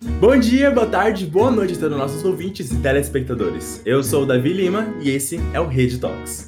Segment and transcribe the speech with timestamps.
[0.00, 3.82] Bom dia, boa tarde, boa noite a todos os nossos ouvintes e telespectadores.
[3.84, 6.44] Eu sou o Davi Lima e esse é o Rede Talks.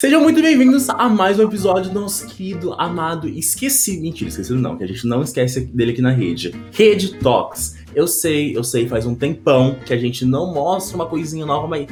[0.00, 4.76] Sejam muito bem-vindos a mais um episódio do nosso querido, amado, esquecido, mentira, esquecido não,
[4.76, 6.52] que a gente não esquece dele aqui na rede.
[6.72, 7.85] Rede Talks.
[7.96, 11.66] Eu sei, eu sei, faz um tempão que a gente não mostra uma coisinha nova,
[11.66, 11.86] mas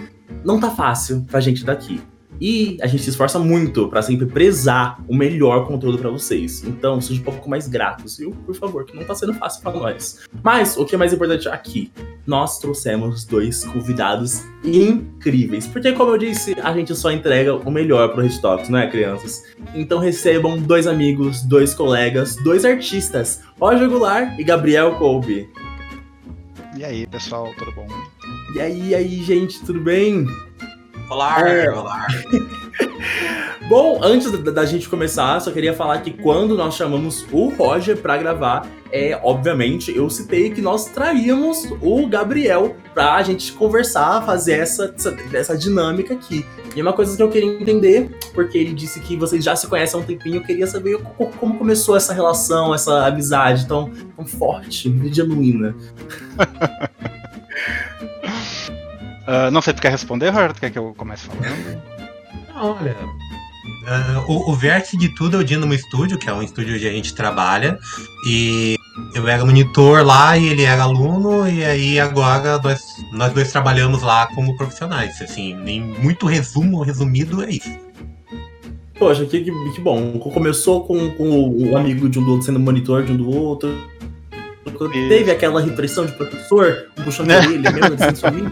[0.44, 1.98] não tá fácil pra gente daqui.
[2.38, 6.62] E a gente se esforça muito para sempre prezar o melhor conteúdo para vocês.
[6.62, 8.32] Então, seja um pouco mais gratos, viu?
[8.44, 10.20] Por favor, que não tá sendo fácil para nós.
[10.42, 11.90] Mas o que é mais importante aqui,
[12.26, 15.66] nós trouxemos dois convidados incríveis.
[15.66, 18.90] Porque, como eu disse, a gente só entrega o melhor pro Red Talks, não é,
[18.90, 19.42] crianças?
[19.74, 25.48] Então recebam dois amigos, dois colegas, dois artistas, Roger Goulart e Gabriel Colby.
[26.76, 27.86] E aí, pessoal, tudo bom?
[28.56, 30.26] E aí, e aí, gente, tudo bem?
[31.08, 31.70] Olá, é.
[31.70, 32.06] olá.
[33.66, 37.96] Bom, antes da, da, gente começar, só queria falar que quando nós chamamos o Roger
[37.96, 44.58] para gravar, é obviamente eu citei que nós traríamos o Gabriel pra gente conversar, fazer
[44.58, 46.44] essa, essa, essa dinâmica aqui.
[46.76, 49.98] E uma coisa que eu queria entender, porque ele disse que vocês já se conhecem
[49.98, 50.98] há um tempinho, eu queria saber
[51.40, 55.74] como começou essa relação, essa amizade tão, tão forte, genuína.
[59.26, 60.60] Uh, não sei, tu quer responder, Roberto?
[60.60, 61.82] Quer que eu comece falando?
[62.56, 62.96] Olha,
[63.64, 66.86] uh, o, o vértice de tudo é o Dynamo Studio, que é um estúdio onde
[66.86, 67.78] a gente trabalha.
[68.28, 68.76] E
[69.14, 72.82] eu era monitor lá e ele era aluno, e aí agora nós,
[73.12, 75.20] nós dois trabalhamos lá como profissionais.
[75.20, 77.84] Assim, nem muito resumo, resumido é isso.
[78.98, 80.18] Poxa, que, que, que bom.
[80.18, 83.76] Começou com, com o amigo de um do outro sendo monitor de um do outro.
[85.08, 87.44] Teve aquela repressão de professor, puxando é.
[87.44, 88.50] ele mesmo, sendo seu amigo.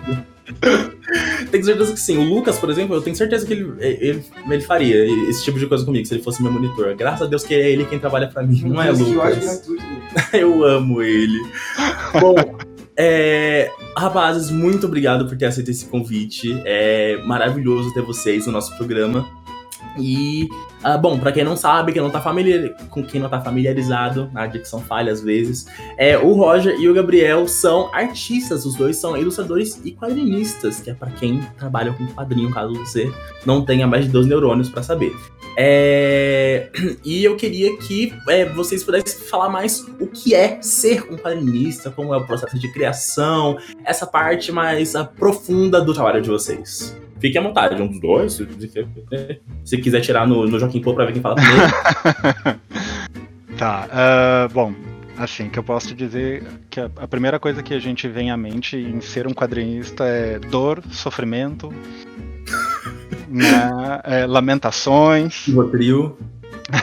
[1.51, 2.19] Tenho certeza que sim.
[2.19, 5.67] O Lucas, por exemplo, eu tenho certeza que ele, ele, ele faria esse tipo de
[5.67, 6.95] coisa comigo se ele fosse meu monitor.
[6.97, 9.69] Graças a Deus que é ele quem trabalha para mim, não é Lucas.
[10.33, 11.39] eu amo ele.
[12.21, 12.35] Bom,
[12.97, 16.61] é, rapazes, muito obrigado por ter aceito esse convite.
[16.65, 19.27] É maravilhoso ter vocês no nosso programa.
[19.99, 20.49] E,
[20.85, 24.31] uh, bom, para quem não sabe, quem não tá familiar, com quem não tá familiarizado,
[24.35, 25.67] a dicção falha às vezes,
[25.97, 30.91] é, o Roger e o Gabriel são artistas, os dois são ilustradores e quadrinistas, que
[30.91, 33.13] é para quem trabalha com quadrinho, caso você
[33.45, 35.15] não tenha mais de dois neurônios para saber.
[35.57, 36.71] É,
[37.05, 41.91] e eu queria que é, vocês pudessem falar mais o que é ser um quadrinista,
[41.91, 46.97] como é o processo de criação, essa parte mais uh, profunda do trabalho de vocês.
[47.23, 48.33] Fique à vontade, um dos dois.
[48.33, 48.49] Se,
[49.65, 51.73] se quiser tirar no, no Joaquim Pô pra ver quem fala primeiro.
[53.57, 54.75] tá, uh, bom,
[55.17, 58.37] assim, que eu posso dizer que a, a, primeira coisa que a gente vem à
[58.37, 61.73] mente em ser um quadrinista é dor, sofrimento,
[63.31, 65.47] né, é, lamentações.
[65.71, 66.19] Trio.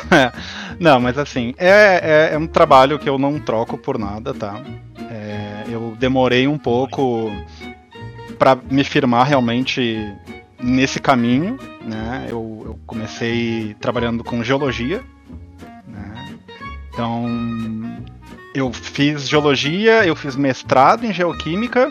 [0.79, 4.63] não, mas assim, é, é, é, um trabalho que eu não troco por nada, tá?
[5.11, 7.29] É, eu demorei um pouco
[8.37, 10.15] para me firmar realmente
[10.59, 12.27] nesse caminho, né?
[12.29, 15.01] Eu, eu comecei trabalhando com geologia,
[15.87, 16.37] né?
[16.91, 17.25] Então
[18.53, 21.89] eu fiz geologia, eu fiz mestrado em geoquímica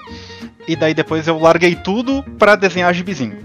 [0.66, 3.36] e daí depois eu larguei tudo para desenhar gibizinho.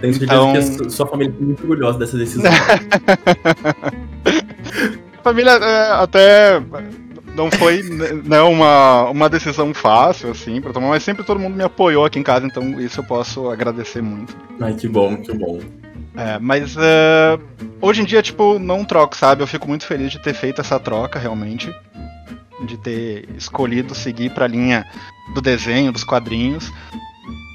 [0.00, 0.52] Tenho certeza então...
[0.52, 2.50] que a sua família é muito orgulhosa dessa decisão.
[5.24, 6.62] família é, até
[7.34, 11.64] não foi né, uma, uma decisão fácil, assim, pra tomar, mas sempre todo mundo me
[11.64, 14.36] apoiou aqui em casa, então isso eu posso agradecer muito.
[14.60, 15.60] Ai, que bom, que bom.
[16.16, 17.40] É, mas uh,
[17.80, 19.42] hoje em dia, tipo, não troco, sabe?
[19.42, 21.74] Eu fico muito feliz de ter feito essa troca, realmente.
[22.66, 24.86] De ter escolhido seguir pra linha
[25.34, 26.72] do desenho, dos quadrinhos.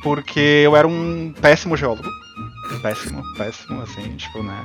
[0.04, 2.08] Porque eu era um péssimo geólogo.
[2.82, 4.64] Péssimo, péssimo, assim, tipo, né?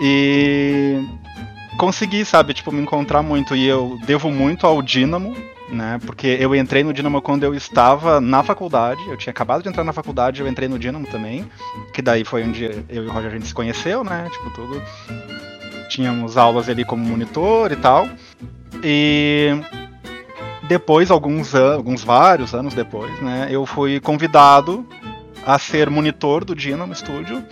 [0.00, 1.04] E
[1.76, 5.36] consegui, sabe, tipo, me encontrar muito e eu devo muito ao Dynamo,
[5.68, 6.00] né?
[6.04, 9.84] Porque eu entrei no Dynamo quando eu estava na faculdade, eu tinha acabado de entrar
[9.84, 11.48] na faculdade, eu entrei no Dynamo também,
[11.92, 14.28] que daí foi onde eu e o Roger a gente se conheceu, né?
[14.30, 14.82] Tipo, tudo.
[15.88, 18.08] Tínhamos aulas ali como monitor e tal.
[18.82, 19.50] E
[20.68, 24.86] depois, alguns anos, alguns vários anos depois, né, eu fui convidado
[25.46, 27.42] a ser monitor do Dynamo Studio.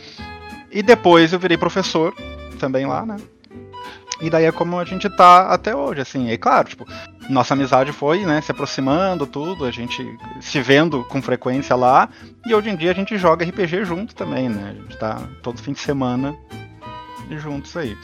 [0.71, 2.13] E depois eu virei professor
[2.59, 3.17] também lá, né?
[4.21, 6.31] E daí é como a gente tá até hoje, assim.
[6.31, 6.87] E claro, tipo,
[7.29, 10.07] nossa amizade foi, né, se aproximando, tudo, a gente
[10.41, 12.09] se vendo com frequência lá.
[12.47, 14.71] E hoje em dia a gente joga RPG junto também, né?
[14.71, 16.37] A gente tá todo fim de semana
[17.39, 17.97] juntos aí.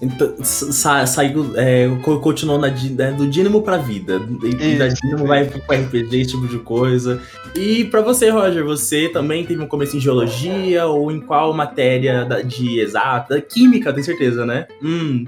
[0.00, 1.88] Então, sa saiu, é,
[2.22, 4.20] continuou na, né, do Dynamo pra vida.
[4.44, 7.20] E da Dynamo vai pro RPG, esse tipo de coisa.
[7.54, 12.24] E pra você, Roger, você também teve um começo em geologia ou em qual matéria
[12.24, 13.40] da, de exata?
[13.40, 14.66] Química, tem certeza, né?
[14.82, 15.26] Hum.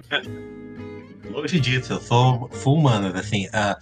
[1.30, 3.46] Longe disso, eu sou full humanas, assim.
[3.46, 3.76] Uh,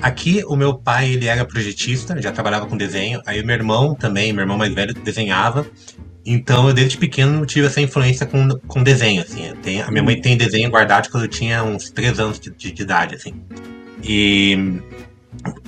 [0.00, 3.20] aqui, o meu pai, ele era projetista, já trabalhava com desenho.
[3.26, 5.66] Aí o meu irmão também, meu irmão mais velho, desenhava.
[6.26, 9.50] Então, eu desde pequeno tive essa influência com, com desenho, assim.
[9.80, 12.82] A minha mãe tem desenho guardado quando eu tinha uns 3 anos de, de, de
[12.82, 13.34] idade, assim.
[14.02, 14.80] E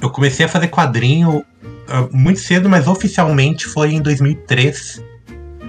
[0.01, 5.03] eu comecei a fazer quadrinho uh, muito cedo, mas oficialmente foi em 2003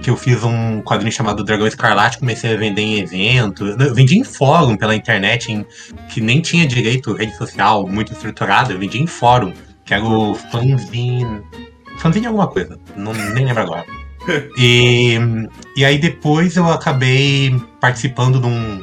[0.02, 3.66] que eu fiz um quadrinho chamado Dragão Escarlate, comecei a vender em evento.
[3.66, 5.66] Eu vendi em fórum pela internet, em,
[6.08, 9.52] que nem tinha direito rede social muito estruturada, eu vendi em fórum,
[9.84, 11.42] que era o fanzine.
[11.98, 13.97] Fanzine alguma coisa, não, nem lembro agora.
[14.56, 15.18] E,
[15.76, 18.80] e aí depois eu acabei participando de um.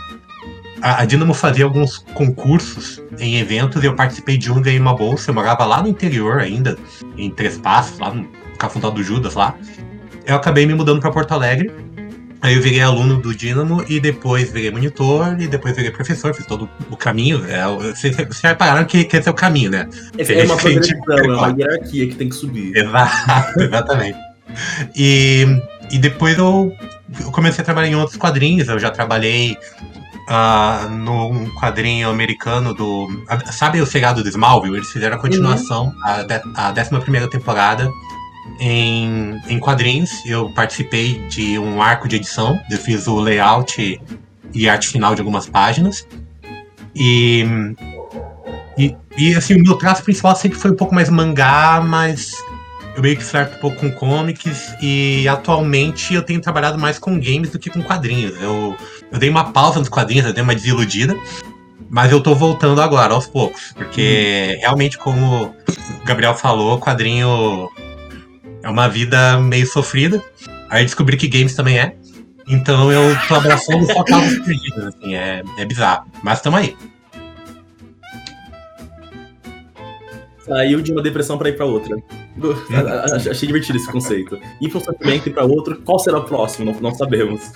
[0.81, 4.95] A, a Dinamo fazia alguns concursos em eventos e eu participei de um, ganhei uma
[4.95, 5.29] bolsa.
[5.29, 6.77] Eu morava lá no interior ainda,
[7.17, 8.27] em Três Passos, lá no
[8.57, 9.55] Cafundal do Judas lá.
[10.25, 11.71] Eu acabei me mudando para Porto Alegre.
[12.41, 16.45] Aí eu virei aluno do Dynamo e depois virei monitor e depois virei professor, fiz
[16.45, 17.43] todo o caminho.
[17.47, 19.89] É, vocês, vocês repararam que, que esse é o caminho, né?
[20.15, 22.77] Esse é uma progressão, é uma hierarquia que tem que subir.
[22.77, 24.34] Exato, exatamente.
[24.95, 25.45] E,
[25.91, 26.75] e depois eu,
[27.19, 28.67] eu, comecei a trabalhar em outros quadrinhos.
[28.67, 29.57] Eu já trabalhei
[30.29, 33.07] uh, num quadrinho americano do.
[33.51, 34.77] Sabe o seriado do Smallville?
[34.77, 36.03] Eles fizeram a continuação, uhum.
[36.03, 37.89] a, de, a 11 temporada
[38.59, 40.11] em, em quadrinhos.
[40.25, 42.59] Eu participei de um arco de edição.
[42.69, 44.01] Eu fiz o layout
[44.53, 46.07] e arte final de algumas páginas.
[46.95, 47.45] E,
[48.77, 52.33] e, e assim, o meu traço principal sempre foi um pouco mais mangá, mas
[52.95, 57.19] eu meio que flerto um pouco com comics e atualmente eu tenho trabalhado mais com
[57.19, 58.39] games do que com quadrinhos.
[58.41, 58.75] Eu,
[59.11, 61.15] eu dei uma pausa nos quadrinhos, eu dei uma desiludida,
[61.89, 64.61] mas eu tô voltando agora, aos poucos, porque uhum.
[64.61, 67.69] realmente, como o Gabriel falou, quadrinho
[68.63, 70.23] é uma vida meio sofrida.
[70.69, 71.95] Aí descobri que games também é.
[72.47, 76.05] Então eu tô abraçando só causas perdidas, assim, é, é bizarro.
[76.23, 76.75] Mas tamo aí.
[80.45, 81.97] Saiu de uma depressão para ir para outra.
[83.29, 84.37] Achei divertido esse conceito.
[84.61, 86.71] Ir para um sentimento e para outro, qual será o próximo?
[86.71, 87.51] Não, não sabemos.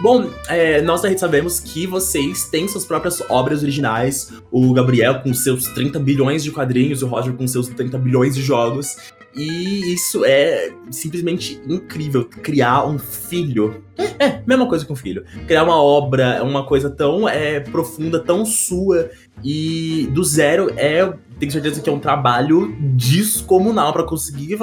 [0.00, 4.30] Bom, é, nós da rede sabemos que vocês têm suas próprias obras originais.
[4.50, 8.42] O Gabriel com seus 30 bilhões de quadrinhos, o Roger com seus 30 bilhões de
[8.42, 8.96] jogos.
[9.36, 12.24] E isso é simplesmente incrível.
[12.24, 13.82] Criar um filho.
[13.96, 15.24] É, é, mesma coisa que um filho.
[15.46, 19.10] Criar uma obra, uma coisa tão é, profunda, tão sua.
[19.42, 21.12] E do zero é.
[21.38, 24.58] Tenho certeza que é um trabalho descomunal para conseguir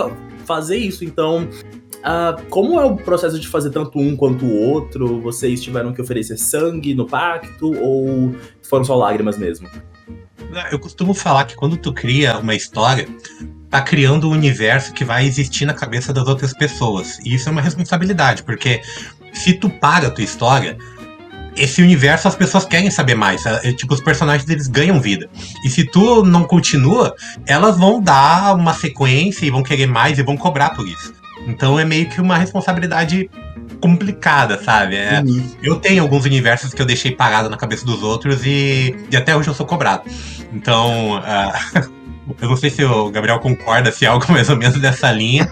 [0.45, 1.03] fazer isso.
[1.03, 1.47] Então,
[2.01, 5.21] Uh, como é o processo de fazer tanto um quanto o outro?
[5.21, 9.69] Vocês tiveram que oferecer sangue no pacto ou foram só lágrimas mesmo?
[10.71, 13.07] Eu costumo falar que quando tu cria uma história,
[13.69, 17.19] tá criando um universo que vai existir na cabeça das outras pessoas.
[17.19, 18.81] E isso é uma responsabilidade, porque
[19.31, 20.77] se tu paga a tua história,
[21.55, 23.45] esse universo as pessoas querem saber mais.
[23.45, 25.29] É, tipo, os personagens eles ganham vida.
[25.65, 27.15] E se tu não continua,
[27.45, 31.13] elas vão dar uma sequência e vão querer mais e vão cobrar por isso.
[31.47, 33.29] Então é meio que uma responsabilidade
[33.81, 34.95] complicada, sabe?
[34.95, 35.43] É, uhum.
[35.61, 39.35] Eu tenho alguns universos que eu deixei parado na cabeça dos outros e, e até
[39.35, 40.03] hoje eu sou cobrado.
[40.53, 41.17] Então.
[41.17, 42.01] Uh,
[42.39, 45.49] Eu não sei se o Gabriel concorda se é algo mais ou menos dessa linha,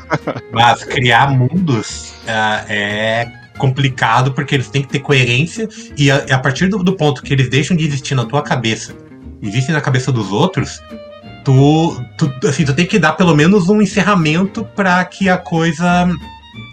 [0.51, 6.39] mas criar mundos uh, é complicado porque eles têm que ter coerência e a, a
[6.39, 8.95] partir do, do, ponto que eles deixam de existir na tua cabeça,
[9.41, 10.81] existem na cabeça dos outros,
[11.45, 16.09] tu, tu, assim, tu tem que dar pelo menos um encerramento para que a coisa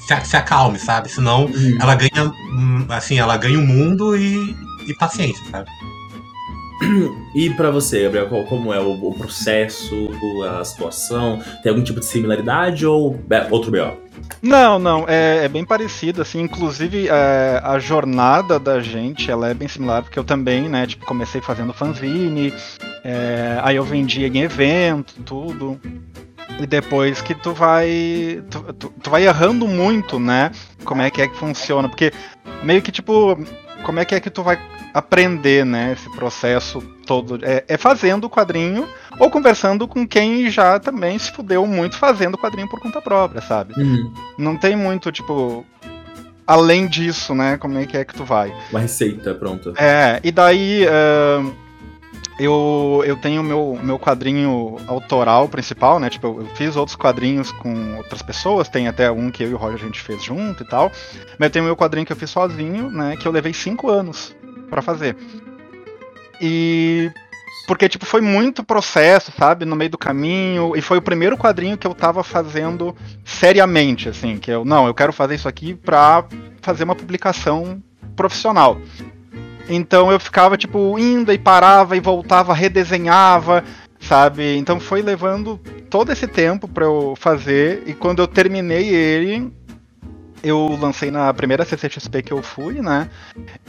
[0.07, 1.11] se, se, acalme, sabe?
[1.11, 1.79] Senão uhum.
[1.81, 5.69] ela ganha, hum, assim, ela ganha o um mundo e, e paciência, sabe?
[7.35, 10.11] E para você, Gabriel, qual, como é o, o, processo,
[10.49, 11.43] a situação?
[11.63, 13.97] Tem algum tipo de similaridade ou é, outro BO?
[14.43, 19.55] Não, não, é, é, bem parecido, assim, inclusive é, a jornada da gente, ela é
[19.55, 22.53] bem similar, porque eu também, né, tipo, comecei fazendo fanzine,
[23.05, 25.81] é, aí eu vendia em evento, tudo,
[26.59, 30.51] e depois que tu vai, tu, tu, tu vai errando muito, né,
[30.85, 32.13] como é que é que funciona, porque
[32.63, 33.39] meio que, tipo,
[33.85, 34.59] como é que é que tu vai
[34.97, 37.39] aprender, né, esse processo todo?
[37.43, 38.89] É, é fazendo o quadrinho
[39.19, 43.75] ou conversando com quem já também se fudeu muito fazendo quadrinho por conta própria, sabe?
[43.77, 44.15] Uhum.
[44.39, 45.67] Não tem muito, tipo,
[46.47, 47.59] além disso, né?
[47.59, 48.55] Como é que é que tu vai?
[48.71, 49.75] Uma receita, pronto.
[49.77, 50.87] É, e daí.
[50.87, 51.67] Uh,
[52.39, 56.11] eu, eu tenho meu, meu quadrinho autoral principal, né?
[56.11, 59.57] Tipo, eu, fiz outros quadrinhos com outras pessoas, tem até um que eu e o
[59.57, 60.93] Roger a gente fez junto e tal.
[61.39, 63.17] Mas eu tenho meu quadrinho que eu fiz sozinho, né?
[63.17, 64.37] Que eu levei cinco anos
[64.69, 65.17] para fazer.
[66.41, 67.11] E.
[67.67, 69.65] Porque, tipo, foi muito processo, sabe?
[69.65, 70.77] No meio do caminho.
[70.77, 72.95] E foi o primeiro quadrinho que eu tava fazendo
[73.25, 74.37] seriamente, assim.
[74.37, 76.25] Que eu, não, eu quero fazer isso aqui pra
[76.63, 77.83] fazer uma publicação
[78.15, 78.81] profissional.
[79.69, 83.65] Então eu ficava, tipo, indo e parava e voltava, redesenhava,
[83.99, 84.57] sabe?
[84.57, 85.59] Então foi levando
[85.91, 87.83] todo esse tempo para eu fazer.
[87.87, 89.53] E quando eu terminei ele,
[90.47, 93.09] eu lancei na primeira CCXP que eu fui, né?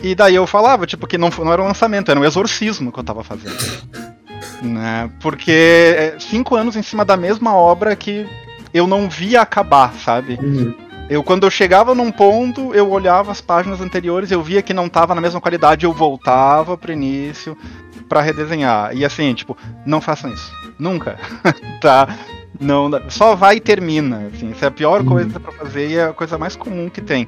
[0.02, 3.00] E daí eu falava, tipo, que não, não era um lançamento, era um exorcismo que
[3.00, 3.58] eu tava fazendo.
[4.62, 5.10] né?
[5.20, 8.28] Porque é cinco anos em cima da mesma obra que
[8.74, 10.38] eu não via acabar, sabe?
[10.42, 10.74] Uhum.
[11.10, 14.90] Eu, quando eu chegava num ponto, eu olhava as páginas anteriores, eu via que não
[14.90, 17.58] tava na mesma qualidade, eu voltava pro início
[18.10, 18.96] para redesenhar.
[18.96, 20.52] E assim, tipo, não façam isso.
[20.78, 21.18] Nunca.
[21.82, 22.10] tá?
[22.60, 24.30] Não, só vai e termina.
[24.34, 25.08] Assim, isso é a pior Uhum.
[25.08, 27.28] coisa para fazer e é a coisa mais comum que tem.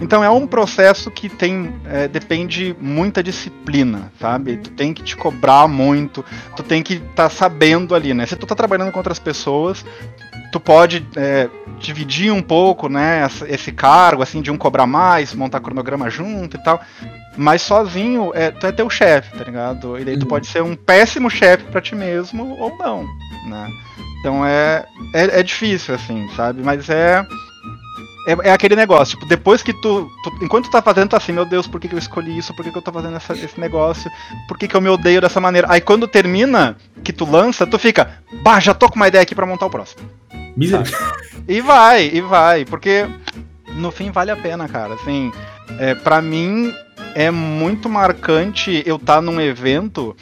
[0.00, 4.58] Então é um processo que tem é, depende muita disciplina, sabe?
[4.58, 6.22] Tu tem que te cobrar muito,
[6.54, 8.26] tu tem que estar tá sabendo ali, né?
[8.26, 9.84] Se tu tá trabalhando com outras pessoas,
[10.52, 11.48] tu pode é,
[11.80, 13.26] dividir um pouco, né?
[13.48, 16.78] Esse cargo, assim, de um cobrar mais, montar cronograma junto e tal.
[17.34, 19.98] Mas sozinho, é, tu é teu chefe, tá ligado?
[19.98, 20.28] E daí tu Uhum.
[20.28, 23.06] pode ser um péssimo chefe pra ti mesmo ou não,
[23.46, 23.70] né?
[24.20, 24.84] Então é,
[25.14, 26.62] é, é difícil, assim, sabe?
[26.62, 27.24] Mas é,
[28.28, 28.48] é.
[28.48, 31.44] É aquele negócio, tipo, depois que tu, tu- Enquanto tu tá fazendo, tá assim, meu
[31.44, 32.52] Deus, por que, que eu escolhi isso?
[32.54, 34.10] Por que, que eu tô fazendo essa- esse negócio?
[34.48, 35.68] Por que, que eu me odeio dessa maneira?
[35.70, 39.34] Aí quando termina, que tu lança, tu fica, bah, já tô com uma ideia aqui
[39.34, 40.02] pra montar o próximo.
[41.46, 43.06] E vai, e vai, porque
[43.74, 44.94] no fim vale a pena, cara.
[44.94, 45.30] Assim,
[45.78, 46.72] é, para mim
[47.14, 50.16] é muito marcante eu estar num evento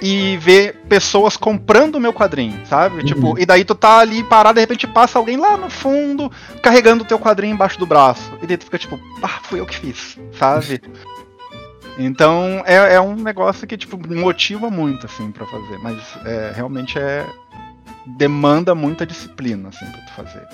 [0.00, 3.04] e ver pessoas comprando o meu quadrinho, sabe?
[3.04, 6.30] Tipo, e daí tu tá ali parado, de repente passa alguém lá no fundo
[6.62, 8.32] carregando o teu quadrinho embaixo do braço.
[8.42, 10.80] E daí tu fica tipo, ah, fui eu que fiz, sabe?
[11.98, 15.78] Então é, é um negócio que, tipo, motiva muito, assim, pra fazer.
[15.78, 17.26] Mas é, realmente é.
[18.18, 20.46] Demanda muita disciplina, assim, pra tu fazer.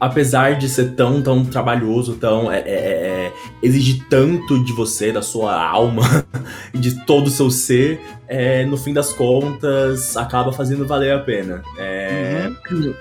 [0.00, 2.50] Apesar de ser tão, tão trabalhoso, tão.
[2.50, 6.24] É, é, é, exige tanto de você, da sua alma
[6.74, 11.18] e de todo o seu ser, é, no fim das contas, acaba fazendo valer a
[11.18, 11.62] pena.
[11.78, 12.50] É,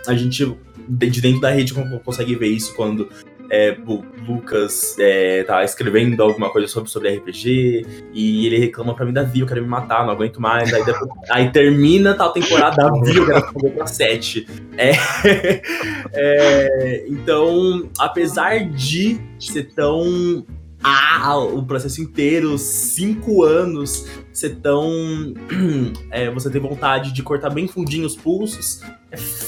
[0.08, 0.46] A gente,
[0.88, 3.08] de de dentro da rede, con- consegue ver isso quando.
[3.50, 3.75] É,
[4.27, 9.24] Lucas é, tá escrevendo alguma coisa sobre, sobre RPG e ele reclama pra mim da
[9.24, 10.74] Vi, eu quero me matar, não aguento mais.
[10.74, 14.48] Aí, depois- aí termina tal temporada da Vi, eu quero fazer pra 7.
[14.77, 14.91] É,
[16.13, 20.46] é, então, apesar de ser tão.
[20.81, 24.89] Ah, o processo inteiro, cinco anos, ser tão.
[26.09, 28.81] é, você ter vontade de cortar bem fundinho os pulsos,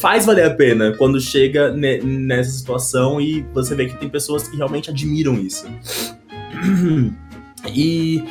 [0.02, 4.48] faz valer a pena quando chega ne- nessa situação e você vê que tem pessoas
[4.48, 5.66] que realmente admiram isso.
[7.74, 8.24] E,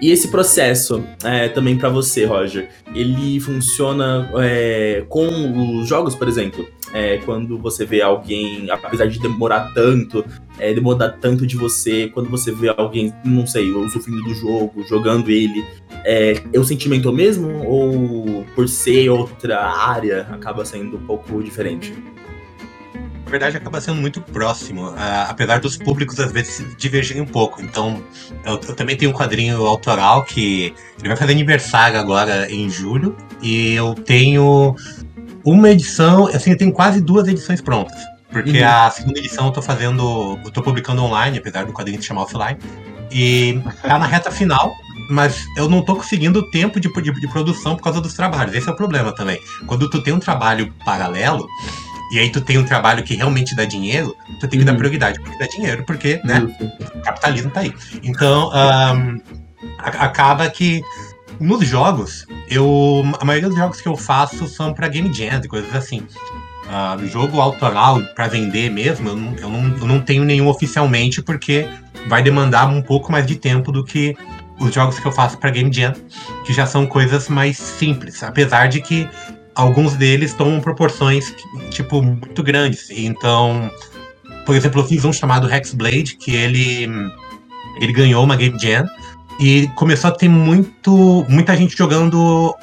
[0.00, 6.26] e esse processo, é, também pra você, Roger, ele funciona é, com os jogos, por
[6.26, 6.66] exemplo?
[6.92, 10.24] É, quando você vê alguém, apesar de demorar tanto,
[10.58, 15.30] é, demorar tanto de você, quando você vê alguém, não sei, usufruindo do jogo, jogando
[15.30, 15.64] ele,
[16.04, 17.62] é, é o sentimento mesmo?
[17.66, 21.94] Ou por ser outra área, acaba sendo um pouco diferente?
[23.24, 24.90] Na verdade, acaba sendo muito próximo,
[25.28, 27.60] apesar dos públicos às vezes divergirem um pouco.
[27.60, 28.02] Então,
[28.42, 33.14] eu, eu também tenho um quadrinho autoral que ele vai fazer aniversário agora em julho,
[33.42, 34.74] e eu tenho
[35.44, 37.98] uma edição, assim, eu tenho quase duas edições prontas.
[38.30, 38.68] Porque Uhum.
[38.68, 42.22] a segunda edição eu tô fazendo, eu tô publicando online, apesar do quadrinho se chamar
[42.22, 42.58] offline,
[43.10, 44.70] e tá na reta final.
[45.10, 48.54] Mas eu não tô conseguindo tempo de, de, de produção por causa dos trabalhos.
[48.54, 49.40] Esse é o problema também.
[49.66, 51.46] Quando tu tem um trabalho paralelo,
[52.12, 54.78] e aí tu tem um trabalho que realmente dá dinheiro, tu tem que dar Uhum.
[54.78, 56.64] prioridade porque dá dinheiro, porque, né, Justo.
[56.94, 57.72] o capitalismo tá aí.
[58.02, 58.92] Então, a-
[59.78, 60.82] acaba que
[61.40, 65.48] nos jogos, eu a maioria dos jogos que eu faço são pra game jams e
[65.48, 66.02] coisas assim.
[66.70, 71.22] Ah, jogo autoral pra vender mesmo, eu não, eu, não, eu não tenho nenhum oficialmente
[71.22, 71.66] porque
[72.08, 74.14] vai demandar um pouco mais de tempo do que
[74.60, 75.94] os jogos que eu faço pra game jam,
[76.44, 79.08] que já são coisas mais simples, apesar de que
[79.54, 81.34] alguns deles tomam proporções
[81.70, 82.90] tipo muito grandes.
[82.90, 83.70] Então,
[84.44, 86.86] por exemplo, eu fiz um chamado Hexblade, que ele
[87.80, 88.86] ele ganhou uma Game Jam
[89.38, 92.54] e começou a ter muito muita gente jogando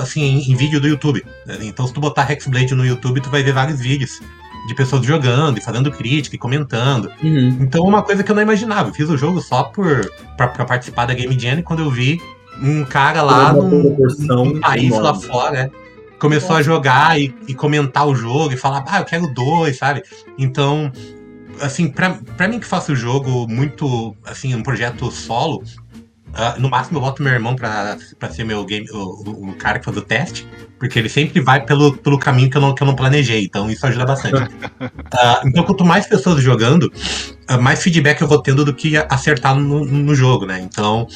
[0.00, 1.24] assim em, vídeo do YouTube.
[1.46, 1.58] né?
[1.62, 4.20] Então, se tu botar Hexblade no YouTube, tu vai ver vários vídeos
[4.66, 7.10] de pessoas jogando e fazendo crítica e comentando.
[7.22, 7.58] Uhum.
[7.60, 8.88] Então, uma coisa que eu não imaginava.
[8.88, 11.90] Eu fiz o jogo só por pra, pra participar da Game Jam e quando eu
[11.90, 12.20] vi,
[12.60, 15.70] um cara lá num, num país lá fora, né?
[16.18, 20.02] Começou a jogar e, e comentar o jogo e falar, ah, eu quero dois, sabe?
[20.38, 20.92] Então,
[21.60, 25.64] assim, pra, pra mim que faço o jogo muito, assim, um projeto solo,
[26.34, 29.78] ah, no máximo eu boto meu irmão pra, pra ser meu game, o, o- cara
[29.78, 30.46] que faz o teste,
[30.78, 33.70] porque ele sempre vai pelo, pelo caminho que eu, não, que eu não planejei, então
[33.70, 34.50] isso ajuda bastante.
[35.14, 36.90] Ah, então, quanto mais pessoas jogando,
[37.46, 40.58] ah, mais feedback eu vou tendo do que acertar no, no jogo, né?
[40.60, 41.06] Então,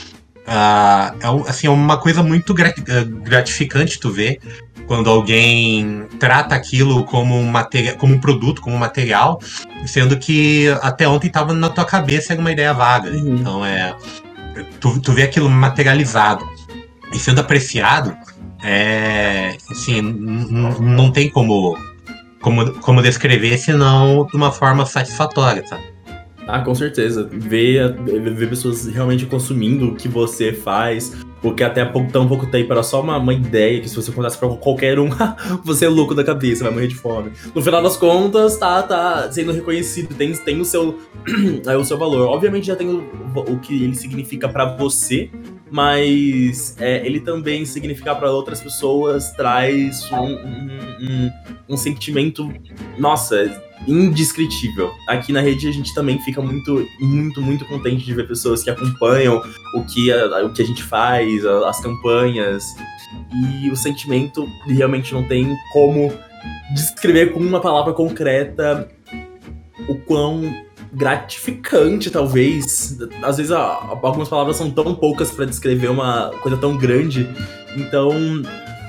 [0.46, 2.74] é, assim, é uma coisa muito gra-
[3.22, 4.38] gratificante tu ver
[4.86, 9.40] quando alguém trata aquilo como um, material, como um produto, como um material,
[9.84, 13.10] sendo que até ontem estava na tua cabeça uma ideia vaga.
[13.10, 13.16] né?
[13.16, 13.36] Uhum.
[13.36, 13.96] Então é.
[14.80, 16.46] Tu, tu vê aquilo materializado
[17.12, 18.16] e sendo apreciado,
[18.62, 19.56] é.
[19.70, 21.78] Assim, não tem como,
[22.40, 25.84] como, como descrever senão de uma forma satisfatória, sabe?
[26.46, 27.28] Ah, com certeza.
[27.30, 31.12] Ver, ver pessoas realmente consumindo o que você faz.
[31.46, 34.36] Porque até pouco, tão pouco tempo era só uma, uma ideia que se você contasse
[34.36, 35.08] pra qualquer um,
[35.62, 37.30] você é louco da cabeça, vai morrer de fome.
[37.54, 40.98] No final das contas, tá, tá sendo reconhecido, tem, tem o, seu,
[41.80, 42.26] o seu valor.
[42.26, 45.30] Obviamente já tem o, o que ele significa pra você,
[45.70, 51.30] mas é, ele também significar pra outras pessoas traz um, um, um,
[51.68, 52.52] um sentimento,
[52.98, 54.90] nossa, indescritível.
[55.08, 58.70] Aqui na rede a gente também fica muito, muito, muito contente de ver pessoas que
[58.70, 59.42] acompanham
[59.74, 62.64] o que a, o que a gente faz, a- as campanhas.
[63.62, 66.12] E o sentimento realmente não tem como
[66.74, 68.88] descrever com uma palavra concreta
[69.88, 70.42] o quão
[70.92, 72.98] gratificante, talvez.
[73.22, 77.28] Às vezes algumas palavras são tão poucas para descrever uma coisa tão grande.
[77.76, 78.10] Então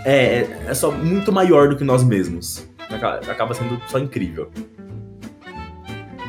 [0.06, 2.68] é, é só muito maior do que nós mesmos.
[3.30, 4.50] Acaba sendo só incrível.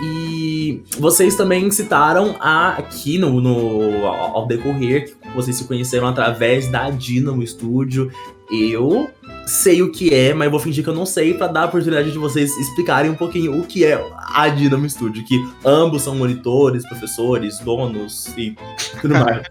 [0.01, 6.07] E vocês também citaram a, aqui no, no ao ao decorrer que vocês se conheceram
[6.07, 8.11] através da Dynamo Studio.
[8.51, 9.11] Eu
[9.47, 11.67] sei o que é, mas eu vou fingir que eu não sei pra dar a
[11.67, 16.15] oportunidade de vocês explicarem um pouquinho o que é a Dynamo Studio, que ambos são
[16.15, 18.57] monitores, professores, donos e
[19.01, 19.47] tudo mais.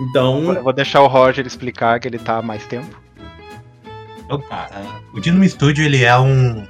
[0.00, 3.02] então, Eu vou deixar o Roger explicar que ele tá há mais tempo.
[4.28, 4.68] Opa,
[5.12, 6.66] o Dynamo Studio ele é um,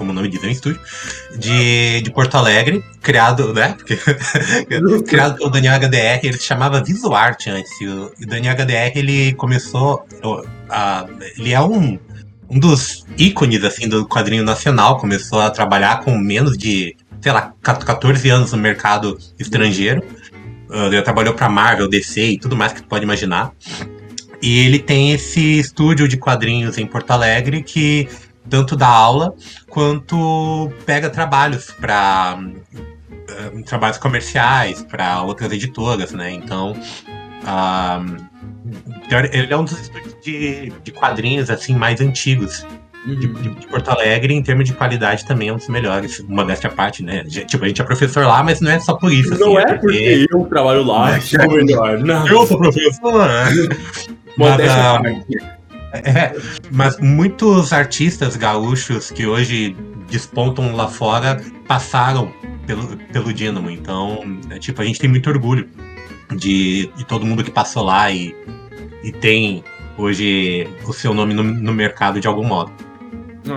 [0.00, 0.80] como o nome diz, é um estúdio
[1.38, 3.74] de, de Porto Alegre, criado, né?
[3.76, 3.98] Porque,
[5.06, 7.70] criado pelo Daniel HDR, ele se chamava VisuArt antes.
[7.82, 10.02] E o, Daniel HDR ele começou,
[10.70, 11.04] a-
[11.36, 11.98] ele é um,
[12.48, 17.52] um dos ícones assim do quadrinho nacional, começou a trabalhar com menos de, sei lá,
[17.62, 20.02] 14 anos no mercado estrangeiro.
[20.70, 23.52] Ah, Ele trabalhou para Marvel, DC e tudo mais que tu pode imaginar.
[24.42, 28.08] E ele tem esse estúdio de quadrinhos em Porto Alegre que
[28.50, 29.34] tanto dá aula
[29.68, 32.38] quanto pega trabalhos para
[33.64, 36.32] trabalhos comerciais para outras editoras, né?
[36.32, 36.76] Então,
[37.44, 38.02] ah,
[39.32, 42.66] ele é um dos estúdios de, de quadrinhos assim mais antigos
[43.06, 43.32] de, uhum.
[43.32, 46.72] de- de Porto Alegre, em termos de qualidade também é um dos melhores, modéstia à
[46.72, 47.24] parte, né?
[47.24, 49.38] Tipo, a gente é professor lá, mas não é só por isso.
[49.38, 51.98] não assim, é porque eu trabalho lá é melhor.
[51.98, 52.26] Não.
[52.28, 53.44] eu sou professor, né?
[54.36, 55.59] Modéstia à ah, parte.
[55.92, 56.34] É,
[56.70, 59.76] mas muitos artistas gaúchos que hoje
[60.08, 62.32] despontam lá fora passaram
[62.66, 63.70] pelo, pelo Dínamo.
[63.70, 65.68] Então, é, tipo, a gente tem muito orgulho
[66.36, 68.34] de, de todo mundo que passou lá e,
[69.02, 69.64] e tem
[69.96, 72.72] hoje o seu nome no, no mercado de algum modo.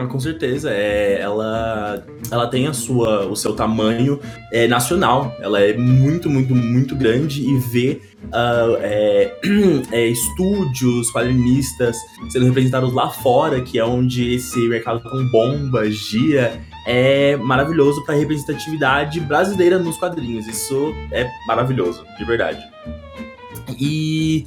[0.09, 0.71] Com certeza.
[0.71, 4.19] É, ela, ela tem a sua, o seu tamanho
[4.51, 5.35] é, nacional.
[5.39, 8.01] Ela é muito, muito, muito grande e ver
[8.31, 9.31] ah, é,
[9.91, 11.97] é, estúdios, quadrinistas
[12.29, 18.15] sendo representados lá fora, que é onde esse mercado tão bomba, gira, é maravilhoso para
[18.15, 20.47] a representatividade brasileira nos quadrinhos.
[20.47, 22.61] Isso é maravilhoso, de verdade.
[23.79, 24.45] E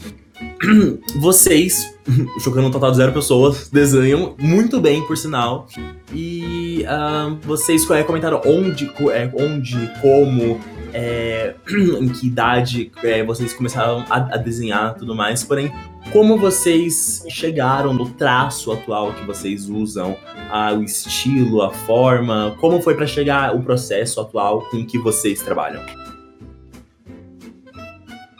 [1.17, 1.95] vocês,
[2.43, 5.67] jogando um total de zero pessoas, desenham muito bem, por sinal.
[6.13, 10.61] E ah, vocês é, comentaram onde, é, onde como,
[10.93, 11.55] é,
[12.01, 15.43] em que idade é, vocês começaram a, a desenhar e tudo mais.
[15.43, 15.73] Porém,
[16.13, 20.17] como vocês chegaram no traço atual que vocês usam,
[20.51, 25.43] ah, o estilo, a forma, como foi para chegar o processo atual com que vocês
[25.43, 25.83] trabalham?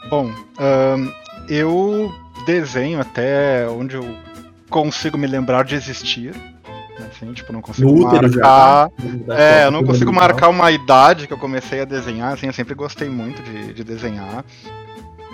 [0.09, 1.11] Bom, ahn,
[1.49, 2.13] eu
[2.45, 4.17] desenho até onde eu
[4.69, 6.33] consigo me lembrar de existir.
[7.11, 8.89] Assim, tipo, não consigo No útero já, marcar.
[9.27, 9.35] tá?
[9.37, 12.73] É, eu não consigo marcar uma idade que eu comecei a desenhar, assim, eu sempre
[12.73, 14.43] gostei muito de, de desenhar.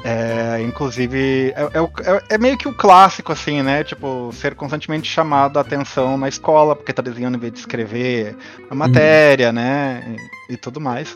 [0.03, 3.85] É, inclusive, é, é é- é meio que o clássico, assim, né?
[3.85, 8.35] Tipo, ser constantemente chamado a atenção na escola, porque tá desenhando em vez de escrever
[8.69, 10.17] a matéria, né?
[10.49, 11.15] E, e tudo mais.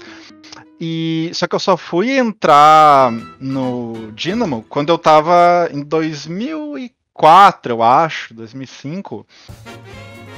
[0.80, 7.82] E só que eu só fui entrar no Dynamo quando eu tava em 2004, eu
[7.82, 9.26] acho, 2005,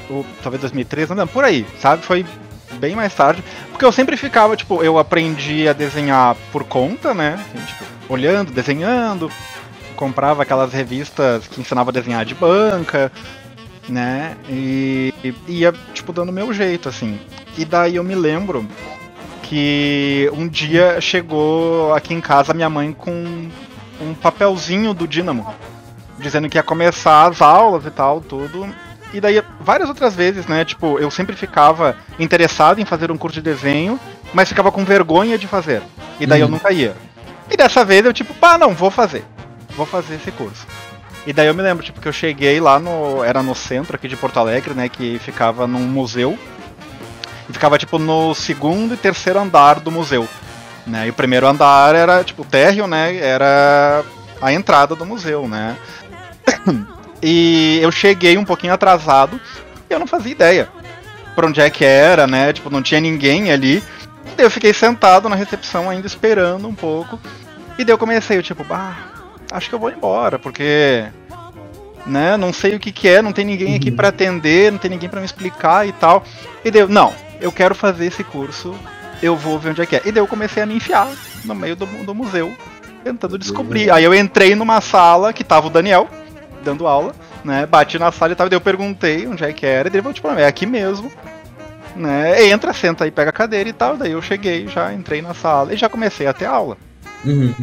[0.10, 2.04] ou talvez 2003, não lembro, por aí, sabe?
[2.04, 2.26] Foi
[2.80, 7.34] bem mais tarde, porque eu sempre ficava, tipo, eu aprendi a desenhar por conta, né?
[7.34, 9.30] Assim, tipo, olhando, desenhando,
[9.96, 13.12] comprava aquelas revistas que ensinavam a desenhar de banca,
[13.90, 14.38] né?
[14.48, 17.20] E, e ia, tipo, dando meu jeito, assim.
[17.58, 18.66] E daí eu me lembro
[19.50, 23.50] que um dia chegou aqui em casa minha mãe com
[24.00, 25.52] um papelzinho do Dynamo,
[26.20, 28.70] dizendo que ia começar as aulas e tal, tudo.
[29.12, 30.64] E daí, várias outras vezes, né?
[30.64, 34.00] Tipo, eu sempre ficava interessado em fazer um curso de desenho,
[34.36, 35.82] mas ficava com vergonha de fazer.
[36.20, 36.52] E daí eu Uhum.
[36.54, 36.96] nunca ia.
[37.50, 39.26] E dessa vez eu, tipo, pá, não, vou fazer.
[39.76, 40.68] Vou fazer esse curso.
[41.26, 43.24] E daí eu me lembro, tipo, que eu cheguei lá no.
[43.24, 44.88] Era no centro aqui de Porto Alegre, né?
[44.88, 46.38] Que ficava num museu.
[47.50, 50.28] E ficava, tipo, no segundo e terceiro andar do museu.
[50.86, 51.08] Né?
[51.08, 53.18] E o primeiro andar era, tipo, o térreo, né?
[53.18, 54.04] Era
[54.42, 55.76] a entrada do museu, né?
[57.22, 59.40] e eu cheguei um pouquinho atrasado
[59.90, 60.70] e eu não fazia ideia
[61.36, 62.54] pra onde é que era, né?
[62.54, 63.84] Tipo, não tinha ninguém ali.
[64.36, 67.20] Daí eu fiquei sentado na recepção ainda esperando um pouco.
[67.78, 68.98] E daí eu comecei, eu tipo, bah,
[69.52, 71.06] acho que eu vou embora, porque
[72.06, 73.96] né, não sei o que que é, não tem ninguém aqui Uhum.
[73.96, 76.24] pra atender, não tem ninguém pra me explicar e tal.
[76.64, 78.76] E daí eu, não, eu quero fazer esse curso,
[79.22, 80.02] eu vou ver onde é que é.
[80.06, 81.08] E daí eu comecei a me enfiar
[81.46, 82.54] no meio do, do museu,
[83.04, 83.90] tentando descobrir.
[83.92, 86.08] Aí eu entrei numa sala que tava o Daniel
[86.64, 87.66] dando aula, né?
[87.66, 89.98] Bati na sala e tal, e daí eu perguntei onde é que era, e daí
[89.98, 91.12] ele falou, tipo, é aqui mesmo.
[91.96, 92.48] Né?
[92.48, 93.98] Entra, senta aí, pega a cadeira e tal.
[93.98, 96.78] Daí eu cheguei, já entrei na sala e já comecei a ter aula.
[97.26, 97.54] Uhum.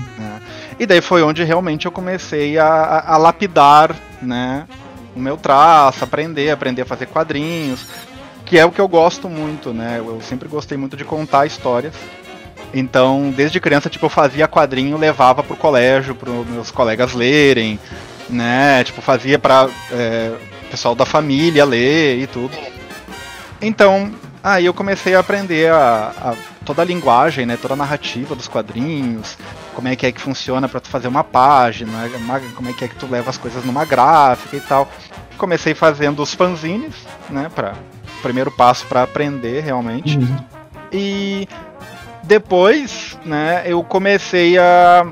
[0.79, 4.67] E daí foi onde realmente eu comecei a, a- a lapidar, né,
[5.15, 7.87] o meu traço, aprender, aprender a fazer quadrinhos,
[8.47, 9.97] que é o que eu gosto muito, né?
[9.99, 11.95] Eu sempre gostei muito de contar histórias.
[12.73, 17.79] Então, desde criança, tipo, eu fazia quadrinho, levava pro colégio, pros meus colegas lerem,
[18.31, 18.83] né?
[18.85, 19.69] Tipo, fazia para
[20.71, 22.57] pessoal da família ler e tudo.
[23.61, 27.57] Então, aí eu comecei a aprender a, a- toda a linguagem, né?
[27.61, 29.37] Toda a narrativa dos quadrinhos,
[29.75, 32.85] como é que é que funciona para tu fazer uma página, uma- como é que
[32.85, 34.89] é que tu leva as coisas numa gráfica e tal.
[35.39, 36.95] Comecei fazendo os fanzines,
[37.31, 37.51] né?
[37.55, 37.75] Para
[38.23, 40.19] primeiro passo para aprender realmente.
[40.19, 40.37] Uhum.
[40.93, 41.49] E
[42.23, 45.07] depois, né, eu comecei a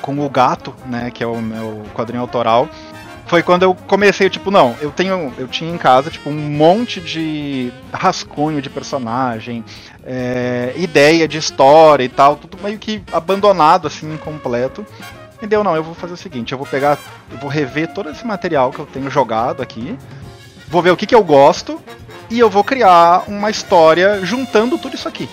[0.00, 2.68] com o gato, né, que é o meu quadrinho autoral.
[3.26, 7.00] Foi quando eu comecei, tipo, não, eu tenho, eu tinha em casa tipo um monte
[7.00, 9.64] de rascunho de personagem,
[10.04, 14.84] é, ideia de história e tal, tudo meio que abandonado assim, incompleto.
[15.40, 16.98] E deu, não, eu vou fazer o seguinte, eu vou pegar,
[17.30, 19.96] eu vou rever todo esse material que eu tenho jogado aqui,
[20.68, 21.80] vou ver o que que eu gosto
[22.30, 25.28] e eu vou criar uma história juntando tudo isso aqui.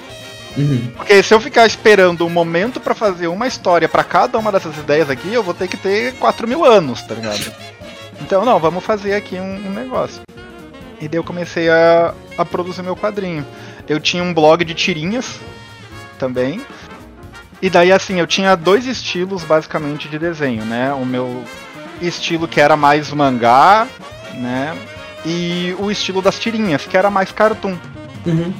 [0.57, 0.91] Uhum.
[0.95, 4.75] Porque se eu ficar esperando um momento pra fazer uma história pra cada uma dessas
[4.77, 7.53] ideias aqui, eu vou ter que ter 4 mil anos, tá ligado?
[8.19, 10.21] Então, não, vamos fazer aqui um, um negócio.
[10.99, 13.45] E daí eu comecei a, a produzir meu quadrinho.
[13.87, 15.39] Eu tinha um blog de tirinhas
[16.17, 16.65] também.
[17.61, 20.91] E daí, assim, eu tinha dois estilos basicamente de desenho, né?
[20.93, 21.43] O meu
[22.01, 23.87] estilo que era mais mangá,
[24.33, 24.75] né?
[25.25, 27.75] E o estilo das tirinhas, que era mais cartoon.
[28.25, 28.53] Uhum.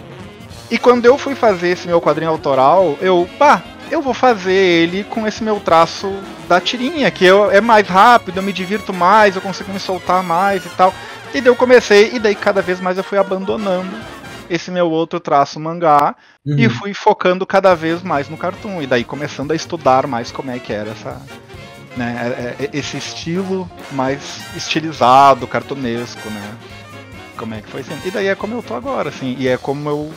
[0.70, 5.04] E quando eu fui fazer esse meu quadrinho autoral, eu, pá, eu vou fazer ele
[5.06, 6.12] com esse meu traço
[6.50, 10.22] da tirinha, que eu, é mais rápido, eu me divirto mais, eu consigo me soltar
[10.24, 10.93] mais e tal.
[11.34, 13.96] E daí eu comecei, e daí cada vez mais eu fui abandonando
[14.50, 16.15] esse meu outro traço mangá
[16.48, 16.56] Uhum.
[16.58, 18.82] e fui focando cada vez mais no cartoon.
[18.82, 21.22] E daí começando a estudar mais como é que era essa.
[21.97, 26.51] Né, é- é- esse estilo mais estilizado, cartunesco, né?
[27.36, 28.05] Como é que foi sendo.
[28.05, 30.12] E daí é como eu tô agora, assim, e é como eu.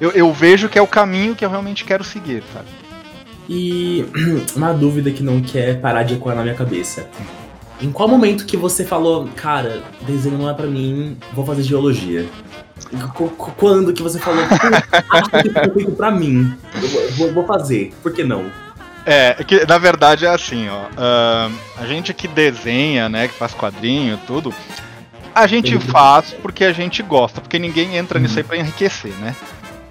[0.00, 2.66] Eu, eu vejo que é o caminho que eu realmente quero seguir, sabe?
[3.48, 4.04] E
[4.56, 7.06] uma dúvida que não quer parar de ecoar na minha cabeça.
[7.80, 12.26] Em qual momento que você falou, cara, desenho não é pra mim, vou fazer geologia?
[13.14, 14.54] Qu- qu- Quando que você falou, "Pô,
[15.16, 16.56] acho que é pra mim,
[17.16, 18.44] vou, vou fazer, por que não?
[19.06, 20.86] É, que na verdade é assim, ó.
[20.96, 24.52] ahn, a gente que desenha, né, que faz quadrinho e tudo,
[25.34, 25.80] a gente Uhum.
[25.80, 29.34] faz porque a gente gosta, porque ninguém entra nisso aí pra enriquecer, né?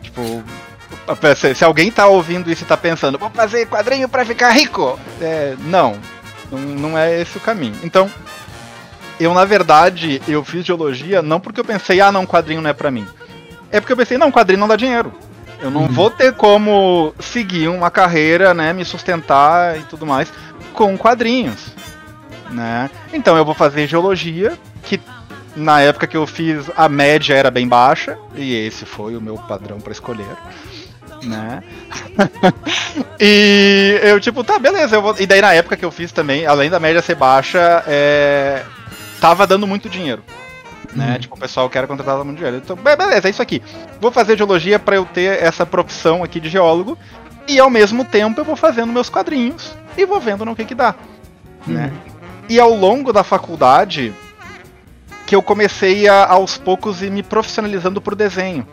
[0.02, 0.44] Tipo,
[1.36, 4.98] se, se alguém tá ouvindo isso e tá pensando, vou fazer quadrinho pra ficar rico,
[5.22, 5.98] é, não,
[6.52, 7.76] não, não é esse o caminho.
[7.84, 8.10] Então,
[9.20, 12.74] eu na verdade, eu fiz geologia não porque eu pensei, ah, não, quadrinho não é
[12.74, 13.06] pra mim.
[13.72, 15.14] É porque eu pensei, não, quadrinho não dá dinheiro.
[15.64, 20.30] Eu não vou ter como seguir uma carreira, né, me sustentar e tudo mais
[20.74, 21.72] com quadrinhos,
[22.50, 22.90] né?
[23.14, 25.00] Então eu vou fazer geologia, que
[25.56, 29.38] na época que eu fiz a média era bem baixa e esse foi o meu
[29.38, 30.36] padrão para escolher.
[31.24, 31.64] né?
[33.18, 34.98] e eu, tipo, tá, beleza.
[34.98, 35.16] Eu vou...
[35.18, 38.64] E daí na época que eu fiz também, além da média ser baixa, é...
[39.22, 40.22] tava dando muito dinheiro.
[40.96, 41.14] Né?
[41.14, 41.20] Uhum.
[41.20, 42.58] Tipo, o pessoal quer contratar muito dinheiro.
[42.58, 43.62] Então, be- beleza, é isso aqui.
[44.00, 46.98] Vou fazer geologia pra eu ter essa profissão aqui de geólogo.
[47.48, 50.76] E ao mesmo tempo eu vou fazendo meus quadrinhos e vou vendo no que que
[50.76, 50.96] dá.
[51.68, 51.92] Né?
[52.48, 54.14] E ao longo da faculdade,
[55.26, 58.66] que eu comecei a, aos poucos ir me profissionalizando pro desenho.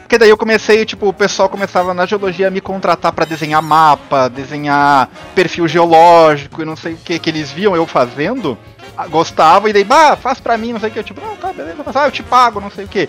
[0.00, 3.62] Porque daí eu comecei, tipo, o pessoal começava na geologia a me contratar pra desenhar
[3.62, 8.56] mapa, desenhar perfil geológico e não sei o que, que eles viam eu fazendo,
[8.96, 11.36] ah, gostavam, e daí, bah, faz pra mim, não sei o que, eu tipo, não,
[11.36, 13.08] tá, beleza, faz, ah, eu te pago, não sei o que.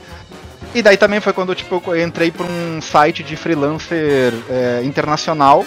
[0.73, 5.65] E daí também foi quando tipo, eu entrei pra um site de freelancer é, internacional,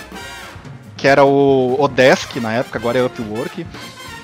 [0.97, 3.67] que era o Odesk na época, agora é Upwork.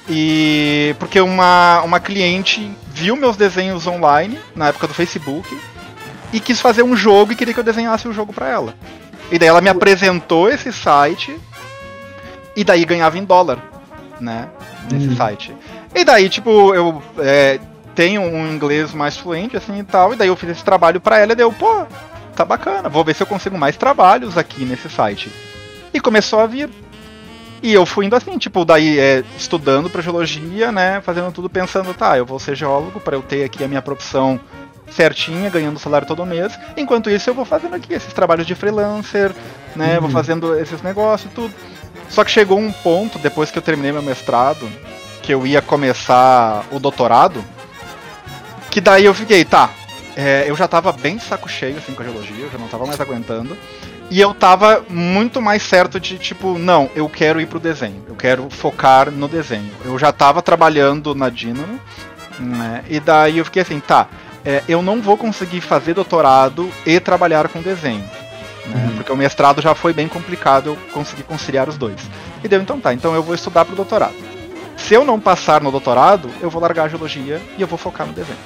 [0.09, 5.59] E porque uma, uma cliente viu meus desenhos online, na época do Facebook,
[6.33, 8.75] e quis fazer um jogo e queria que eu desenhasse o jogo pra ela.
[9.31, 11.35] E daí ela me apresentou esse site,
[12.55, 13.59] e daí ganhava em dólar,
[14.21, 14.49] né?
[14.91, 15.17] Nesse Hum.
[15.17, 15.55] site.
[15.95, 17.59] E daí, tipo, eu é,
[17.95, 21.19] tenho um inglês mais fluente, assim e tal, e daí eu fiz esse trabalho pra
[21.19, 21.87] ela e deu, pô,
[22.35, 25.31] tá bacana, vou ver se eu consigo mais trabalhos aqui nesse site.
[25.93, 26.69] E começou a vir.
[27.63, 31.95] E eu fui indo assim, tipo, daí é, estudando pra geologia, né, fazendo tudo pensando,
[31.95, 34.39] tá, eu vou ser geólogo pra eu ter aqui a minha profissão
[34.91, 36.59] certinha, ganhando salário todo mês.
[36.77, 39.33] Enquanto isso eu vou fazendo aqui esses trabalhos de freelancer,
[39.75, 40.11] né, vou Uhum.
[40.11, 41.55] fazendo esses negócios e tudo.
[42.11, 44.69] Só que chegou um ponto, depois que eu terminei meu mestrado,
[45.25, 47.43] que eu ia começar o doutorado,
[48.71, 49.71] que daí eu fiquei, tá,
[50.15, 52.85] é, eu já tava bem saco cheio assim com a geologia, eu já não tava
[52.87, 53.57] mais aguentando.
[54.11, 58.15] E eu tava muito mais certo de, tipo, não, eu quero ir pro desenho, eu
[58.15, 59.71] quero focar no desenho.
[59.83, 61.81] Eu já tava trabalhando na Dynamo,
[62.39, 62.85] né?
[62.91, 64.09] E daí eu fiquei assim, tá,
[64.45, 68.05] é, eu não vou conseguir fazer doutorado e trabalhar com desenho.
[68.67, 68.89] Né?
[68.89, 68.97] Uhum.
[68.97, 71.99] Porque o mestrado já foi bem complicado eu conseguir conciliar os dois.
[72.45, 74.34] E deu, então tá, então eu vou estudar pro doutorado.
[74.77, 78.07] Se eu não passar no doutorado, eu vou largar a geologia e eu vou focar
[78.07, 78.39] no desenho.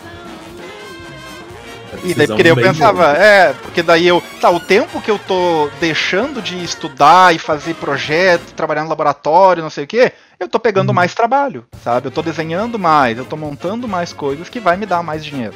[2.04, 3.16] E daí Decisão porque daí eu pensava, boa.
[3.16, 4.22] é, porque daí eu.
[4.40, 9.62] Tá, o tempo que eu tô deixando de estudar e fazer projeto, trabalhar no laboratório,
[9.62, 10.94] não sei o que, eu tô pegando Uhum.
[10.94, 12.06] mais trabalho, sabe?
[12.06, 15.54] Eu tô desenhando mais, eu tô montando mais coisas que vai me dar mais dinheiro.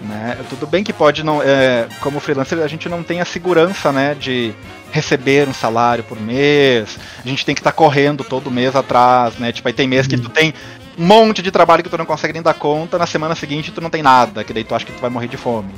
[0.00, 0.36] Né?
[0.50, 1.42] Tudo bem que pode não.
[1.42, 4.54] É, como freelancer, a gente não tem a segurança, né, de
[4.92, 6.98] receber um salário por mês.
[7.24, 9.52] A gente tem que estar correndo todo mês atrás, né?
[9.52, 10.54] Tipo, aí tem mês que tu tem
[10.98, 13.80] um monte de trabalho que tu não consegue nem dar conta, na semana seguinte tu
[13.80, 15.74] não tem nada, que daí tu acha que tu vai morrer de fome.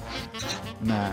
[0.81, 1.13] Né?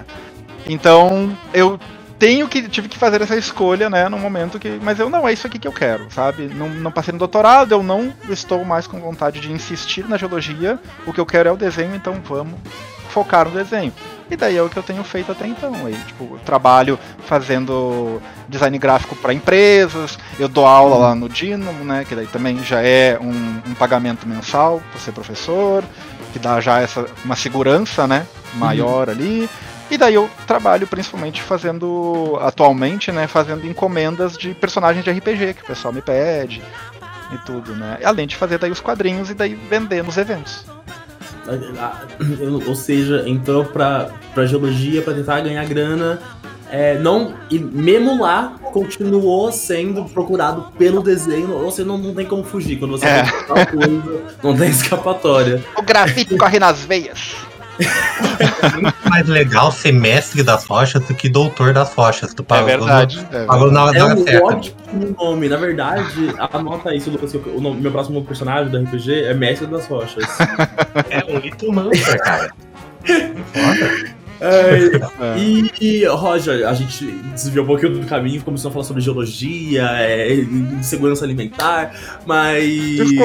[0.68, 1.80] Então, eu
[2.20, 5.34] tenho que tive que fazer essa escolha, né, no momento que, mas eu não é
[5.34, 6.44] isso aqui que eu quero, sabe?
[6.54, 10.80] Não, não passei no doutorado, eu não estou mais com vontade de insistir na geologia.
[11.06, 12.60] O que eu quero é o desenho, então vamos
[13.16, 13.94] focar no desenho.
[14.30, 15.74] E daí é o que eu tenho feito até então.
[15.86, 21.86] Aí, tipo, eu trabalho fazendo design gráfico para empresas, eu dou aula lá no Dynamo,
[21.86, 22.04] né?
[22.04, 25.82] Que daí também já é um, um pagamento mensal para ser professor,
[26.34, 28.28] que dá já essa uma segurança, né?
[28.56, 29.50] Maior ali.
[29.90, 33.28] E daí eu trabalho principalmente fazendo, atualmente, né?
[33.28, 36.62] Fazendo encomendas de personagens de RPG que o pessoal me pede
[37.32, 38.00] e tudo, né?
[38.04, 40.66] Além de fazer daí os quadrinhos e daí vender nos eventos.
[41.48, 42.02] Ah,
[42.40, 46.20] eu- Ou seja, entrou pra, pra geologia pra tentar ganhar grana.
[46.72, 51.52] É, não, e mesmo lá, continuou sendo procurado pelo desenho.
[51.54, 52.78] Ou seja, não, não tem como fugir.
[52.80, 53.24] Quando você É.
[53.48, 55.64] tal coisa, não tem escapatória.
[55.78, 57.36] O grafite corre nas veias.
[58.82, 62.34] Muito mais legal ser mestre das rochas do que doutor das rochas.
[62.34, 63.28] Tu É pagou, verdade.
[63.32, 64.46] é Pagou na, É na hora um certa.
[64.46, 64.76] ótimo
[65.20, 65.50] nome.
[65.50, 67.32] Na verdade, anota isso, Lucas.
[67.32, 70.26] que O nome- meu próximo personagem do RPG é Mestre das Rochas.
[71.10, 72.50] É um Little Mantra, cara.
[73.06, 74.15] Foda.
[74.40, 74.76] É,
[75.20, 75.38] É.
[75.38, 79.84] E, e, Roger, a gente desviou um pouquinho do caminho, começou a falar sobre geologia,
[80.00, 80.30] é,
[80.82, 81.94] segurança alimentar,
[82.26, 82.64] mas.
[82.64, 83.16] E,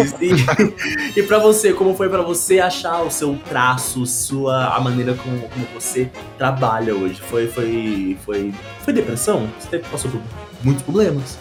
[1.19, 5.41] e pra você, como foi pra você achar o seu traço, sua, a maneira como,
[5.49, 7.21] como você trabalha hoje?
[7.21, 9.49] Foi, foi, foi, foi depressão?
[9.59, 10.21] Você passou por
[10.63, 11.39] muitos problemas?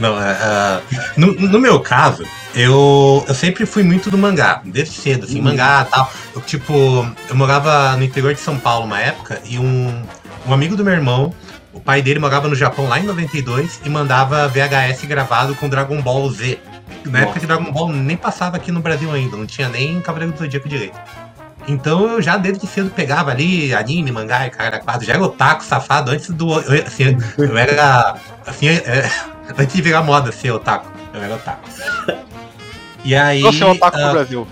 [0.00, 0.80] Não, é,
[1.16, 5.44] no, no meu caso, eu, eu sempre fui muito do mangá, desde cedo, assim, Uhum.
[5.44, 6.12] mangá e tal.
[6.34, 6.72] Eu, tipo,
[7.28, 10.02] eu morava no interior de São Paulo uma época e um,
[10.46, 11.34] um amigo do meu irmão,
[11.72, 16.00] o pai dele morava no Japão lá em 92 e mandava VHS gravado com Dragon
[16.00, 16.58] Ball Z.
[17.04, 20.32] Na época que Dragon Ball nem passava aqui no Brasil ainda, não tinha nem Cavaleiro
[20.32, 20.98] do Zodíaco direito.
[21.68, 25.62] Então eu já desde cedo pegava ali anime, mangá e cara quadro, já era otaku
[25.62, 26.58] safado antes do.
[26.62, 28.16] eu- Assim, eu era.
[28.46, 29.10] Assim, é,
[29.56, 30.90] antes de virar moda ser otaku.
[31.14, 31.68] Eu era otaku.
[33.04, 33.40] E aí.
[33.42, 34.48] Você é um otaku ah, pro Brasil.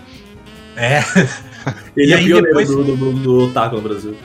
[0.77, 1.03] é,
[1.97, 4.17] Ele E é aí depois- do, do, do otaku no Brasil.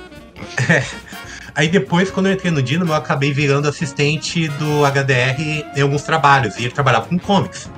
[1.54, 6.04] Aí depois, quando eu entrei no Dynamo, eu acabei virando assistente do HDR em alguns
[6.04, 6.56] trabalhos.
[6.58, 7.70] E ele trabalhava com comics.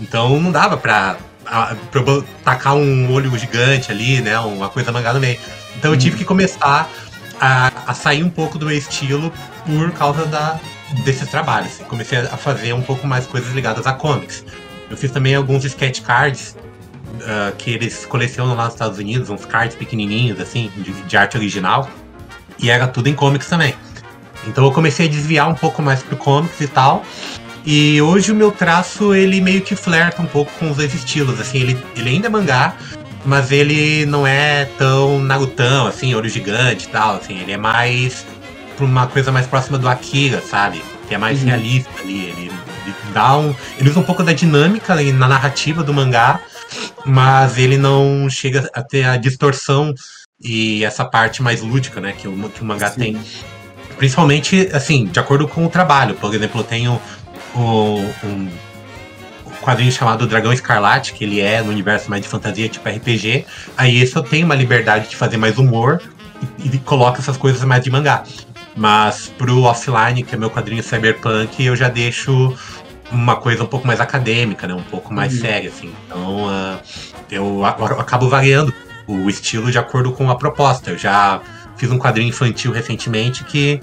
[0.00, 4.38] Então não dava pra, a, pra eu tacar um olho gigante ali, né?
[4.40, 5.38] Uma coisa mangá no meio.
[5.76, 6.88] Então eu tive que começar
[7.40, 9.32] a, a sair um pouco do meu estilo
[9.64, 10.58] por causa da,
[11.04, 11.78] desses trabalhos.
[11.88, 14.44] Comecei a fazer um pouco mais coisas ligadas a comics.
[14.90, 16.56] Eu fiz também alguns sketch cards
[17.20, 21.36] uh, que eles colecionam lá nos Estados Unidos, uns cards pequenininhos, assim, de, de, arte
[21.36, 21.88] original.
[22.58, 23.74] E era tudo em comics também.
[24.46, 27.04] Então eu comecei a desviar um pouco mais pro comics e tal.
[27.64, 31.38] E hoje o meu traço, ele meio que flerta um pouco com os dois estilos,
[31.38, 32.74] assim, ele, ele ainda é mangá,
[33.24, 38.24] mas ele não é tão Narutão, assim, olho gigante e tal, assim, ele é mais
[38.80, 40.82] pra uma coisa mais próxima do Akira, sabe?
[41.06, 41.46] Que é mais uhum.
[41.46, 42.52] realista ali, ele,
[42.86, 43.54] ele, dá um...
[43.78, 46.40] Ele usa um pouco da dinâmica na narrativa do mangá,
[47.04, 49.94] mas ele não chega a ter a distorção
[50.40, 53.00] e essa parte mais lúdica, né, que o, que o mangá Sim.
[53.00, 53.20] tem.
[53.98, 56.14] Principalmente, assim, de acordo com o trabalho.
[56.14, 57.00] Por exemplo, eu tenho
[57.54, 58.48] o, um
[59.60, 63.44] quadrinho chamado Dragão Escarlate, que ele é no universo mais de fantasia, tipo RPG.
[63.76, 66.00] Aí esse eu tenho uma liberdade de fazer mais humor
[66.58, 68.24] e, e coloca essas coisas mais de mangá.
[68.80, 72.56] Mas pro offline, que é meu quadrinho cyberpunk, eu já deixo
[73.12, 74.72] uma coisa um pouco mais acadêmica, né?
[74.72, 75.40] Um pouco mais uhum.
[75.42, 75.92] séria, assim.
[76.06, 76.80] Então uh,
[77.30, 78.72] eu, eu acabo variando
[79.06, 80.92] o estilo de acordo com a proposta.
[80.92, 81.42] Eu já
[81.76, 83.82] fiz um quadrinho infantil recentemente que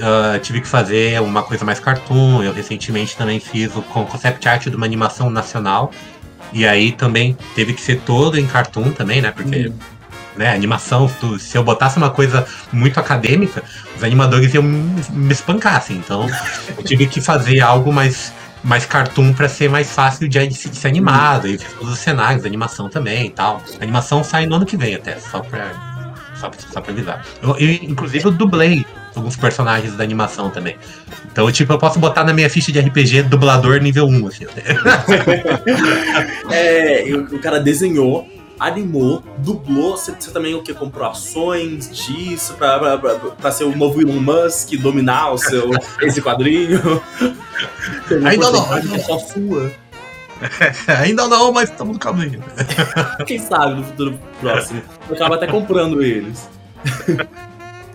[0.00, 2.42] uh, tive que fazer uma coisa mais cartoon.
[2.42, 5.92] Eu recentemente também fiz o concept art de uma animação nacional.
[6.52, 9.30] E aí também teve que ser todo em cartoon também, né?
[9.30, 9.78] Porque uhum.
[10.36, 13.62] Né, animação, se eu botasse uma coisa muito acadêmica,
[13.96, 15.96] os animadores iam me, espancar, assim.
[15.96, 16.26] Então
[16.76, 20.88] eu tive que fazer algo mais mais cartoon para ser mais fácil de, de, ser
[20.88, 21.46] animado.
[21.46, 23.62] E todos os cenários, animação também e tal.
[23.78, 25.70] A animação sai no ano que vem até, só pra,
[26.34, 27.22] só, só pra avisar.
[27.42, 30.76] Eu, eu, inclusive, eu dublei alguns personagens da animação também.
[31.30, 34.46] Então, tipo, eu posso botar na minha ficha de RPG dublador nível 1, assim.
[36.50, 38.26] é, o cara desenhou
[38.66, 43.64] animou, dublou, você, você, também o que comprou ações disso pra, pra, pra, pra, ser
[43.64, 45.70] o novo Elon Musk, dominar o seu,
[46.02, 46.80] esse quadrinho.
[48.24, 49.70] Ainda não, ainda é só sua.
[51.00, 52.42] ainda não, mas estamos no caminho.
[53.26, 54.82] Quem sabe no futuro próximo.
[55.08, 56.48] Eu acaba até comprando eles.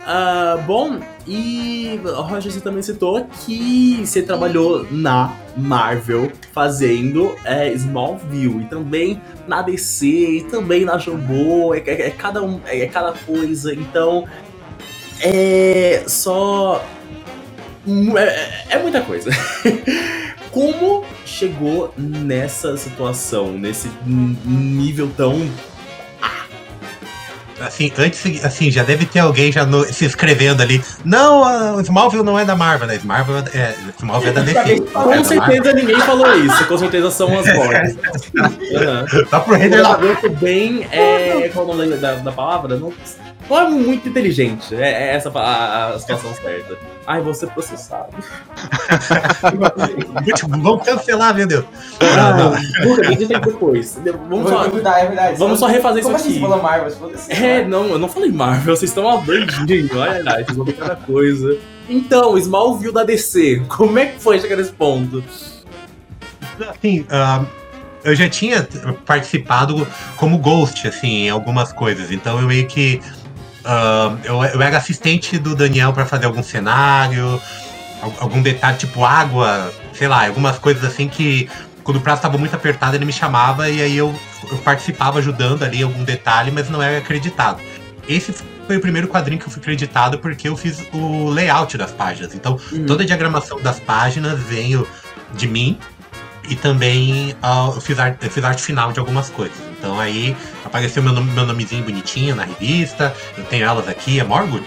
[0.02, 8.64] Uh, bom, e Roger, você também citou que você trabalhou na Marvel fazendo é, Smallville
[8.64, 12.88] e também na DC e também na Jumbo, é, é, é cada, um, é, é
[12.88, 14.28] cada coisa, então
[15.22, 16.84] é só.
[18.18, 19.30] É, é muita coisa.
[20.52, 25.48] Como chegou nessa situação, nesse nível tão
[27.62, 30.84] Assim, antes, assim, já deve ter alguém já no, se inscrevendo ali.
[31.04, 32.96] Não, o Smallville não é da Marvel, né?
[32.96, 34.82] Smallville é, Smallville é da DC.
[34.94, 37.98] Com é certeza ninguém falou isso, com certeza são as vozes.
[38.36, 39.26] uhum.
[39.26, 40.00] Tá pro render lá.
[40.40, 42.78] bem, é, qual o nome da, da palavra?
[42.78, 42.94] Não,
[43.50, 46.78] não é muito inteligente, é, é essa a, a situação certa.
[47.08, 48.10] Ai, vou ser processado.
[50.48, 51.66] Vamos cancelar, meu Deus.
[52.02, 52.54] Ah,
[52.86, 54.00] Luca, deixa depois.
[54.30, 54.70] Vamos só, é
[55.06, 55.38] verdade.
[55.38, 56.40] Vamos só refazer Como isso assim aqui.
[56.40, 56.90] Você falou Marvel?
[56.90, 59.90] Você falou assim, é, não, eu não falei Marvel, vocês estão doidinho.
[59.98, 61.58] Olha lá, vocês vão ver cada coisa.
[61.90, 65.24] Então, Smallville da DC, como é que foi chegar nesse ponto?
[66.70, 67.46] Assim, uh,
[68.04, 68.68] eu já tinha
[69.06, 72.12] participado como Ghost, assim, em algumas coisas.
[72.12, 73.02] Então eu meio que
[73.60, 77.42] Uh, eu, eu era assistente do Daniel para fazer algum cenário,
[78.20, 81.50] algum detalhe, tipo água, sei lá, algumas coisas assim que
[81.84, 84.14] quando o prazo estava muito apertado ele me chamava e aí eu,
[84.52, 87.62] eu, participava ajudando ali algum detalhe, mas não era acreditado.
[88.08, 88.34] Esse
[88.66, 92.34] foi o primeiro quadrinho que eu fui acreditado porque eu fiz o layout das páginas.
[92.34, 92.86] Então, uhum.
[92.86, 94.88] toda a diagramação das páginas veio
[95.34, 95.78] de mim
[96.48, 99.58] e também uh, eu, fiz arte, eu fiz arte final de algumas coisas.
[99.80, 104.24] Então aí apareceu meu, nome, meu nomezinho bonitinho na revista, eu tenho elas aqui, é
[104.24, 104.64] Morgood.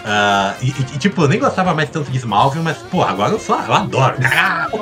[0.00, 3.40] Uh, e, e, tipo, eu nem gostava mais tanto de Smallville, mas, pô, agora eu
[3.40, 4.16] só eu adoro.
[4.24, 4.78] Ah, pô,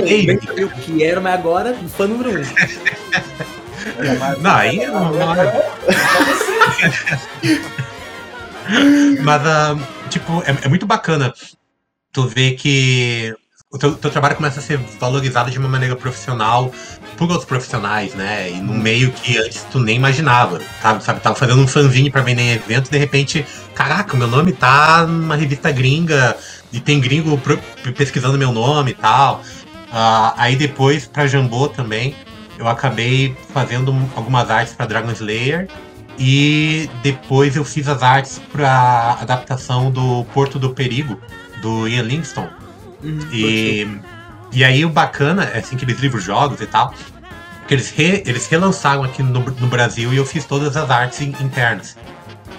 [0.00, 2.42] nem sabia o que era, mas agora fã número um.
[4.40, 5.70] não, aí não, não é.
[9.22, 11.34] Mas, uh, tipo, é, é muito bacana
[12.12, 13.34] tu ver que
[13.72, 16.70] o teu, teu, trabalho começa a ser valorizado de uma maneira profissional
[17.16, 18.50] por outros profissionais, né?
[18.50, 21.02] E num meio que antes tu nem imaginava, sabe?
[21.02, 21.20] sabe?
[21.20, 25.36] Tava fazendo um fanzine para vender em evento, de repente, caraca, meu nome tá numa
[25.36, 26.36] revista gringa
[26.70, 27.40] e tem gringo
[27.96, 29.40] pesquisando meu nome e tal.
[29.88, 32.14] Uh, aí depois, pra Jambô também,
[32.58, 35.68] eu acabei fazendo algumas artes para Dragon Slayer
[36.18, 41.18] E depois eu fiz as artes para adaptação do Porto do Perigo,
[41.62, 42.61] do Ian Livingstone.
[43.02, 43.88] Uhum, E,
[44.52, 46.94] e aí o bacana, é assim, aqueles livros jogos e tal,
[47.66, 51.20] que eles, re- eles relançaram aqui no, no Brasil e eu fiz todas as artes
[51.20, 51.96] in- internas.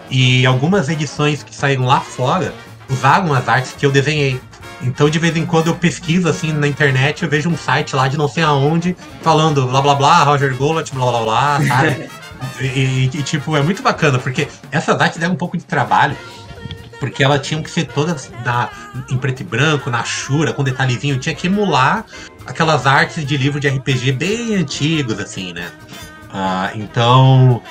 [0.10, 2.54] E algumas edições que saíram lá fora
[2.90, 4.40] usaram as artes que eu desenhei.
[4.82, 8.08] Então de vez em quando eu pesquiso assim na internet, eu vejo um site lá
[8.08, 12.10] de não sei aonde, falando blá blá blá, Roger Golat, blá blá blá, sabe?
[12.60, 16.18] e, e- e, tipo, é muito bacana, porque essas artes deram um pouco de trabalho
[17.04, 18.70] porque elas tinham que ser todas na,
[19.10, 21.20] em preto e branco, na chura, com detalhezinho.
[21.20, 22.06] Tinha que emular
[22.46, 25.70] aquelas artes de livro de RPG bem antigos, assim, né?
[26.34, 27.62] Ah, então,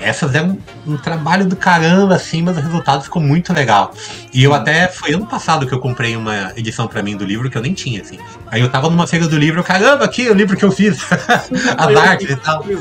[0.00, 3.92] essas deram um, um trabalho do caramba, assim, mas o resultado ficou muito legal.
[4.32, 7.50] E eu até, foi ano passado que eu comprei uma edição pra mim do livro
[7.50, 8.18] que eu nem tinha, assim.
[8.50, 10.98] Aí eu tava numa feira do livro, caramba, aqui o livro que eu fiz,
[11.76, 12.64] as artes e tal.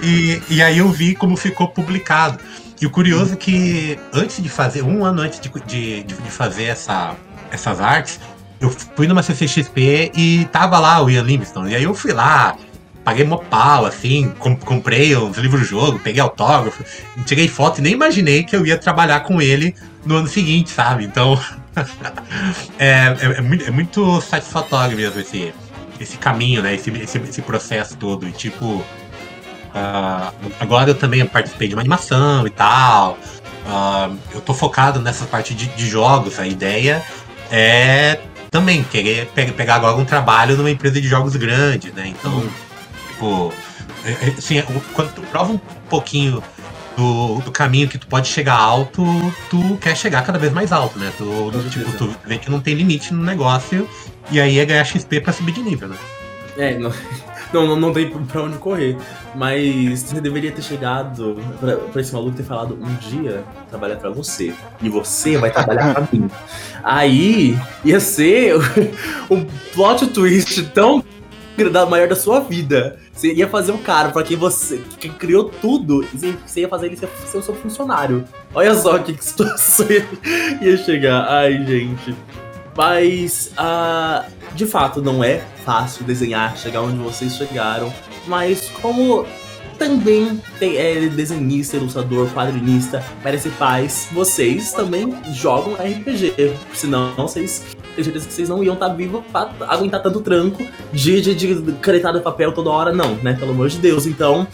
[0.00, 2.38] E, e aí eu vi como ficou publicado.
[2.80, 6.64] E o curioso é que antes de fazer, um ano antes de, de, de- fazer
[6.64, 7.16] essa,
[7.50, 8.20] essas artes,
[8.60, 11.72] eu fui numa CCXP e tava lá o Ian Livingstone.
[11.72, 12.56] E aí eu fui lá,
[13.04, 16.84] paguei mó pau, assim, com- comprei os livros-jogo, peguei autógrafo,
[17.26, 19.74] tirei foto e nem imaginei que eu ia trabalhar com ele
[20.04, 21.04] no ano seguinte, sabe?
[21.04, 21.38] Então,
[22.78, 25.52] é, é- é muito, é muito satisfatório mesmo esse,
[26.00, 26.74] esse caminho, né?
[26.74, 28.28] Esse, esse, esse processo todo.
[28.28, 28.84] E tipo,
[29.78, 33.16] ah, agora eu também participei de uma animação e tal.
[33.66, 36.38] Ah, eu tô focado nessa parte de, de jogos.
[36.38, 37.02] A ideia
[37.50, 38.18] é
[38.50, 42.08] também querer pe- pegar agora um trabalho numa empresa de jogos grande, né?
[42.08, 42.42] Então,
[43.10, 43.52] tipo,
[44.04, 45.58] é- é, assim, o- quando tu prova um
[45.88, 46.42] pouquinho
[46.96, 49.04] do, do caminho que tu pode chegar alto,
[49.50, 51.12] tu quer chegar cada vez mais alto, né?
[51.16, 51.24] Tu,
[51.70, 53.88] tipo, tu vê que não tem limite no negócio
[54.30, 55.96] e aí é ganhar XP pra subir de nível, né?
[56.56, 56.90] É, não,
[57.52, 58.96] não, não, não tem pra onde correr.
[59.34, 64.10] Mas você deveria ter chegado pra, pra esse maluco ter falado um dia trabalhar pra
[64.10, 64.52] você.
[64.82, 66.30] E você vai trabalhar pra mim.
[66.82, 68.60] Aí ia ser o,
[69.74, 71.02] plot twist tão
[71.72, 72.98] da maior da sua vida.
[73.12, 76.86] Você ia fazer um cara pra quem você que criou tudo e você- ia fazer
[76.86, 78.24] ele ser, ser o seu funcionário.
[78.54, 79.86] Olha só que situação
[80.62, 81.26] ia, chegar.
[81.28, 82.14] Ai, gente.
[82.76, 84.24] Mas, ah,
[84.58, 87.92] de fato, não é fácil desenhar, chegar onde vocês chegaram.
[88.26, 89.24] Mas como
[89.78, 96.56] também tem, é desenhista, ilustrador, quadrinista, merece paz, vocês também jogam RPG.
[96.74, 101.20] Senão, vocês tenho certeza que vocês não iam estar vivos pra aguentar tanto tranco de,
[101.20, 103.34] de, de canetar de papel toda hora, não, né?
[103.34, 104.06] Pelo amor de Deus.
[104.06, 104.46] Então,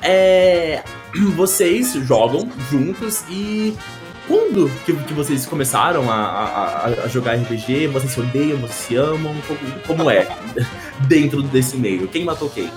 [0.00, 0.82] é.
[1.34, 3.76] Vocês jogam juntos e
[4.30, 7.88] quando que, que vocês começaram a, a, a- jogar RPG?
[7.88, 9.34] Vocês se odeiam, vocês se amam?
[9.48, 10.28] Como, como é
[11.08, 12.06] dentro desse meio?
[12.06, 12.70] Quem matou quem?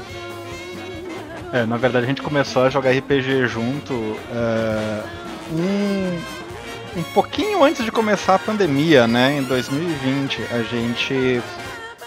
[1.54, 3.94] É, na verdade a gente começou a jogar RPG junto
[4.34, 5.04] é,
[5.52, 9.38] um, um pouquinho antes de começar a pandemia, né?
[9.38, 11.40] Em 2020 a gente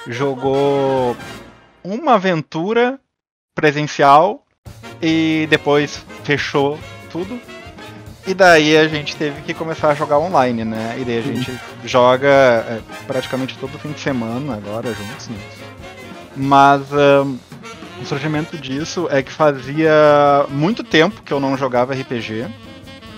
[0.09, 1.17] jogou
[1.85, 2.99] uma aventura
[3.55, 4.45] presencial
[5.01, 6.77] e depois fechou
[7.13, 7.41] tudo.
[8.27, 10.97] E daí a gente teve que começar a jogar online, né?
[10.99, 15.29] E daí a gente joga é, praticamente todo fim de semana agora juntos.
[15.29, 15.39] Né?
[16.37, 17.37] Mas ahn,
[18.03, 22.47] o surgimento disso é que fazia muito tempo que eu não jogava RPG.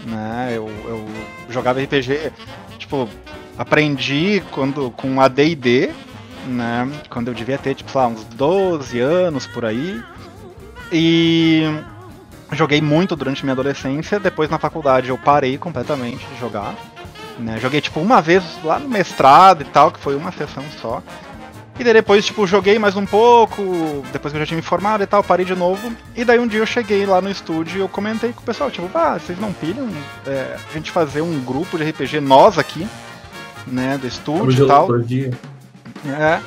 [0.06, 0.52] Né?
[0.54, 1.06] Eu, eu
[1.48, 2.30] jogava RPG,
[2.78, 3.08] tipo,
[3.56, 5.90] aprendi quando com AD&D,
[6.46, 6.88] né?
[7.08, 10.00] Quando eu devia ter, tipo, sei lá, uns 12 anos por aí.
[10.92, 11.62] E
[12.52, 14.18] joguei muito durante minha adolescência.
[14.18, 16.74] Depois na faculdade eu parei completamente de jogar.
[17.38, 17.58] Né?
[17.60, 21.02] Joguei tipo uma vez lá no mestrado e tal, que foi uma sessão só.
[21.78, 25.04] E daí depois, tipo, joguei mais um pouco, depois que eu já tinha me formado
[25.04, 25.92] e tal, parei de novo.
[26.16, 28.68] E daí um dia eu cheguei lá no estúdio e eu comentei com o pessoal,
[28.68, 29.88] tipo, ah, vocês não pilham
[30.26, 32.88] é, a gente fazer um grupo de RPG nós aqui,
[33.64, 34.88] né, do estúdio e tal.
[36.04, 36.40] É,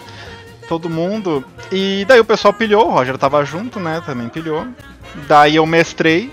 [0.67, 1.45] todo mundo.
[1.71, 4.01] E daí o pessoal pilhou, o Roger tava junto, né?
[4.05, 4.67] Também pilhou.
[5.27, 6.31] Daí eu mestrei,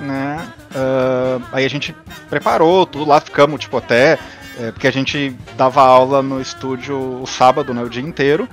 [0.00, 0.52] né?
[0.74, 1.94] ah, aí a gente
[2.28, 4.18] preparou tudo lá, ficamos, tipo, até.
[4.58, 7.82] é, porque a gente dava aula no estúdio o sábado, né?
[7.82, 8.48] O dia inteiro.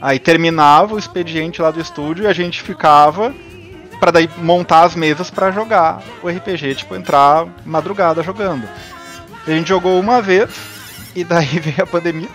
[0.00, 3.34] Aí terminava o expediente lá do estúdio e a gente ficava
[3.98, 8.68] pra daí montar as mesas pra jogar o RPG, tipo, entrar madrugada jogando.
[9.46, 10.50] A gente jogou uma vez
[11.14, 12.28] e daí veio a pandemia.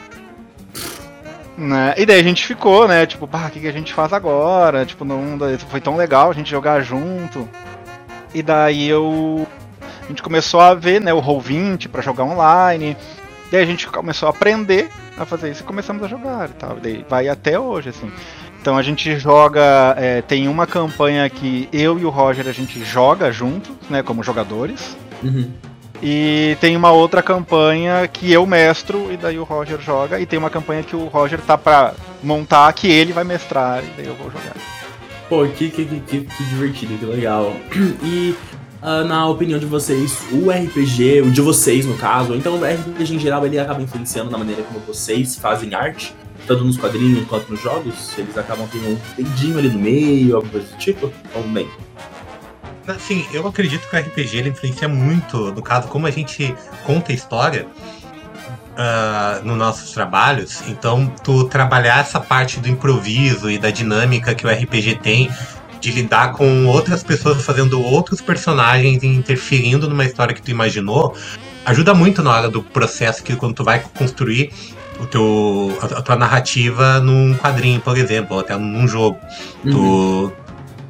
[1.60, 1.94] Né?
[1.98, 3.06] E daí a gente ficou, né?
[3.06, 4.86] Tipo, o que, que a gente faz agora?
[4.86, 5.38] Tipo, não
[5.68, 7.50] foi tão legal a gente jogar junto.
[8.34, 9.46] E daí eu.
[10.04, 12.96] A gente começou a ver, né, o Roll20 pra jogar online.
[13.52, 16.78] Daí a gente começou a aprender a fazer isso e começamos a jogar e tal.
[16.78, 18.10] E daí vai até hoje, assim.
[18.62, 22.84] Então a gente joga, é, tem uma campanha que eu e o Roger a gente
[22.84, 24.96] joga juntos, né, como jogadores.
[25.22, 25.52] Uhum.
[26.02, 30.20] E tem uma outra campanha que eu mestro e daí o Roger joga.
[30.20, 31.94] E tem uma campanha que o Roger tá pra
[32.24, 34.56] montar que ele vai mestrar e daí eu vou jogar.
[35.28, 37.54] Pô, que, que, que, que, divertido, que legal.
[38.02, 38.36] E
[38.82, 43.16] uh, na opinião de vocês, o RPG, o de vocês no caso, então o RPG
[43.16, 46.16] em geral ele acaba influenciando na maneira como vocês fazem arte,
[46.48, 48.18] tanto nos quadrinhos quanto nos jogos?
[48.18, 51.12] Eles acabam tendo um dedinho ali no meio, alguma coisa do tipo?
[51.36, 51.68] Ou nem?
[52.90, 57.14] Assim, eu acredito que o RPG ele influencia muito, no caso, como a gente conta
[57.14, 57.68] história
[58.80, 60.64] uh, nos nossos trabalhos.
[60.68, 65.30] Então, tu trabalhar essa parte do improviso e da dinâmica que o RPG tem,
[65.80, 71.16] de lidar com outras pessoas fazendo outros personagens e interferindo numa história que tu imaginou,
[71.66, 74.52] ajuda muito na hora do processo que quando tu vai construir
[75.00, 79.18] o teu, a, tua narrativa num quadrinho, por exemplo, ou até num jogo.
[79.64, 79.72] Uhum.
[79.72, 80.34] Tu,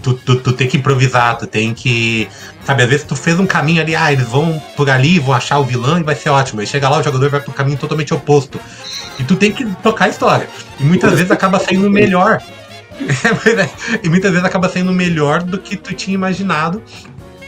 [0.02, 2.28] tu, tu, tu, tem que improvisar, tu tem que.
[2.64, 5.60] Sabe, às vezes tu fez um caminho ali, ah, eles vão por ali, vão achar
[5.60, 6.62] o vilão e vai ser ótimo.
[6.62, 8.60] Aí chega lá, o jogador vai pro caminho totalmente oposto.
[9.20, 10.47] E tu tem que tocar a história.
[10.80, 12.41] E muitas vezes acaba saindo melhor.
[14.04, 16.84] E muitas vezes acaba saindo melhor do que tu tinha imaginado,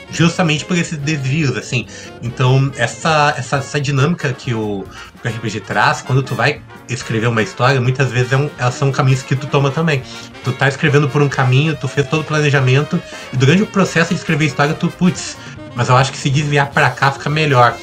[0.09, 1.85] justamente por esses desvios, assim.
[2.21, 4.85] Então, essa, essa, essa dinâmica que o,
[5.21, 8.73] que o RPG traz, quando tu vai escrever uma história, muitas vezes é um, elas
[8.75, 10.01] são caminhos que tu toma também.
[10.43, 13.01] Tu tá escrevendo por um caminho, tu fez todo o planejamento,
[13.31, 15.37] e durante o processo de escrever a história, tu, putz,
[15.75, 17.75] mas eu acho que se desviar para cá fica melhor.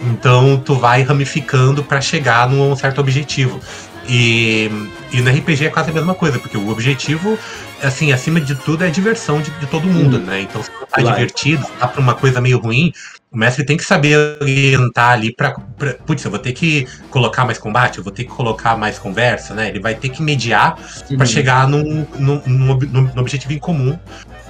[0.00, 3.60] Então tu vai ramificando para chegar num certo objetivo.
[4.08, 4.68] E,
[5.12, 7.38] e no RPG é quase a mesma coisa, porque o objetivo,
[7.82, 10.24] assim, acima de tudo, é a diversão de, de todo mundo, uhum.
[10.24, 10.40] né?
[10.40, 11.16] Então, se tá claro.
[11.16, 12.92] divertido, tá pra uma coisa meio ruim,
[13.32, 15.94] o mestre tem que saber orientar ali pra, pra.
[15.94, 19.54] Putz, eu vou ter que colocar mais combate, eu vou ter que colocar mais conversa,
[19.54, 19.68] né?
[19.68, 20.78] Ele vai ter que mediar
[21.16, 23.98] para chegar num, num, num, num, objetivo em comum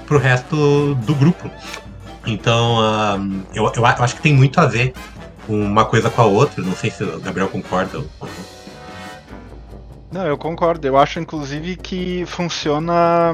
[0.05, 1.49] pro resto do grupo.
[2.27, 2.79] Então,
[3.21, 4.93] um, eu, eu, eu acho que tem muito a ver
[5.49, 6.61] uma coisa com a outra.
[6.61, 8.63] Não sei se o Gabriel concorda ou não.
[10.13, 10.87] Não, eu concordo.
[10.87, 13.33] Eu acho, inclusive, que funciona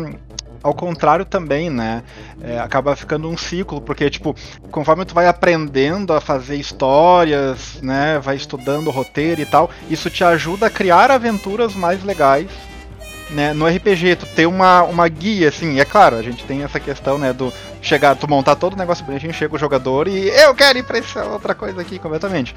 [0.63, 2.03] ao contrário também, né?
[2.43, 4.35] É, acaba ficando um ciclo, porque, tipo,
[4.71, 8.19] conforme tu vai aprendendo a fazer histórias, né?
[8.19, 12.49] Vai estudando roteiro e tal, isso te ajuda a criar aventuras mais legais.
[13.31, 16.81] Né, no RPG, tu ter uma, uma guia, assim, é claro, a gente tem essa
[16.81, 17.53] questão, né, do
[17.83, 20.97] chegar, tu montar todo o negócio bonitinho, chega o jogador e eu quero ir pra
[20.97, 22.57] essa outra coisa aqui completamente.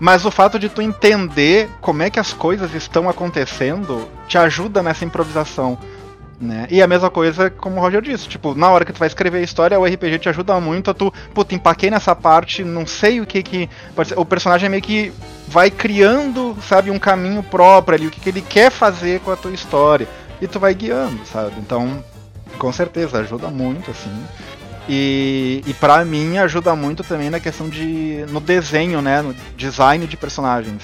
[0.00, 4.82] Mas o fato de tu entender como é que as coisas estão acontecendo te ajuda
[4.82, 5.78] nessa improvisação.
[6.42, 6.66] Né?
[6.68, 9.38] E a mesma coisa como o Roger disse, tipo, na hora que tu vai escrever
[9.38, 13.20] a história, o RPG te ajuda muito a tu, puta, empaquei nessa parte, não sei
[13.20, 13.70] o que que.
[14.16, 15.12] O personagem meio que
[15.46, 19.36] vai criando, sabe, um caminho próprio ali, o que, que ele quer fazer com a
[19.36, 20.08] tua história.
[20.40, 21.54] E tu vai guiando, sabe?
[21.58, 22.04] Então,
[22.58, 24.10] com certeza, ajuda muito, assim.
[24.88, 28.24] E, e para mim ajuda muito também na questão de.
[28.30, 29.22] no desenho, né?
[29.22, 30.82] No design de personagens.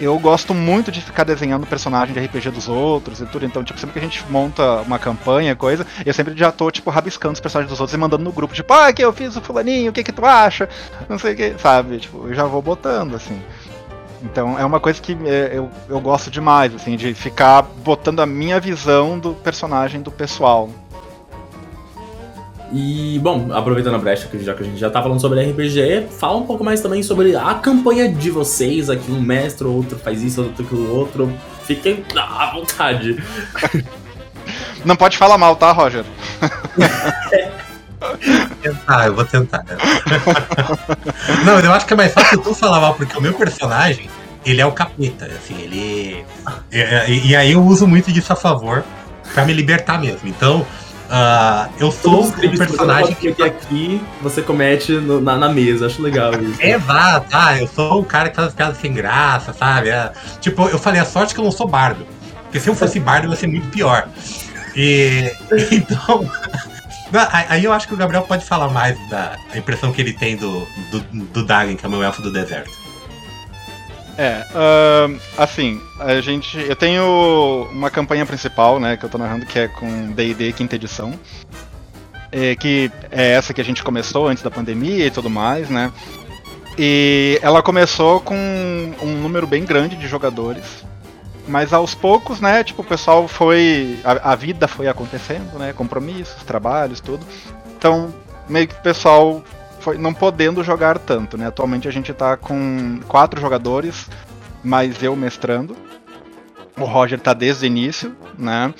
[0.00, 3.44] Eu gosto muito de ficar desenhando personagem de RPG dos outros e tudo.
[3.44, 6.88] Então, tipo, sempre que a gente monta uma campanha, coisa, eu sempre já tô, tipo,
[6.88, 9.40] rabiscando os personagens dos outros e mandando no grupo, tipo, ah, que eu fiz o
[9.40, 10.68] fulaninho, o que que tu acha?
[11.08, 11.98] Não sei o que, sabe?
[11.98, 13.42] Tipo, eu já vou botando, assim.
[14.22, 18.26] Então é uma coisa que é, eu, eu gosto demais, assim, de ficar botando a
[18.26, 20.70] minha visão do personagem do pessoal.
[22.72, 26.36] E, bom, aproveitando a brecha, já que a gente já tá falando sobre RPG, fala
[26.36, 28.90] um pouco mais também sobre a campanha de vocês.
[28.90, 31.32] Aqui um mestre, outro faz isso, outro aquilo, outro.
[31.64, 33.22] Fiquem à vontade.
[34.84, 36.04] Não pode falar mal, tá, Roger?
[38.62, 39.64] tentar, eu vou tentar.
[41.44, 44.08] Não, eu acho que é mais fácil tu falar mal, porque o meu personagem,
[44.44, 46.24] ele é o capeta, assim, ele.
[46.70, 48.84] E, e aí eu uso muito disso a favor
[49.34, 50.28] para me libertar mesmo.
[50.28, 50.66] Então,
[51.08, 53.32] Uh, eu sou o personagem que.
[53.32, 56.60] que aqui você comete no, na, na, mesa, acho legal isso.
[56.60, 59.88] Exato, ah, eu sou o cara que faz as piadas sem graça, sabe?
[59.88, 62.06] É, tipo, eu falei, a sorte que eu não sou bardo.
[62.42, 64.06] Porque se eu fosse bardo, ia ser muito pior.
[64.76, 65.32] E.
[65.72, 66.30] Então.
[67.48, 70.68] Aí eu acho que o Gabriel pode falar mais da impressão que ele tem do,
[70.90, 72.70] do, do Dagon, que é o meu elfo do deserto.
[74.18, 76.58] É, uh, assim, a gente.
[76.58, 80.74] Eu tenho uma campanha principal, né, que eu tô narrando, que é com DD quinta
[80.74, 81.14] edição.
[82.32, 85.92] É, que é essa que a gente começou antes da pandemia e tudo mais, né?
[86.76, 88.34] E ela começou com
[89.00, 90.84] um número bem grande de jogadores.
[91.46, 94.00] Mas aos poucos, né, tipo, o pessoal foi.
[94.02, 95.72] A, a vida foi acontecendo, né?
[95.72, 97.24] Compromissos, trabalhos, tudo.
[97.78, 98.12] Então,
[98.48, 99.44] meio que o pessoal
[99.80, 101.46] foi não podendo jogar tanto, né?
[101.46, 104.08] Atualmente a gente tá com quatro jogadores,
[104.62, 105.76] mais eu mestrando.
[106.76, 108.72] O Roger tá desde o início, né?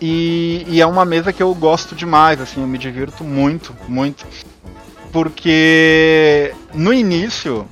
[0.00, 4.26] E, e, é uma mesa que eu gosto demais, assim, eu me divirto muito, muito.
[5.12, 7.66] Porque no início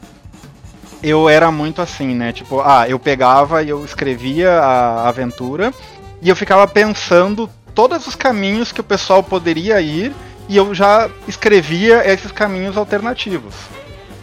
[1.02, 2.32] eu era muito assim, né?
[2.32, 5.72] Tipo, ah, eu pegava e eu escrevia a aventura
[6.20, 10.12] e eu ficava pensando todos os caminhos que o pessoal poderia ir
[10.48, 13.54] e eu já escrevia esses caminhos alternativos.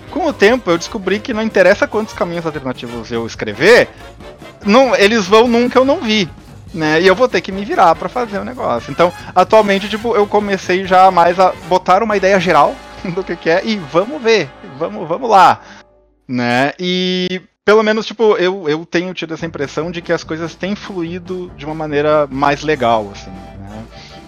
[0.10, 3.90] Com o tempo eu descobri que não interessa quantos caminhos alternativos eu escrever,
[4.66, 6.30] não, eles vão num que eu não vi.
[6.74, 7.02] Né?
[7.02, 8.92] E eu vou ter que me virar para fazer o negócio.
[8.92, 12.76] Então, atualmente, tipo, eu comecei já mais a botar uma ideia geral
[13.16, 15.62] do que, que é e vamos ver, vamos, vamos lá,
[16.28, 16.74] né?
[16.78, 20.76] E pelo menos, tipo, eu, eu tenho tido essa impressão de que as coisas têm
[20.76, 23.84] fluído de uma maneira mais legal, assim, né?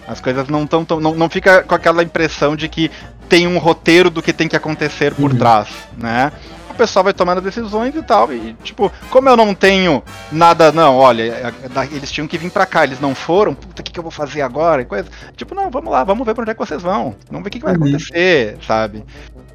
[0.08, 2.90] As coisas não estão tão, não, não fica com aquela impressão de que
[3.28, 5.38] tem um roteiro do que tem que acontecer por uhum.
[5.38, 6.32] trás, né?
[6.70, 10.02] O pessoal vai tomando decisões e tal, e tipo, como eu não tenho
[10.32, 13.82] nada, não, olha, é, é, eles tinham que vir para cá, eles não foram, puta,
[13.82, 14.80] o que, que eu vou fazer agora?
[14.80, 15.08] E coisa.
[15.36, 17.50] Tipo, não, vamos lá, vamos ver pra onde é que vocês vão, vamos ver o
[17.50, 17.82] que, que vai uhum.
[17.82, 19.04] acontecer, sabe?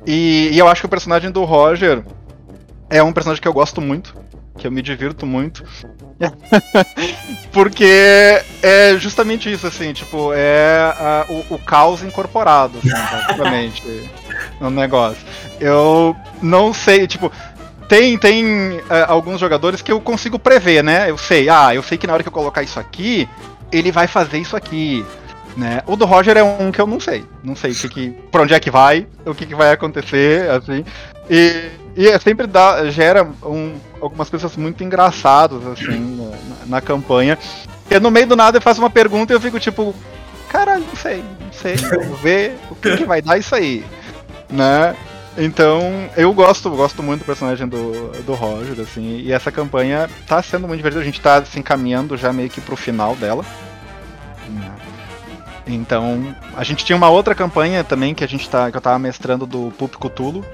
[0.05, 2.03] E, e eu acho que o personagem do Roger,
[2.89, 4.15] é um personagem que eu gosto muito,
[4.57, 5.63] que eu me divirto muito.
[7.51, 14.09] Porque é justamente isso, assim, tipo, é a, o, o, caos incorporado, assim, basicamente,
[14.59, 15.23] no negócio.
[15.59, 17.31] Eu não sei, tipo,
[17.87, 21.09] tem, tem é, alguns jogadores que eu consigo prever, né?
[21.09, 23.27] Eu sei, ah, eu sei que na hora que eu colocar isso aqui,
[23.71, 25.05] ele vai fazer isso aqui.
[25.55, 25.83] Né?
[25.85, 27.23] O do Roger é um que eu não sei.
[27.43, 30.83] Não sei que, que, pra onde é que vai, o que, que vai acontecer, assim.
[31.29, 36.17] E e é sempre dá, gera um, algumas coisas muito engraçadas, assim,
[36.65, 37.37] na, na campanha.
[37.89, 39.93] E no meio do nada eu faço uma pergunta e eu fico tipo,
[40.49, 43.85] caralho, não sei, não sei, vamos ver o que, que vai dar isso aí.
[44.49, 44.95] Né?
[45.37, 50.41] Então, eu gosto, gosto muito do personagem do, do Roger, assim, e essa campanha tá
[50.43, 53.43] sendo muito divertida, a gente tá se encaminhando já meio que pro final dela.
[54.47, 54.71] Né?
[55.65, 58.99] Então, a gente tinha uma outra campanha também que a gente tá, que eu tava
[58.99, 60.45] mestrando do Pup Cthulhu,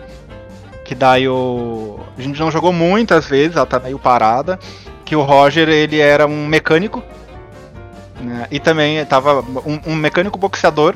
[0.89, 1.99] que daí o.
[2.17, 4.57] A gente não jogou muitas vezes, ela tá meio parada.
[5.05, 7.03] Que o Roger ele era um mecânico.
[8.19, 10.95] Né, e também tava um, um mecânico boxeador.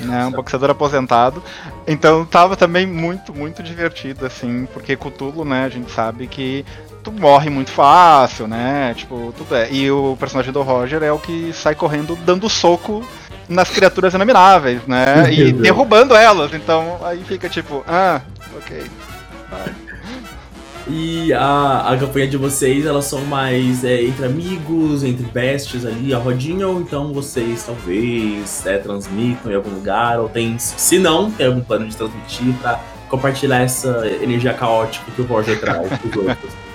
[0.00, 1.40] Né, um boxeador aposentado.
[1.86, 6.66] Então tava também muito, muito divertido, assim, porque Cthulhu, né, a gente sabe que
[7.04, 8.92] tu morre muito fácil, né?
[8.94, 9.72] Tipo, tudo é.
[9.72, 13.06] E o personagem do Roger é o que sai correndo dando soco
[13.48, 15.30] nas criaturas inomináveis, né?
[15.32, 16.52] E derrubando elas.
[16.52, 18.20] Então aí fica tipo, ah,
[18.56, 18.84] ok.
[20.88, 26.14] E a, a campanha de vocês, elas são mais é, entre amigos, entre bestes ali,
[26.14, 31.28] a rodinha, ou então vocês talvez é, transmitam em algum lugar, ou tem, se não,
[31.28, 36.16] tem algum plano de transmitir pra compartilhar essa energia caótica que o Roger traz pros
[36.16, 36.52] outros.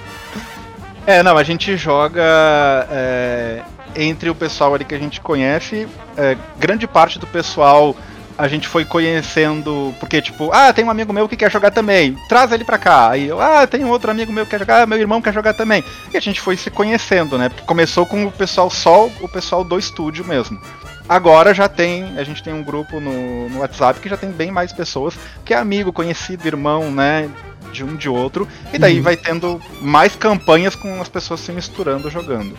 [1.07, 3.63] É, não, a gente joga é,
[3.95, 5.87] entre o pessoal ali que a gente conhece,
[6.17, 7.95] é, grande parte do pessoal
[8.37, 12.17] a gente foi conhecendo, porque tipo, ah, tem um amigo meu que quer jogar também,
[12.27, 13.11] traz ele pra cá.
[13.11, 15.31] Aí eu, ah, tem um outro amigo meu que quer jogar, ah, meu irmão quer
[15.31, 15.83] jogar também.
[16.11, 17.51] E a gente foi se conhecendo, né?
[17.67, 20.59] Começou com o pessoal só, o pessoal do estúdio mesmo.
[21.07, 24.49] Agora já tem, a gente tem um grupo no, no WhatsApp que já tem bem
[24.49, 25.13] mais pessoas,
[25.45, 27.29] que é amigo, conhecido, irmão, né?
[27.71, 28.47] De um de outro.
[28.73, 29.03] E daí uhum.
[29.03, 32.57] vai tendo mais campanhas com as pessoas se misturando jogando.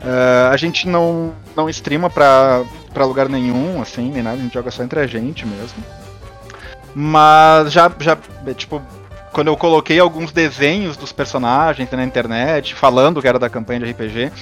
[0.00, 4.54] Uh, a gente não, não streama pra, pra lugar nenhum, assim, nem nada, a gente
[4.54, 5.82] joga só entre a gente mesmo.
[6.94, 8.16] Mas já, já
[8.56, 8.82] tipo,
[9.32, 13.90] quando eu coloquei alguns desenhos dos personagens na internet, falando que era da campanha de
[13.90, 14.32] RPG,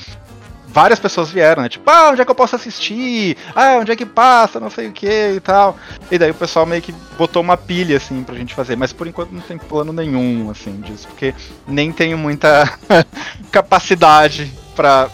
[0.68, 1.68] várias pessoas vieram, né?
[1.68, 3.36] Tipo, ah, onde é que eu posso assistir?
[3.54, 4.60] Ah, onde é que passa?
[4.60, 5.76] Não sei o que e tal.
[6.10, 8.76] E daí o pessoal meio que botou uma pilha, assim, pra gente fazer.
[8.76, 11.08] Mas por enquanto não tem plano nenhum, assim, disso.
[11.08, 11.34] Porque
[11.66, 12.72] nem tenho muita
[13.50, 14.52] capacidade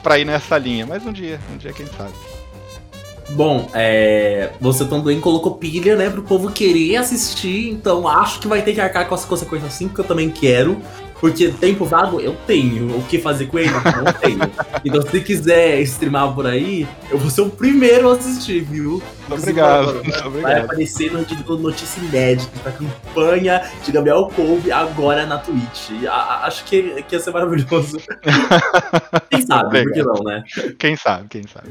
[0.02, 0.86] pra ir nessa linha.
[0.86, 2.12] Mas um dia, um dia quem sabe.
[3.30, 8.60] Bom, é, você também colocou pilha, né, pro povo querer assistir, então acho que vai
[8.60, 10.80] ter que arcar com essa consequência assim, porque eu também quero.
[11.20, 12.96] Porque tempo vago eu tenho.
[12.96, 13.70] O que fazer com ele?
[13.70, 14.40] Não tenho.
[14.84, 19.02] então, se quiser streamar por aí, eu vou ser o primeiro a assistir, viu?
[19.30, 20.02] Obrigado.
[20.02, 20.64] Vai, Obrigado.
[20.64, 21.24] aparecer no
[21.58, 25.90] notícia inédita da campanha de Gabriel Kobe agora na Twitch.
[26.06, 27.98] A, acho que, que ia ser maravilhoso.
[29.30, 30.44] quem sabe, por que não, né?
[30.78, 31.68] Quem sabe, quem sabe.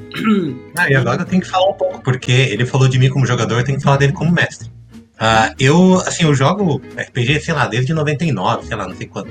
[0.76, 3.26] Ah, e agora eu tenho que falar um pouco, porque ele falou de mim como
[3.26, 4.72] jogador, eu tenho que falar dele como mestre.
[5.14, 9.30] Uh, eu, assim, eu jogo RPG, sei lá, desde 99, sei lá, não sei quando.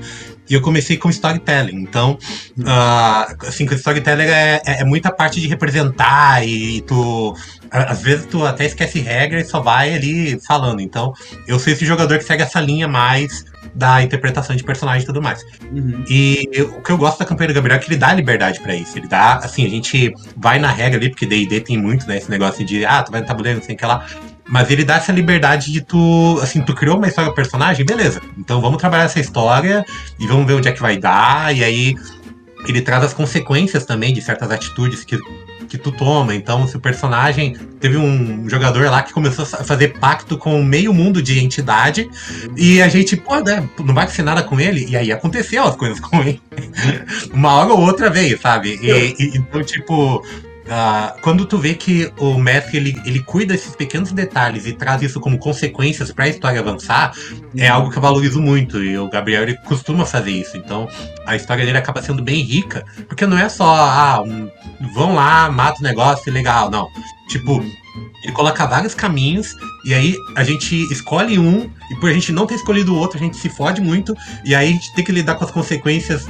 [0.49, 1.77] E eu comecei com storytelling.
[1.77, 2.19] Então,
[2.59, 7.37] uh, assim, com storytelling é, é, é, muita parte de representar e, e tu.
[7.71, 10.81] Às vezes tu até esquece regra e só vai ali falando.
[10.81, 11.15] Então,
[11.47, 15.23] eu sou esse jogador que segue essa linha mais da interpretação de personagem e tudo
[15.23, 15.43] mais.
[15.71, 16.05] Uhum.
[16.09, 18.61] E eu, o que eu gosto da campanha do Gabriel é que ele dá liberdade
[18.61, 18.99] para isso.
[18.99, 22.31] Ele dá, assim, a gente vai na regra ali, porque D&D tem muito, né, esse
[22.31, 24.05] negócio de, ah, tu vai no tabuleiro, não sei o que lá.
[24.53, 28.21] Mas ele dá essa liberdade de tu, assim, tu criou uma história personagem, beleza.
[28.37, 29.83] Então vamos trabalhar essa história
[30.21, 31.57] e vamos ver onde é que vai dar.
[31.57, 31.95] E aí
[32.69, 35.19] ele traz as consequências também de certas atitudes que,
[35.71, 36.35] que tu toma.
[36.35, 37.57] Então, se o personagem.
[37.81, 42.11] Teve um jogador lá que começou a fazer pacto com meio mundo de entidade.
[42.55, 44.85] E a gente, pô, né, não vai acontecer nada com ele.
[44.87, 46.43] E aí aconteceu as coisas com ele.
[47.33, 48.79] Uma hora ou outra veio, sabe?
[48.83, 50.23] E, e, então, tipo
[50.63, 55.03] Uh, quando tu vê que o mestre ele, ele cuida desses pequenos detalhes e traz
[55.03, 57.13] isso como consequências para a história avançar,
[57.57, 58.83] é algo que eu valorizo muito.
[58.83, 60.57] E o Gabriel ele costuma fazer isso.
[60.57, 60.89] Então
[61.27, 64.49] a história dele acaba sendo bem rica, porque não é só, ah, um,
[64.95, 66.71] vão lá, mata o negócio, legal.
[66.71, 66.89] Não.
[67.29, 67.65] Tipo,
[68.23, 72.47] ele coloca vários caminhos e aí a gente escolhe um e por a gente não
[72.47, 75.13] ter escolhido o outro, a gente se fode muito e aí a gente tem que
[75.13, 76.27] lidar com as consequências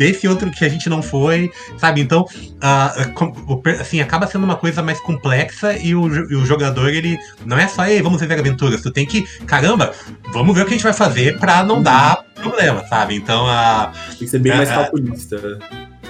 [0.00, 2.00] desse outro que a gente não foi, sabe?
[2.00, 7.18] Então, uh, assim, acaba sendo uma coisa mais complexa e o, e o jogador, ele
[7.44, 9.92] não é só, ei, vamos viver aventuras, tu tem que, caramba,
[10.32, 13.14] vamos ver o que a gente vai fazer pra não dar problema, sabe?
[13.14, 13.92] Então, a.
[13.92, 15.58] Uh, tem que ser bem uh, mais calculista.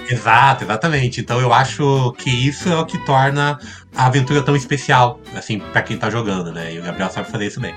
[0.09, 1.19] Exato, exatamente.
[1.19, 3.59] Então eu acho que isso é o que torna
[3.95, 6.73] a aventura tão especial, assim, para quem tá jogando, né?
[6.73, 7.73] E o Gabriel sabe fazer isso bem.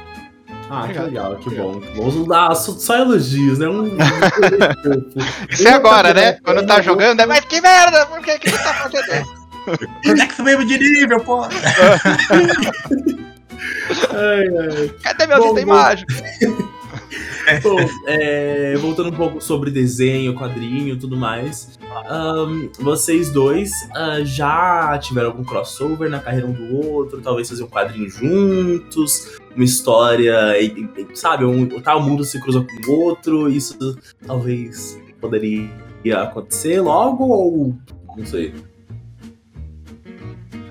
[0.70, 1.04] Ah, Obrigado.
[1.04, 1.80] que legal, que bom.
[1.94, 3.68] Vamos dar só, só elogios, né?
[3.68, 3.96] Um...
[5.50, 6.38] Isso é agora, né?
[6.42, 9.44] Quando tá jogando, é mas que merda, por que que tá fazendo isso?
[10.06, 11.24] Onde é que subimos de nível,
[14.10, 14.94] ai, ai.
[15.02, 16.12] Cadê meu item mágico?
[17.62, 21.78] Bom, é, voltando um pouco sobre desenho, quadrinho e tudo mais.
[22.02, 27.20] Um, vocês dois uh, já tiveram algum crossover na carreira um do outro?
[27.20, 29.38] Talvez fazer um quadrinho juntos?
[29.54, 30.34] Uma história,
[31.14, 31.44] sabe?
[31.44, 33.48] Um, tal mundo se cruza com o outro?
[33.48, 35.70] Isso talvez poderia
[36.22, 37.76] acontecer logo ou
[38.16, 38.48] não sei?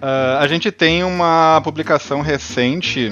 [0.03, 3.11] Uh, a gente tem uma publicação recente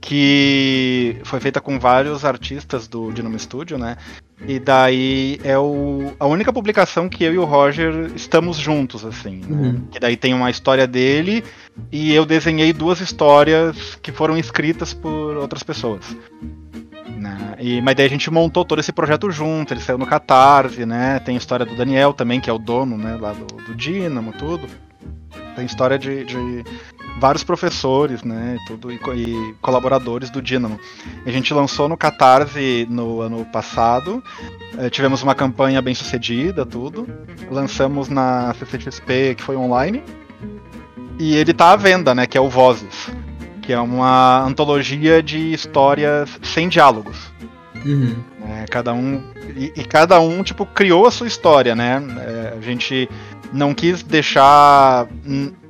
[0.00, 3.96] que foi feita com vários artistas do Dynamo Studio, né?
[4.46, 9.40] E daí é o, a única publicação que eu e o Roger estamos juntos, assim.
[9.46, 9.68] Né?
[9.68, 9.86] Uhum.
[9.90, 11.42] Que daí tem uma história dele
[11.90, 16.14] e eu desenhei duas histórias que foram escritas por outras pessoas.
[17.16, 17.56] Né?
[17.58, 21.18] E, mas daí a gente montou todo esse projeto junto, ele saiu no Catarse, né?
[21.20, 24.32] Tem a história do Daniel também, que é o dono né, lá do, do Dynamo,
[24.32, 24.68] tudo.
[25.56, 26.64] Tem história de, de
[27.18, 30.78] vários professores, né, tudo e, e, colaboradores do Dynamo.
[31.24, 34.22] A gente lançou no Catarse no ano passado,
[34.78, 37.08] eh, tivemos uma campanha bem sucedida, tudo.
[37.50, 40.02] Lançamos na CCXP, que foi online.
[41.18, 43.10] E ele está à venda, né, que é o Vozes,
[43.62, 47.32] que é uma antologia de histórias sem diálogos.
[47.84, 48.16] Uhum.
[48.48, 49.22] É, cada um
[49.56, 52.02] e, e, cada um tipo criou a sua história, né?
[52.18, 53.08] É, a gente
[53.52, 55.06] não quis deixar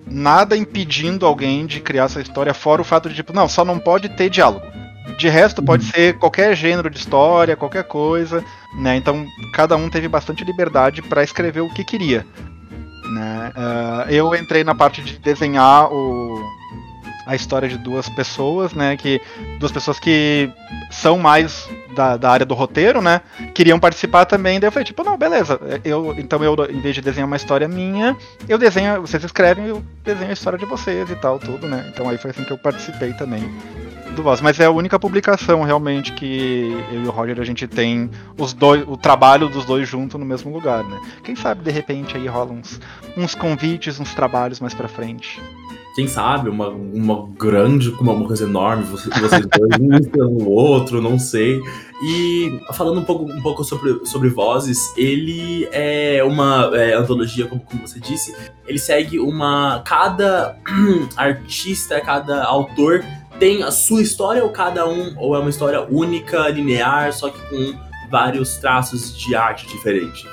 [0.07, 3.78] nada impedindo alguém de criar essa história, fora o fato de, tipo, não, só não
[3.78, 4.64] pode ter diálogo.
[5.18, 5.92] De resto, pode uhum.
[5.92, 8.44] ser qualquer gênero de história, qualquer coisa,
[8.78, 8.96] né?
[8.96, 12.26] Então, cada um teve bastante liberdade para escrever o que queria.
[13.14, 13.52] Né?
[13.57, 16.42] Uh, eu entrei na parte de desenhar o,
[17.27, 18.97] a história de duas pessoas, né?
[18.97, 19.20] Que
[19.59, 20.49] duas pessoas que
[20.91, 23.20] são mais da, da área do roteiro, né?
[23.53, 24.61] Queriam participar também.
[24.61, 25.61] Daí eu falei, tipo, não, beleza.
[25.85, 28.16] Eu, então eu, em vez de desenhar uma história minha,
[28.49, 31.91] eu desenho, vocês escrevem, eu desenho a história de vocês e tal, tudo, né?
[31.93, 33.43] Então aí foi assim que eu participei também
[34.14, 34.41] do Voz.
[34.41, 38.09] Mas é a única publicação realmente que eu e o Roger a gente tem
[38.39, 41.01] os dois, o trabalho dos dois juntos no mesmo lugar, né?
[41.24, 42.81] Quem sabe de repente aí rola uns,
[43.16, 45.41] uns convites, uns trabalhos mais pra frente
[45.97, 51.18] quem sabe, uma, uma grande, uma coisa enorme, vocês, vocês dois, um pelo outro, não
[51.18, 51.59] sei.
[52.05, 57.62] E falando um pouco, um pouco sobre, sobre vozes, ele é uma é, antologia, como,
[57.62, 58.36] como você disse,
[58.66, 59.80] ele segue uma.
[59.86, 60.59] Cada
[61.16, 63.03] artista, cada autor
[63.38, 67.40] tem a sua história, ou cada um, ou é uma história única, linear, só que
[67.49, 67.74] com
[68.11, 70.28] vários traços de arte diferente.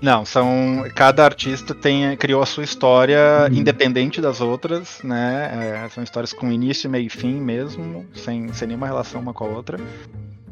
[0.00, 3.56] Não, são cada artista tem criou a sua história uhum.
[3.56, 5.82] independente das outras, né?
[5.84, 9.44] É, são histórias com início, meio e fim mesmo, sem, sem nenhuma relação uma com
[9.44, 9.78] a outra.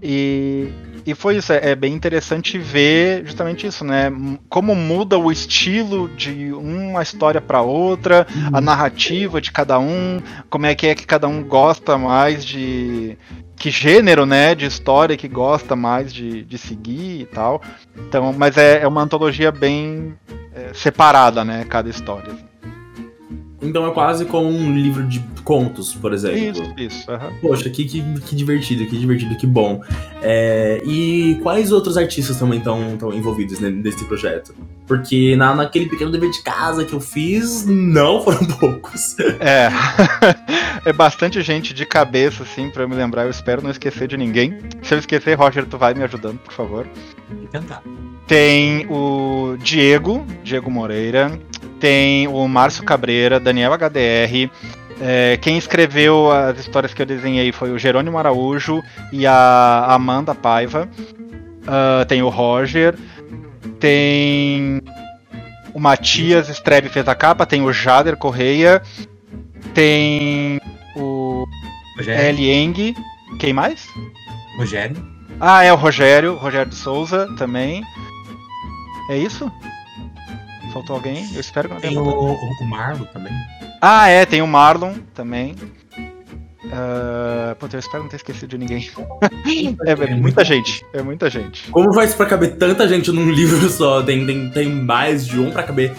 [0.02, 0.68] E,
[1.06, 4.12] e foi isso, é, é bem interessante ver justamente isso, né?
[4.48, 10.20] Como muda o estilo de uma história para outra, a narrativa de cada um,
[10.50, 13.16] como é que é que cada um gosta mais de,
[13.56, 17.62] que gênero, né, de história que gosta mais de, de seguir e tal.
[17.96, 20.14] Então, mas é, é uma antologia bem
[20.54, 22.34] é, separada, né, cada história.
[23.60, 26.62] Então é quase como um livro de contos, por exemplo.
[26.62, 27.10] Isso, isso.
[27.10, 27.38] Uhum.
[27.40, 29.80] Poxa, que, que, que, divertido, que divertido, que bom.
[30.22, 34.54] É, e quais outros artistas também estão envolvidos nesse projeto?
[34.86, 39.16] Porque na, naquele pequeno dever de casa que eu fiz, não foram poucos.
[39.40, 39.68] É.
[40.84, 43.24] é bastante gente de cabeça, assim, pra eu me lembrar.
[43.24, 44.58] Eu espero não esquecer de ninguém.
[44.82, 46.86] Se eu esquecer, Roger, tu vai me ajudando, por favor.
[47.30, 47.82] Vou tentar.
[48.26, 51.38] Tem o Diego, Diego Moreira.
[51.80, 54.50] Tem o Márcio Cabreira, Daniel HDR.
[55.00, 60.34] É, quem escreveu as histórias que eu desenhei foi o Jerônimo Araújo e a Amanda
[60.34, 60.88] Paiva.
[61.62, 62.94] Uh, tem o Roger.
[63.78, 64.82] Tem
[65.74, 67.44] o Matias Strebe fez a capa.
[67.44, 68.80] Tem o Jader Correia.
[69.74, 70.58] Tem
[70.96, 71.44] o
[71.98, 72.94] Elieng.
[73.38, 73.86] Quem mais?
[74.56, 74.96] Rogério.
[75.38, 76.36] Ah, é o Rogério.
[76.36, 77.82] Rogério de Souza também.
[79.10, 79.52] É isso?
[80.76, 81.26] Faltou alguém?
[81.32, 81.94] Eu espero que não tenha.
[81.94, 83.32] Tem o, o, Marlon também.
[83.80, 85.56] Ah, é, tem o Marlon também.
[86.64, 88.90] Uh, Puta, eu espero não ter esquecido de ninguém.
[89.86, 90.84] é, é, muita gente.
[90.92, 91.70] É muita gente.
[91.70, 94.02] Como faz pra caber tanta gente num livro só?
[94.02, 95.94] Tem, tem, tem mais de um pra caber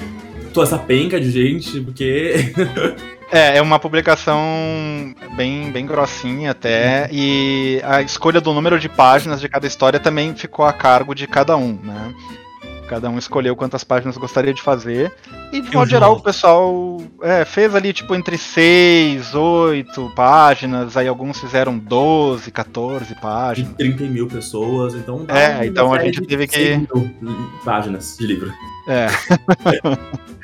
[0.54, 2.54] toda essa penca de gente, porque.
[3.34, 4.40] é, é uma publicação
[5.36, 7.10] bem, bem grossinha até.
[7.12, 11.26] E a escolha do número de páginas de cada história também ficou a cargo de
[11.26, 12.14] cada um, né?
[12.88, 15.14] Cada um escolheu quantas páginas gostaria de fazer.
[15.52, 21.08] E de modo geral o pessoal é, fez ali tipo entre 6, 8 páginas, aí
[21.08, 23.72] alguns fizeram 12, 14 páginas.
[23.72, 25.26] De 30 mil pessoas, então.
[25.28, 26.88] É, então a gente teve que.
[27.64, 28.52] Páginas de livro.
[28.88, 29.08] É.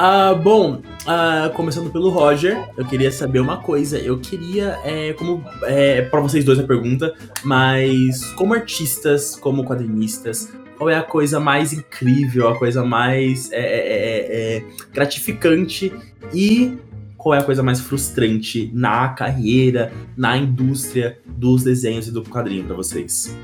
[0.00, 3.98] Ah, bom, ah, começando pelo Roger, eu queria saber uma coisa.
[3.98, 7.12] Eu queria, é, como é, para vocês dois a pergunta,
[7.42, 13.58] mas como artistas, como quadrinistas, qual é a coisa mais incrível, a coisa mais é,
[13.58, 15.92] é, é, é, gratificante
[16.32, 16.78] e
[17.16, 22.64] qual é a coisa mais frustrante na carreira, na indústria dos desenhos e do quadrinho
[22.64, 23.36] para vocês?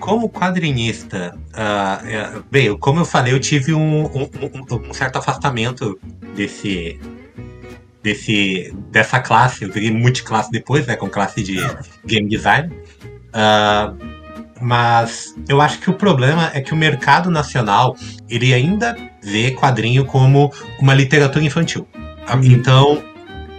[0.00, 5.98] Como quadrinista, uh, bem, como eu falei, eu tive um, um, um, um certo afastamento
[6.34, 7.00] desse,
[8.02, 9.64] desse, dessa classe.
[9.64, 11.56] Eu virei multiclasse depois, né, com classe de
[12.04, 12.70] game design.
[13.30, 14.13] Uh,
[14.60, 17.96] mas eu acho que o problema é que o mercado nacional
[18.28, 21.86] ele ainda vê quadrinho como uma literatura infantil.
[22.32, 22.42] Uhum.
[22.44, 23.02] Então,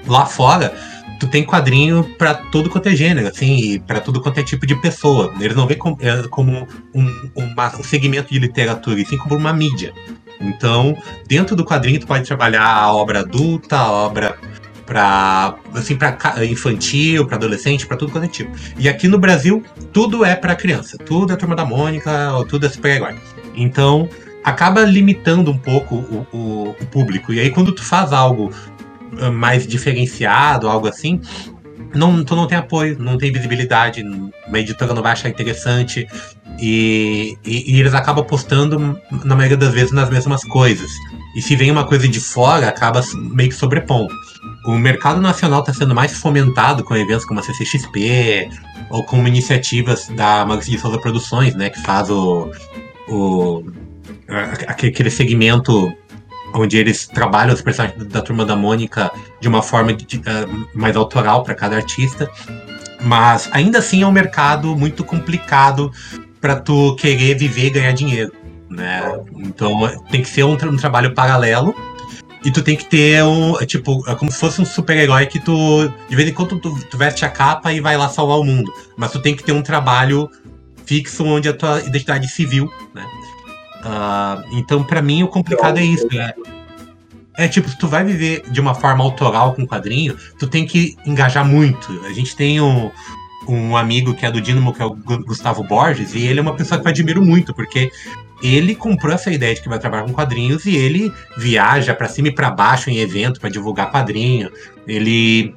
[0.07, 0.73] lá fora,
[1.19, 4.75] tu tem quadrinho para todo quanto é gênero, assim, para todo quanto é tipo de
[4.75, 5.33] pessoa.
[5.39, 9.35] Eles não vê como, é, como um, uma, um segmento de literatura, e sim como
[9.35, 9.93] uma mídia.
[10.39, 14.37] Então, dentro do quadrinho, tu pode trabalhar a obra adulta, a obra
[14.85, 18.51] para assim para infantil, para adolescente, para tudo quanto é tipo.
[18.77, 22.11] E aqui no Brasil tudo é para criança, tudo é turma da Mônica,
[22.47, 23.15] tudo é super-herói.
[23.55, 24.07] Então
[24.43, 27.33] acaba limitando um pouco o, o, o, público.
[27.33, 28.51] E aí quando tu faz algo
[29.19, 31.19] ah, mais diferenciado, algo assim,
[31.95, 34.03] não, tu não tem apoio, não tem visibilidade,
[34.47, 36.07] uma editora não vai achar interessante
[36.59, 40.91] e, e, e eles acabam apostando na maioria das vezes nas mesmas coisas.
[41.35, 44.13] E se vem uma coisa de fora, acaba meio que sobrepondo
[44.65, 48.49] o mercado nacional está sendo mais fomentado com eventos como a CCXP
[48.89, 52.51] ou com iniciativas da Magazine de Souza Produções, né, que faz o,
[53.07, 53.63] o
[54.67, 55.93] aquele segmento
[56.53, 60.95] onde eles trabalham os personagens da Turma da Mônica de uma forma de, uh, mais
[60.95, 62.29] autoral para cada artista.
[63.01, 65.91] Mas ainda assim é um mercado muito complicado
[66.39, 68.31] para tu querer viver e ganhar dinheiro,
[68.69, 69.19] né?
[69.37, 71.75] Então tem que ser um, um trabalho paralelo
[72.45, 73.59] e tu tem que ter um.
[73.59, 75.91] É tipo, é como se fosse um super-herói que tu.
[76.07, 78.71] De vez em quando tu, tu veste a capa e vai lá salvar o mundo.
[78.95, 80.29] Mas tu tem que ter um trabalho
[80.85, 83.03] fixo onde a tua identidade civil, né?
[83.83, 86.07] Uh, então, para mim, o complicado é isso.
[86.13, 86.35] É,
[87.37, 90.95] é tipo, se tu vai viver de uma forma autoral com quadrinho, tu tem que
[91.03, 91.91] engajar muito.
[92.05, 92.91] A gente tem um,
[93.47, 96.55] um amigo que é do Dynamo, que é o Gustavo Borges, e ele é uma
[96.55, 97.91] pessoa que eu admiro muito, porque
[98.41, 102.27] ele comprou essa ideia de que vai trabalhar com quadrinhos e ele viaja para cima
[102.27, 104.51] e para baixo em evento para divulgar quadrinho.
[104.87, 105.55] Ele,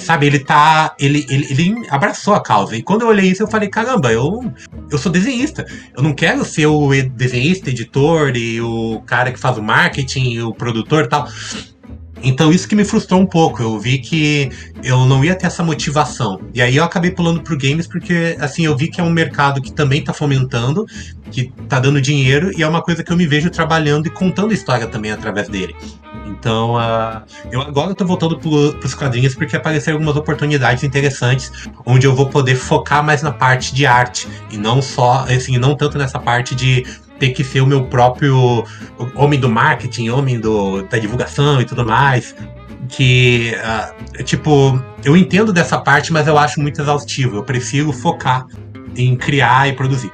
[0.00, 2.76] sabe, ele tá, ele, ele, ele, abraçou a causa.
[2.76, 4.52] E quando eu olhei isso, eu falei, caramba, eu,
[4.90, 5.64] eu sou desenhista.
[5.96, 10.52] Eu não quero ser o desenhista, editor e o cara que faz o marketing, o
[10.52, 11.26] produtor e tal.
[12.22, 13.62] Então isso que me frustrou um pouco.
[13.62, 14.50] Eu vi que
[14.82, 16.40] eu não ia ter essa motivação.
[16.54, 19.60] E aí eu acabei pulando pro games porque assim eu vi que é um mercado
[19.60, 20.86] que também tá fomentando,
[21.30, 24.52] que tá dando dinheiro e é uma coisa que eu me vejo trabalhando e contando
[24.52, 25.74] história também através dele.
[26.26, 31.50] Então, uh, eu agora estou voltando para os quadrinhos porque apareceram algumas oportunidades interessantes
[31.84, 35.74] onde eu vou poder focar mais na parte de arte e não só, assim, não
[35.74, 36.86] tanto nessa parte de
[37.18, 38.64] ter que ser o meu próprio
[39.14, 42.34] homem do marketing, homem do, da divulgação e tudo mais.
[42.88, 43.54] Que,
[44.18, 47.36] uh, tipo, eu entendo dessa parte, mas eu acho muito exaustivo.
[47.36, 48.46] Eu prefiro focar
[48.96, 50.12] em criar e produzir.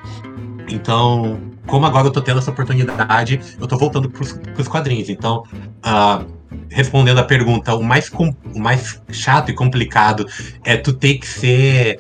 [0.69, 5.09] Então, como agora eu tô tendo essa oportunidade, eu tô voltando pros, pros quadrinhos.
[5.09, 5.45] Então,
[5.85, 6.39] uh,
[6.71, 10.27] respondendo a pergunta, o mais, o mais chato e complicado
[10.65, 11.99] é tu ter que ser,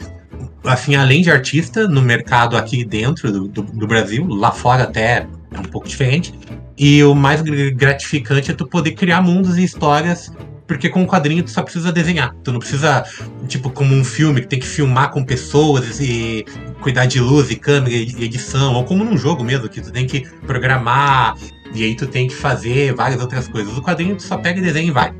[0.64, 5.26] assim, além de artista, no mercado aqui dentro do, do, do Brasil, lá fora até
[5.52, 6.34] é um pouco diferente.
[6.76, 10.30] E o mais gratificante é tu poder criar mundos e histórias
[10.68, 12.34] porque com um quadrinho tu só precisa desenhar.
[12.44, 13.02] Tu não precisa,
[13.48, 16.44] tipo, como um filme que tem que filmar com pessoas e
[16.82, 20.06] cuidar de luz e câmera e edição, ou como num jogo mesmo, que tu tem
[20.06, 21.34] que programar
[21.74, 23.76] e aí tu tem que fazer várias outras coisas.
[23.76, 25.14] O quadrinho tu só pega e desenha e vai.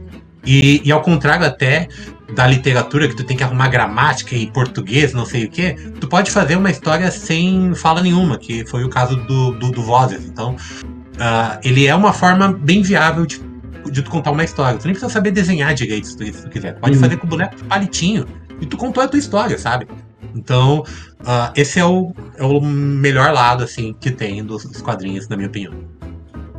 [0.44, 1.88] E, e, ao contrário até
[2.34, 6.06] da literatura, que tu tem que arrumar gramática e português, não sei o que, tu
[6.06, 10.26] pode fazer uma história sem fala nenhuma, que foi o caso do, do, do Vozes.
[10.26, 13.48] Então, uh, ele é uma forma bem viável de
[13.90, 14.78] de tu contar uma história.
[14.78, 16.74] Tu nem precisa saber desenhar direito se tu, se tu quiser.
[16.78, 17.02] Pode uhum.
[17.02, 18.26] fazer com o boneco palitinho.
[18.60, 19.86] E tu contou a tua história, sabe?
[20.34, 20.80] Então,
[21.20, 25.36] uh, esse é o, é o melhor lado, assim, que tem dos, dos quadrinhos, na
[25.36, 25.72] minha opinião.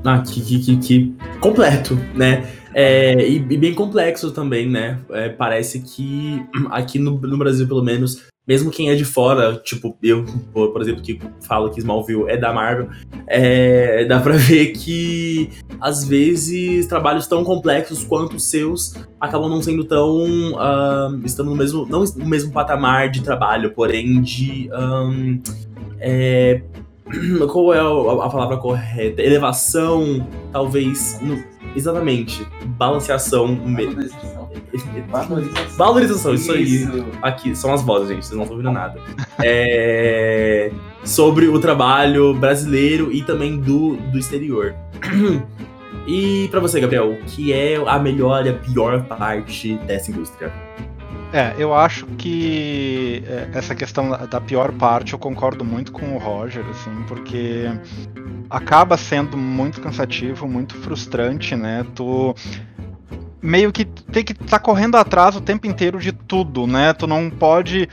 [0.04, 2.48] Ah, que, que, que, que completo, né?
[2.74, 5.00] É, e, e, bem complexo também, né?
[5.12, 9.98] É, parece que aqui no, no Brasil, pelo menos, mesmo quem é de fora, tipo
[10.02, 12.90] eu, por exemplo, que falo que Smallville é da Marvel,
[13.28, 15.50] é, dá pra ver que
[15.80, 20.54] às vezes trabalhos tão complexos quanto os seus acabam não sendo tão.
[20.54, 21.86] Uh, estando no mesmo.
[21.86, 24.70] não no mesmo patamar de trabalho, porém de.
[24.74, 25.42] Um,
[26.00, 26.62] é,
[27.52, 29.22] qual é a, a, palavra correta?
[29.22, 31.20] Elevação, talvez.
[31.22, 31.44] No,
[31.76, 32.48] exatamente.
[32.78, 33.56] Balanceação.
[33.56, 34.50] Valorização.
[35.10, 35.70] Valorização.
[35.78, 37.06] Valorização, isso, isso aí.
[37.22, 39.00] Aqui, são as vozes, gente, vocês não estão ouvindo nada.
[39.44, 40.72] É,
[41.04, 44.76] sobre o trabalho brasileiro e também do, do exterior.
[46.08, 50.52] E para você, Gabriel, o que é a melhor e a pior parte dessa indústria?
[51.32, 56.18] É, eu acho que é, essa questão da pior parte eu concordo muito com o
[56.18, 57.66] Roger, assim, porque
[58.50, 61.86] acaba sendo muito cansativo, muito frustrante, né?
[61.94, 62.36] Tu
[63.42, 66.94] meio que tem que estar tá correndo atrás o tempo inteiro de tudo, né?
[66.94, 67.88] Tu não pode.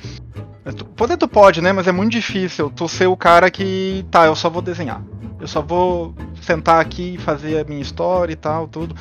[0.97, 1.73] Poder tu pode, né?
[1.73, 4.05] Mas é muito difícil tu ser o cara que.
[4.11, 5.01] Tá, eu só vou desenhar.
[5.39, 8.97] Eu só vou sentar aqui e fazer a minha história e tal, tudo.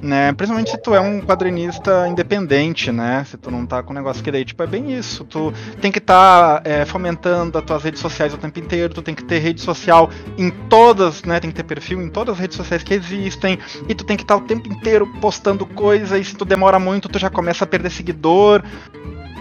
[0.00, 0.32] Né?
[0.32, 3.24] Principalmente se tu é um quadrinista independente, né?
[3.24, 5.24] Se tu não tá com um negócio que daí, tipo, é bem isso.
[5.24, 9.02] Tu tem que estar tá, é, fomentando as tuas redes sociais o tempo inteiro, tu
[9.02, 10.08] tem que ter rede social
[10.38, 11.40] em todas, né?
[11.40, 13.58] Tem que ter perfil em todas as redes sociais que existem,
[13.88, 16.78] e tu tem que estar tá o tempo inteiro postando coisa, e se tu demora
[16.78, 18.62] muito, tu já começa a perder seguidor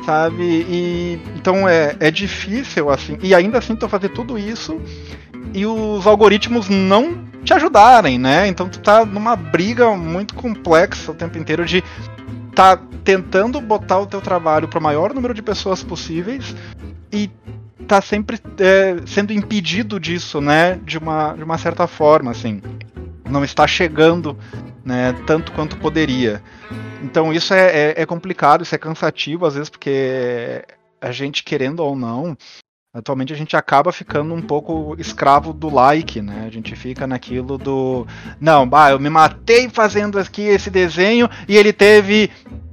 [0.06, 0.44] sabe?
[0.44, 3.18] E então é, é difícil assim.
[3.22, 4.80] E ainda assim tu fazer tudo isso
[5.54, 8.48] e os algoritmos não te ajudarem, né?
[8.48, 11.84] Então tu tá numa briga muito complexa o tempo inteiro de
[12.56, 16.56] tá tentando botar o teu trabalho para o maior número de pessoas possíveis
[17.12, 17.30] e
[17.88, 20.80] tá sempre é, sendo impedido disso, né?
[20.84, 22.62] De uma, de uma certa forma, assim.
[23.30, 24.38] Não está chegando
[24.84, 26.42] né, tanto quanto poderia.
[27.04, 30.64] Então isso é, é, é complicado, isso é cansativo às vezes, porque
[31.00, 32.38] a gente, querendo ou não,
[32.94, 36.44] Atualmente a gente acaba ficando um pouco escravo do like, né?
[36.46, 38.06] A gente fica naquilo do.
[38.38, 42.30] Não, bah, eu me matei fazendo aqui esse desenho e ele teve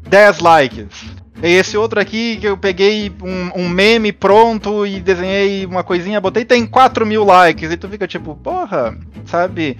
[0.08, 1.04] 10 likes.
[1.42, 6.44] Esse outro aqui que eu peguei um, um, meme pronto e desenhei uma coisinha, botei,
[6.44, 7.70] tem 4 mil likes.
[7.70, 9.78] E tu fica tipo, porra, sabe?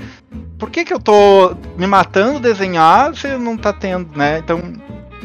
[0.56, 4.38] Por que, que eu tô me matando desenhar se não tá tendo, né?
[4.38, 4.61] Então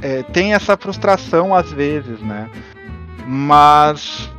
[0.01, 2.49] é, tem essa frustração às vezes, né?
[3.27, 4.29] Mas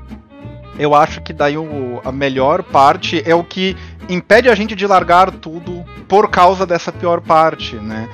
[0.79, 3.77] eu acho que daí o, a melhor parte é o que
[4.09, 8.09] impede a gente de largar tudo por causa dessa pior parte, né?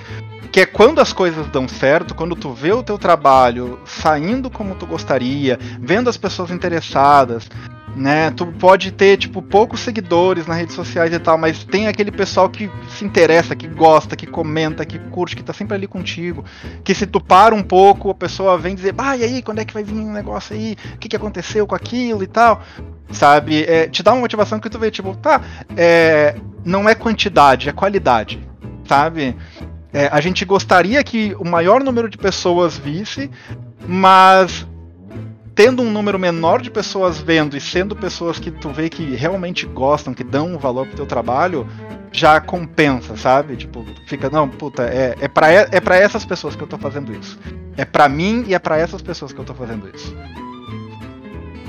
[0.53, 4.75] Que é quando as coisas dão certo, quando tu vê o teu trabalho saindo como
[4.75, 7.49] tu gostaria, vendo as pessoas interessadas,
[7.95, 8.31] né?
[8.31, 12.49] Tu pode ter, tipo, poucos seguidores nas redes sociais e tal, mas tem aquele pessoal
[12.49, 16.45] que se interessa, que gosta, que comenta, que curte, que tá sempre ali contigo.
[16.85, 19.65] Que se tu para um pouco, a pessoa vem dizer, ah, e aí, quando é
[19.65, 20.77] que vai vir um negócio aí?
[20.95, 22.63] O que, que aconteceu com aquilo e tal?
[23.11, 23.65] Sabe?
[23.65, 25.41] É, te dá uma motivação que tu vê, tipo, tá,
[25.77, 28.41] é, não é quantidade, é qualidade,
[28.87, 29.37] sabe?
[29.93, 33.31] É, a gente gostaria que o maior número de pessoas visse,
[33.87, 34.67] mas
[35.55, 39.67] tendo um número menor de pessoas vendo e sendo pessoas que tu vê que realmente
[39.67, 41.67] gostam, que dão um valor pro teu trabalho,
[42.13, 43.57] já compensa, sabe?
[43.57, 47.13] Tipo, fica, não, puta, é, é, pra, é pra essas pessoas que eu tô fazendo
[47.13, 47.39] isso.
[47.77, 50.17] É pra mim e é pra essas pessoas que eu tô fazendo isso.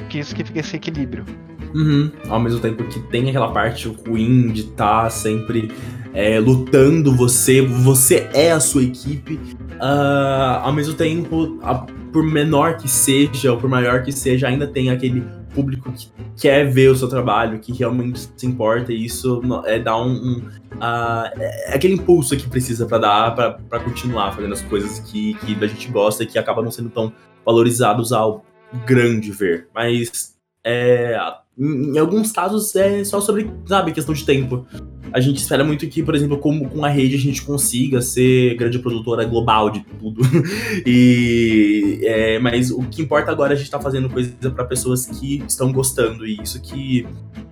[0.09, 1.25] Que isso que fica esse equilíbrio.
[1.73, 2.11] Uhum.
[2.27, 5.71] Ao mesmo tempo que tem aquela parte ruim de estar tá sempre
[6.13, 9.35] é, lutando você, você é a sua equipe.
[9.81, 11.75] Uh, ao mesmo tempo, a,
[12.11, 16.09] por menor que seja, ou por maior que seja, ainda tem aquele público que
[16.39, 20.11] quer ver o seu trabalho, que realmente se importa, e isso é dar um.
[20.11, 20.37] um
[20.75, 23.31] uh, é aquele impulso que precisa para dar
[23.69, 26.89] para continuar fazendo as coisas que, que a gente gosta e que acabam não sendo
[26.89, 27.11] tão
[27.45, 28.45] valorizados ao
[28.85, 29.67] grande ver.
[29.73, 31.17] Mas é,
[31.57, 34.65] em, alguns casos é só sobre, sabe, questão de tempo.
[35.13, 38.55] A gente espera muito que, por exemplo, com, com a rede a gente consiga ser
[38.55, 40.21] grande produtora global de tudo.
[40.85, 45.05] e, é, mas o que importa agora é a gente tá fazendo coisa para pessoas
[45.05, 47.05] que estão gostando e isso que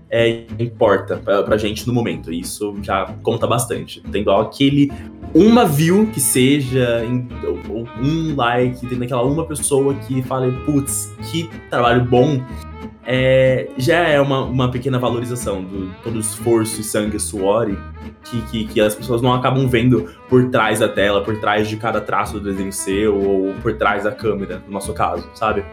[0.09, 2.31] é, importa pra, pra gente no momento.
[2.31, 4.01] Isso já conta bastante.
[4.11, 4.91] Tendo aquele
[5.33, 7.03] uma view que seja,
[7.67, 12.41] ou um like, tendo aquela uma pessoa que fale, putz, que trabalho bom
[13.05, 17.75] é, já é uma, uma pequena valorização do todo o esforço sangue, suor
[18.23, 21.77] que, que, que, as pessoas não acabam vendo por trás da tela, por trás de
[21.77, 25.63] cada traço do desenho seu ou por trás da câmera, no nosso caso, sabe?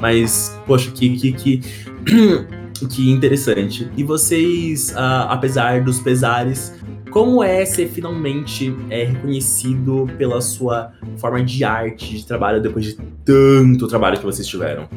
[0.00, 1.60] Mas, poxa, que, que, que,
[2.88, 3.90] que interessante.
[3.96, 6.74] E vocês, uh, apesar dos pesares,
[7.10, 12.94] como é ser finalmente é, reconhecido pela sua forma de arte, de trabalho, depois de
[13.24, 14.88] tanto trabalho que vocês tiveram?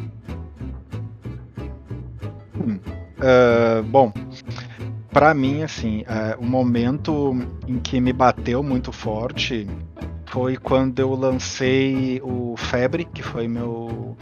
[3.19, 4.13] Uh, bom,
[5.11, 7.35] para mim, assim, uh, o momento
[7.67, 9.67] em que me bateu muito forte
[10.27, 14.15] foi quando eu lancei o Febre, que foi meu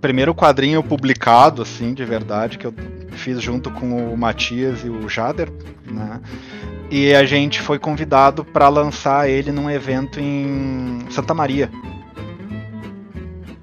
[0.00, 2.74] primeiro quadrinho publicado, assim, de verdade, que eu
[3.12, 5.50] fiz junto com o Matias e o Jader,
[5.84, 6.20] né?
[6.90, 11.70] E a gente foi convidado para lançar ele num evento em Santa Maria,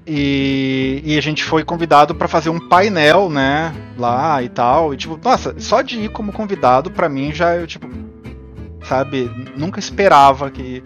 [0.06, 4.94] e, e, a gente foi convidado para fazer um painel, né, lá e tal.
[4.94, 7.88] E tipo, nossa, só de ir como convidado, para mim já eu, tipo,
[8.84, 10.82] sabe, nunca esperava que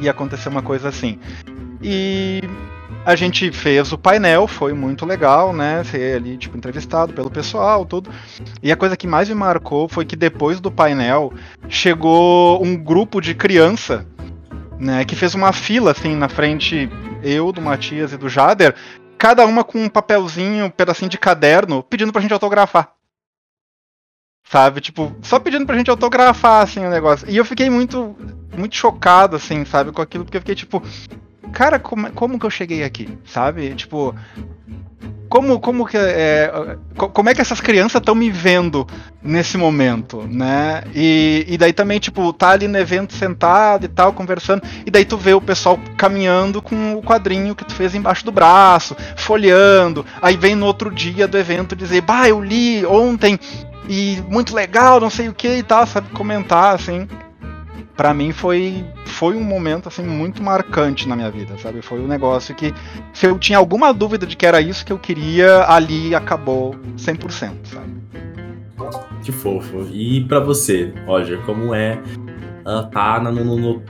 [0.00, 1.18] ia acontecer uma coisa assim.
[1.80, 2.42] E
[3.04, 5.82] a gente fez o painel, foi muito legal, né?
[5.84, 8.10] Ser ali, tipo, entrevistado pelo pessoal, tudo.
[8.62, 11.32] E a coisa que mais me marcou foi que depois do painel
[11.68, 14.06] chegou um grupo de criança,
[14.80, 15.04] né?
[15.04, 16.88] Que fez uma fila, assim, na frente
[17.22, 18.74] eu, do Matias e do Jader,
[19.18, 22.94] cada uma com um papelzinho, um pedacinho de caderno, pedindo pra gente autografar.
[24.42, 24.80] Sabe?
[24.80, 27.28] Tipo, só pedindo pra gente autografar, assim, o negócio.
[27.30, 28.16] E eu fiquei muito,
[28.56, 30.82] muito chocado, assim, sabe, com aquilo, porque eu fiquei tipo,
[31.52, 33.08] cara, como, como que eu cheguei aqui?
[33.24, 33.74] Sabe?
[33.74, 34.14] Tipo,
[35.30, 38.84] como, como, que, é, como é que essas crianças estão me vendo
[39.22, 40.82] nesse momento, né?
[40.92, 45.04] E, e daí também, tipo, tá ali no evento sentado e tal, conversando, e daí
[45.04, 50.04] tu vê o pessoal caminhando com o quadrinho que tu fez embaixo do braço, folheando,
[50.20, 53.38] aí vem no outro dia do evento dizer, bah, eu li ontem,
[53.88, 57.06] e muito legal, não sei o que e tal, sabe, comentar, assim
[58.00, 61.82] para mim foi foi um momento assim muito marcante na minha vida, sabe?
[61.82, 62.72] Foi um negócio que
[63.12, 67.56] se eu tinha alguma dúvida de que era isso que eu queria, ali acabou 100%,
[67.64, 67.92] sabe?
[69.22, 69.86] Que fofo.
[69.92, 72.00] E para você, Roger, como é
[72.64, 73.82] uh, tá no, no, no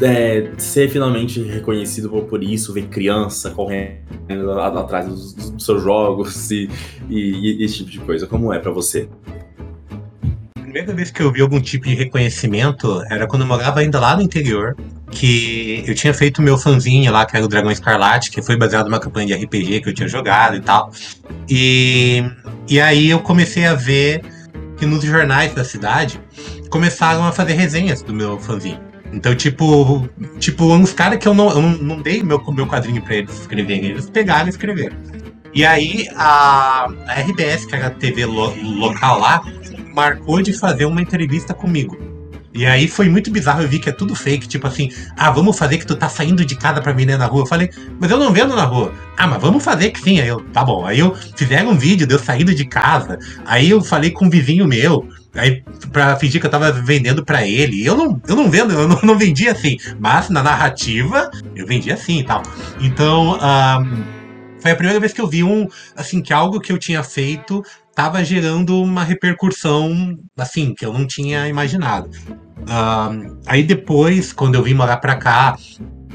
[0.00, 6.70] é, ser finalmente reconhecido por isso, ver criança correndo atrás dos, dos seus jogos e,
[7.10, 9.08] e, e, esse tipo de coisa, como é para você?
[10.68, 14.14] Primeira vez que eu vi algum tipo de reconhecimento era quando eu morava ainda lá
[14.14, 14.76] no interior,
[15.10, 18.84] que eu tinha feito meu fanzinho lá, que era o Dragão Escarlate, que foi baseado
[18.86, 20.92] numa campanha de RPG que eu tinha jogado e tal.
[21.48, 22.22] E,
[22.68, 24.22] e aí eu comecei a ver
[24.76, 26.20] que nos jornais da cidade
[26.70, 28.80] começaram a fazer resenhas do meu fanzinho.
[29.10, 30.06] Então, tipo,
[30.38, 33.86] tipo uns caras que eu não, eu não, dei meu, meu quadrinho pra eles escreverem,
[33.86, 34.96] eles pegaram e escreveram.
[35.54, 39.42] E aí a, a RBS, que era a TV lo, local lá,
[39.94, 42.18] marcou de fazer uma entrevista comigo.
[42.58, 45.56] E aí foi muito bizarro, eu vi que é tudo fake, tipo assim, ah, vamos
[45.56, 47.42] fazer que tu tá saindo de casa pra vender na rua.
[47.42, 47.70] Eu falei,
[48.00, 48.92] mas eu não vendo na rua.
[49.16, 50.18] Ah, mas vamos fazer que sim.
[50.20, 50.84] Aí eu, tá bom.
[50.84, 53.18] Aí eu fizeram um vídeo de eu saindo de casa.
[53.44, 55.62] Aí eu falei com um vizinho meu, aí
[55.92, 57.84] pra fingir que eu tava vendendo pra ele.
[57.84, 59.76] Eu não, eu não vendo, eu não, não vendi assim.
[60.00, 62.42] Mas na narrativa, eu vendi assim e tal.
[62.80, 64.04] Então, um,
[64.60, 67.62] foi a primeira vez que eu vi um, assim, que algo que eu tinha feito
[67.98, 72.08] tava gerando uma repercussão, assim, que eu não tinha imaginado.
[72.60, 75.56] Uh, aí depois, quando eu vim morar pra cá,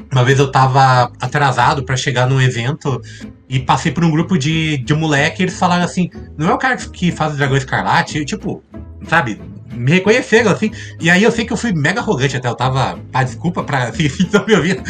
[0.10, 3.02] uma vez eu tava atrasado para chegar num evento
[3.50, 6.58] e passei por um grupo de, de moleque e eles falaram assim: não é o
[6.58, 8.18] cara que faz o Dragão Escarlate?
[8.18, 8.64] Eu, tipo,
[9.06, 9.42] sabe?
[9.74, 10.72] Me reconheceram, assim.
[11.00, 12.48] E aí eu sei que eu fui mega arrogante até.
[12.48, 13.00] Eu tava.
[13.14, 14.84] Ah, desculpa pra assim, se estão me ouvindo.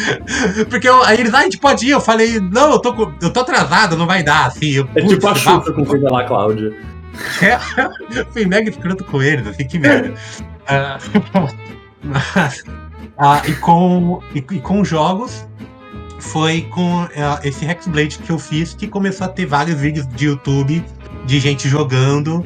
[0.70, 1.92] Porque eu, aí eles, ah, a gente pode ir.
[1.92, 4.72] Eu falei, não, eu tô, eu tô atrasado, não vai dar, assim.
[4.72, 6.74] Eu, é tipo a chuva com coisa lá, Cláudia.
[7.44, 7.60] É,
[8.32, 10.16] fui mega escroto com eles, assim, que merda.
[10.64, 11.48] uh,
[12.04, 12.64] mas,
[13.20, 15.48] ah, e, com, e, e, com jogos,
[16.20, 17.10] foi com uh,
[17.44, 20.84] esse Hexblade que eu fiz que começou a ter vários vídeos de YouTube
[21.26, 22.44] de gente jogando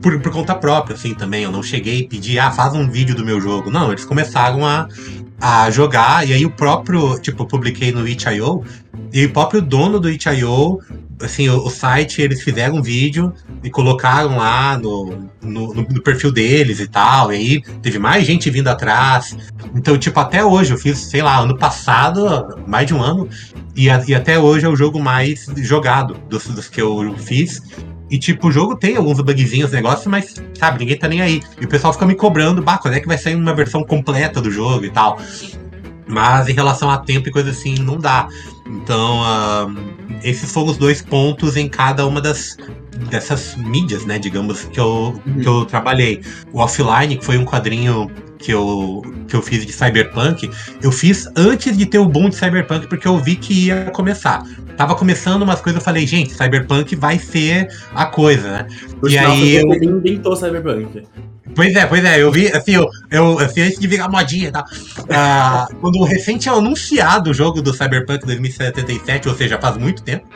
[0.00, 1.44] por, por conta própria, assim, também.
[1.44, 3.70] Eu não cheguei e pedi, ah, faz um vídeo do meu jogo.
[3.70, 4.88] Não, eles começaram a,
[5.40, 8.64] a jogar, e aí o próprio, tipo, eu publiquei no itch.io,
[9.12, 10.80] e o próprio dono do itch.io
[11.22, 13.32] assim, o, o, site, eles fizeram um vídeo
[13.62, 17.32] e colocaram lá no, no, no, perfil deles e tal.
[17.32, 19.36] E aí teve mais gente vindo atrás.
[19.74, 23.28] Então, tipo, até hoje, eu fiz, sei lá, ano passado, mais de um ano,
[23.76, 27.62] e, a, e até hoje é o jogo mais jogado dos, dos que eu fiz.
[28.10, 31.42] E, tipo, o jogo tem alguns bugzinhos, negócio, mas, sabe, ninguém tá nem aí.
[31.60, 34.40] E o pessoal fica me cobrando, bah, quando é que vai sair uma versão completa
[34.40, 35.18] do jogo e tal.
[36.06, 38.28] Mas em relação a tempo e coisa assim, não dá.
[38.66, 39.74] Então, uh,
[40.22, 42.56] esses foram os dois pontos em cada uma das
[43.10, 45.40] dessas mídias, né, digamos, que eu, uhum.
[45.40, 46.22] que eu trabalhei.
[46.52, 48.10] O Offline, que foi um quadrinho
[48.44, 50.50] que eu, que eu fiz de Cyberpunk,
[50.82, 54.44] eu fiz antes de ter o boom de Cyberpunk, porque eu vi que ia começar.
[54.76, 58.66] Tava começando umas coisas, eu falei, gente, Cyberpunk vai ser a coisa, né?
[59.00, 59.56] Por e aí.
[59.56, 59.72] Eu...
[59.72, 61.06] Ele inventou Cyberpunk.
[61.54, 64.64] Pois é, pois é, eu vi, assim, eu, eu assim, antes de virar modinha, tá?
[65.08, 70.02] Ah, quando o recente tinha anunciado o jogo do Cyberpunk 2077, ou seja, faz muito
[70.02, 70.26] tempo,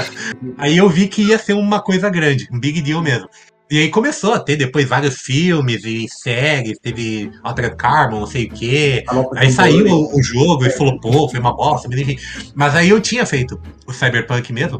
[0.58, 3.28] aí eu vi que ia ser uma coisa grande, um big deal mesmo.
[3.68, 8.44] E aí começou a ter depois vários filmes e séries, teve Altered Carbon, não sei
[8.44, 9.04] o quê.
[9.34, 12.16] Aí saiu o, o, jogo e falou, pô, foi uma bosta, mas enfim.
[12.54, 14.78] Mas aí eu tinha feito o Cyberpunk mesmo,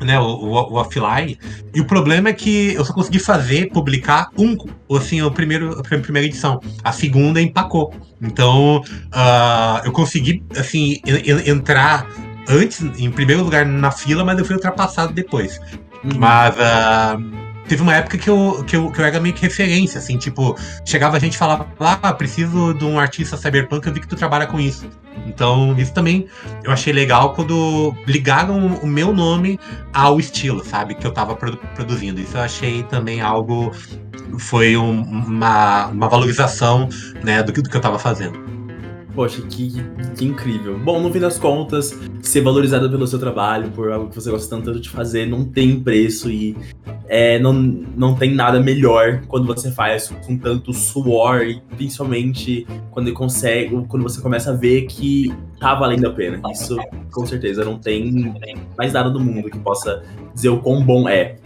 [0.00, 1.38] né, o, o, o, offline.
[1.72, 4.56] E o problema é que eu só consegui fazer, publicar um,
[4.96, 6.60] assim, o primeiro, a primeira edição.
[6.82, 7.94] A segunda empacou.
[8.20, 11.00] Então, uh, eu consegui, assim,
[11.46, 12.04] entrar
[12.48, 15.60] antes, em primeiro lugar na fila, mas eu fui ultrapassado depois.
[16.02, 16.18] Uhum.
[16.18, 16.56] Mas.
[16.56, 20.16] Uh, teve uma época que eu, que, eu, que eu era meio que referência, assim,
[20.16, 24.08] tipo, chegava a gente e falava, ah, preciso de um artista cyberpunk, eu vi que
[24.08, 24.88] tu trabalha com isso.
[25.26, 26.26] Então, isso também
[26.64, 29.58] eu achei legal quando ligaram o meu nome
[29.92, 32.20] ao estilo, sabe, que eu tava produ produzindo.
[32.20, 33.72] Isso eu achei também algo,
[34.38, 36.88] foi um, uma, uma valorização,
[37.22, 38.57] né, do, do que eu tava fazendo.
[39.18, 39.72] Poxa, que,
[40.14, 40.78] que, incrível.
[40.78, 41.92] Bom, no fim das contas,
[42.22, 45.80] ser valorizado pelo seu trabalho, por algo que você gosta tanto de fazer, não tem
[45.80, 46.56] preço e
[47.08, 53.12] é, não, não tem nada melhor quando você faz com tanto suor e principalmente quando,
[53.12, 56.40] consegue, quando você começa a ver que tá valendo a pena.
[56.52, 56.76] Isso,
[57.10, 58.32] com certeza, não tem
[58.76, 60.00] mais nada do mundo que possa
[60.32, 61.38] dizer o quão bom é.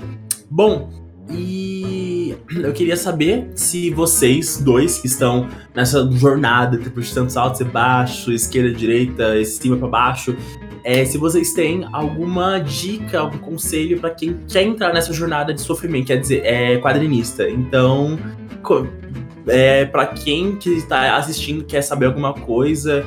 [0.50, 0.90] Bom,
[1.30, 2.11] e
[2.50, 7.64] eu queria saber se vocês dois que estão nessa jornada, tipo, de tantos altos e
[7.64, 10.36] baixos, esquerda, direita, cima para baixo,
[10.84, 15.60] é, se vocês têm alguma dica, algum conselho para quem quer entrar nessa jornada de
[15.60, 17.48] sofrimento, quer dizer, é quadrinista.
[17.48, 18.18] Então,
[19.46, 23.04] é, para quem que está assistindo quer saber alguma coisa,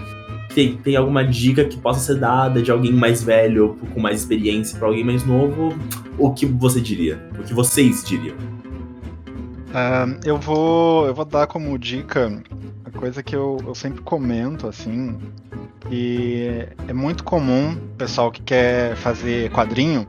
[0.53, 4.79] tem, tem alguma dica que possa ser dada de alguém mais velho com mais experiência
[4.79, 5.77] para alguém mais novo,
[6.17, 7.19] o que você diria?
[7.37, 8.35] O que vocês diriam?
[9.75, 12.31] Uh, eu vou eu vou dar como dica
[12.85, 15.19] a coisa que eu, eu sempre comento assim
[15.91, 20.07] e é muito comum pessoal que quer fazer quadrinho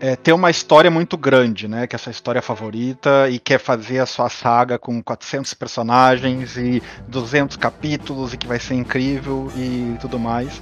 [0.00, 1.86] é, ter uma história muito grande, né?
[1.86, 6.58] Que é a sua história favorita e quer fazer a sua saga com 400 personagens
[6.58, 10.60] e 200 capítulos e que vai ser incrível e tudo mais.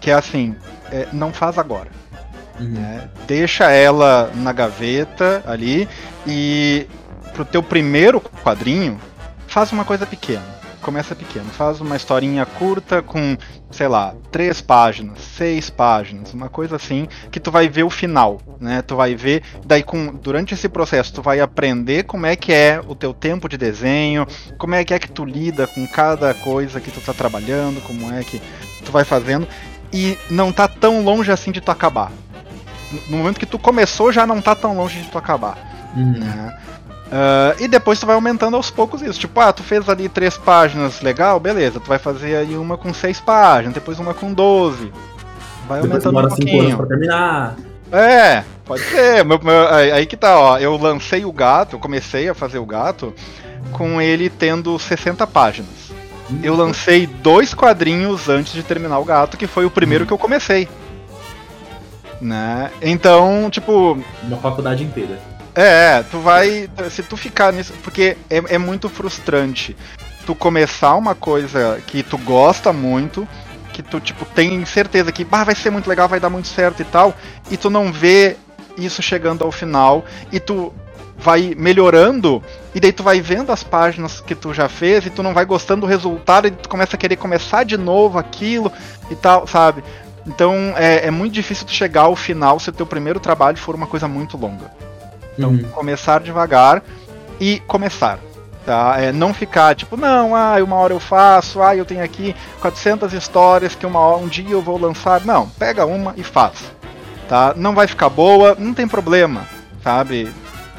[0.00, 0.56] Que é assim,
[0.90, 1.90] é, não faz agora.
[2.58, 2.68] Uhum.
[2.68, 3.10] Né?
[3.26, 5.86] Deixa ela na gaveta ali
[6.26, 6.86] e
[7.36, 8.98] pro teu primeiro quadrinho,
[9.46, 10.56] faz uma coisa pequena
[10.86, 11.46] começa pequeno.
[11.46, 13.36] Faz uma historinha curta com,
[13.72, 18.40] sei lá, três páginas, seis páginas, uma coisa assim, que tu vai ver o final,
[18.60, 18.82] né?
[18.82, 22.80] Tu vai ver, daí com, durante esse processo tu vai aprender como é que é
[22.86, 26.80] o teu tempo de desenho, como é que é que tu lida com cada coisa
[26.80, 28.40] que tu tá trabalhando, como é que
[28.84, 29.48] tu vai fazendo,
[29.92, 32.12] e não tá tão longe assim de tu acabar.
[33.10, 35.58] No momento que tu começou, já não tá tão longe de tu acabar.
[35.96, 36.12] Uhum.
[36.12, 36.58] Né?
[37.06, 39.20] Uh, e depois tu vai aumentando aos poucos isso.
[39.20, 41.80] Tipo, ah, tu fez ali três páginas, legal, beleza.
[41.80, 44.92] Tu vai fazer aí uma com seis páginas, depois uma com doze.
[45.68, 46.76] Vai depois aumentando um pouquinho.
[46.76, 47.56] Pra terminar.
[47.92, 49.24] É, Pode ser.
[49.24, 50.58] Meu, meu, aí que tá, ó.
[50.58, 53.14] Eu lancei o gato, eu comecei a fazer o gato
[53.72, 55.92] com ele tendo 60 páginas.
[56.42, 60.18] Eu lancei dois quadrinhos antes de terminar o gato, que foi o primeiro que eu
[60.18, 60.68] comecei.
[62.20, 62.70] Né?
[62.82, 63.96] Então, tipo.
[64.24, 65.16] Uma faculdade inteira.
[65.56, 66.68] É, tu vai.
[66.90, 67.72] Se tu ficar nisso.
[67.82, 69.74] Porque é, é muito frustrante
[70.26, 73.26] tu começar uma coisa que tu gosta muito,
[73.72, 76.82] que tu, tipo, tem certeza que bah, vai ser muito legal, vai dar muito certo
[76.82, 77.14] e tal,
[77.50, 78.36] e tu não vê
[78.76, 80.74] isso chegando ao final, e tu
[81.16, 82.42] vai melhorando,
[82.74, 85.44] e daí tu vai vendo as páginas que tu já fez, e tu não vai
[85.44, 88.72] gostando do resultado, e tu começa a querer começar de novo aquilo
[89.08, 89.84] e tal, sabe?
[90.26, 93.76] Então é, é muito difícil tu chegar ao final se o teu primeiro trabalho for
[93.76, 94.72] uma coisa muito longa.
[95.36, 95.62] Então, uhum.
[95.72, 96.82] começar devagar
[97.40, 98.18] e começar.
[98.64, 98.96] Tá?
[98.98, 103.12] É não ficar tipo, não, ah, uma hora eu faço, ah, eu tenho aqui 400
[103.12, 105.24] histórias que uma hora, um dia eu vou lançar.
[105.24, 106.64] Não, pega uma e faz.
[107.28, 107.54] Tá?
[107.56, 109.46] Não vai ficar boa, não tem problema,
[109.84, 110.32] sabe?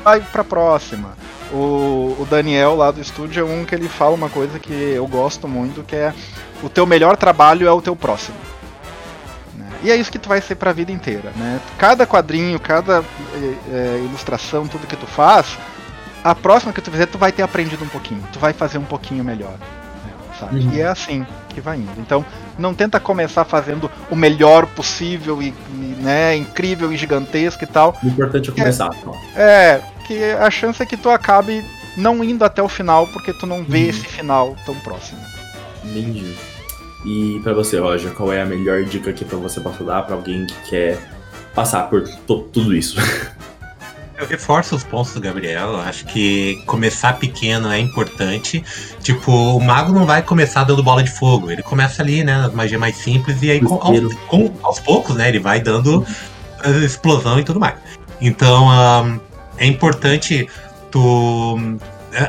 [0.04, 1.16] Vai pra próxima.
[1.52, 5.08] O, o Daniel lá do estúdio é um que ele fala uma coisa que eu
[5.08, 6.14] gosto muito, que é
[6.62, 8.36] o teu melhor trabalho é o teu próximo.
[9.84, 11.60] E é isso que tu vai ser pra vida inteira, né?
[11.78, 15.58] Cada quadrinho, cada é, é, ilustração, tudo que tu faz,
[16.24, 18.84] a próxima que tu fizer, tu vai ter aprendido um pouquinho, tu vai fazer um
[18.84, 19.54] pouquinho melhor.
[19.54, 20.60] Né, sabe?
[20.60, 20.74] Uhum.
[20.74, 22.00] E é assim que vai indo.
[22.00, 22.26] Então,
[22.58, 27.98] não tenta começar fazendo o melhor possível e, e né, incrível e gigantesco e tal.
[28.04, 28.90] O importante é começar.
[29.36, 31.64] É, é, que a chance é que tu acabe
[31.96, 33.90] não indo até o final porque tu não vê uhum.
[33.90, 35.20] esse final tão próximo.
[35.84, 36.36] Entendi.
[37.06, 40.16] E para você, Roger, qual é a melhor dica aqui para você possa dar para
[40.16, 41.00] alguém que quer
[41.54, 42.98] passar por tudo isso?
[44.18, 45.76] Eu reforço os pontos do Gabriel.
[45.78, 48.64] Acho que começar pequeno é importante.
[49.04, 51.52] Tipo, o mago não vai começar dando bola de fogo.
[51.52, 55.16] Ele começa ali, né, nas magias mais simples, e aí com, aos, com, aos, poucos,
[55.16, 56.04] né, ele vai dando
[56.84, 57.76] explosão e tudo mais.
[58.20, 59.20] Então, um,
[59.60, 60.50] é importante
[60.90, 61.78] tu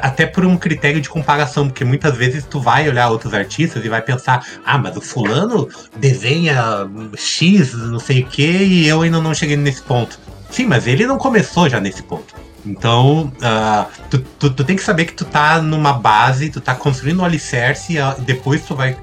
[0.03, 3.89] até por um critério de comparação, porque muitas vezes tu vai olhar outros artistas e
[3.89, 9.21] vai pensar, ah, mas o fulano desenha X, não sei o que, e eu ainda
[9.21, 10.19] não cheguei nesse ponto.
[10.51, 12.35] Sim, mas ele não começou já nesse ponto.
[12.65, 16.75] Então, uh, tu, tu, tu, tem que saber que tu tá numa base, tu tá
[16.75, 18.97] construindo um alicerce e depois tu vai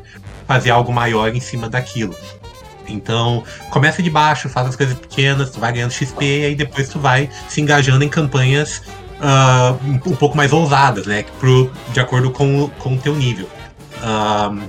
[0.48, 2.16] fazer algo maior em cima daquilo.
[2.88, 6.90] Então, começa de baixo, faz as coisas pequenas, tu vai ganhando XP e aí depois
[6.90, 8.84] tu vai se engajando em campanhas
[9.26, 11.26] uh, um, pouco mais ousadas, né?
[11.40, 13.50] Pro, de acordo com, com o teu nível.
[13.98, 14.62] Uh,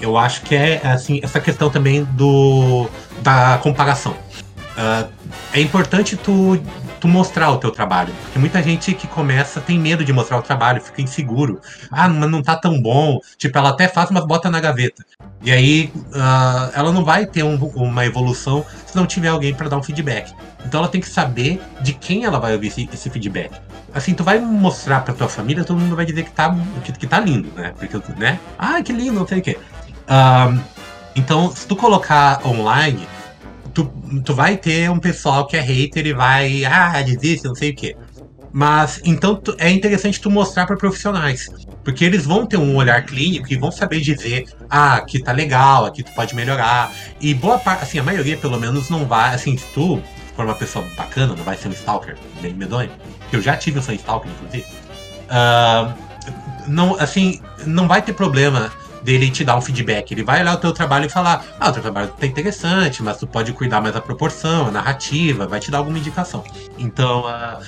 [0.00, 2.88] eu acho que é assim, essa questão também do
[3.22, 4.12] da comparação.
[4.12, 5.08] Uh,
[5.52, 6.58] é importante tu,
[7.00, 8.12] tu mostrar o teu trabalho.
[8.22, 11.60] Porque muita gente que começa tem medo de mostrar o trabalho, fica inseguro.
[11.90, 13.18] Ah, mas não tá tão bom.
[13.38, 15.04] Tipo, ela até faz, mas bota na gaveta.
[15.42, 19.68] E aí uh, ela não vai ter um, uma evolução se não tiver alguém para
[19.68, 20.32] dar um feedback.
[20.64, 23.50] Então ela tem que saber de quem ela vai ouvir esse, esse feedback.
[23.94, 26.54] Assim, tu vai mostrar pra tua família, todo mundo vai dizer que tá,
[26.84, 27.72] que, que tá lindo, né?
[27.78, 28.38] Porque, né?
[28.58, 29.58] Ah, que lindo, não sei o quê.
[30.04, 30.60] Uh,
[31.16, 33.08] então, se tu colocar online,
[33.74, 33.92] tu,
[34.24, 37.74] tu vai ter um pessoal que é hater e vai, ah, desiste, não sei o
[37.74, 37.96] quê.
[38.52, 41.48] Mas então tu, é interessante tu mostrar para profissionais,
[41.84, 45.86] porque eles vão ter um olhar clínico e vão saber dizer, ah, aqui tá legal,
[45.86, 46.92] aqui tu pode melhorar.
[47.20, 50.02] E boa parte, assim, a maioria pelo menos não vai, assim, se tu
[50.34, 52.90] for uma pessoa bacana, não vai ser um stalker bem medonho,
[53.30, 54.66] que eu já tive um stalker, inclusive.
[55.30, 56.10] Uh,
[56.66, 60.12] não, assim, não vai ter problema dele te dar um feedback.
[60.12, 63.16] Ele vai olhar o teu trabalho e falar: Ah, o teu trabalho tá interessante, mas
[63.16, 66.44] tu pode cuidar mais da proporção, a narrativa, vai te dar alguma indicação.
[66.78, 67.64] Então, uh,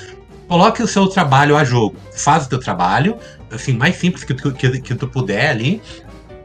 [0.48, 1.96] coloque o seu trabalho a jogo.
[2.14, 3.16] Faz o teu trabalho,
[3.50, 5.82] assim, mais simples que tu, que, que tu puder ali,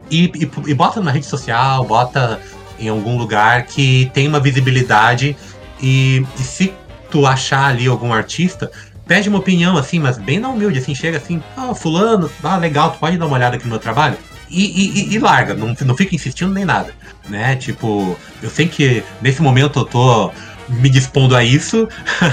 [0.10, 2.40] e, e, e bota na rede social, bota
[2.80, 5.36] em algum lugar que tem uma visibilidade.
[5.82, 6.74] E, e se
[7.12, 8.72] tu achar ali algum artista,
[9.06, 12.92] pede uma opinião, assim, mas bem na humilde, assim, chega assim, ah, fulano, ah, legal,
[12.92, 14.18] tu pode dar uma olhada aqui no meu trabalho?
[14.50, 16.94] E, e, e, larga, não, não fica insistindo nem nada,
[17.28, 17.56] né?
[17.56, 20.32] Tipo, eu sei que nesse momento eu tô
[20.70, 21.88] me dispondo a isso,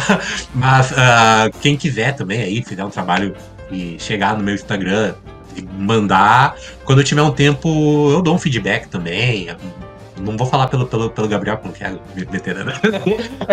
[0.54, 3.34] mas uh, quem quiser também aí, fizer um trabalho
[3.70, 5.14] e chegar no meu Instagram
[5.56, 9.48] e mandar, quando eu tiver um tempo, eu dou um feedback também.
[10.20, 11.84] Não vou falar pelo, pelo, pelo Gabriel, porque
[12.30, 12.74] meter, né?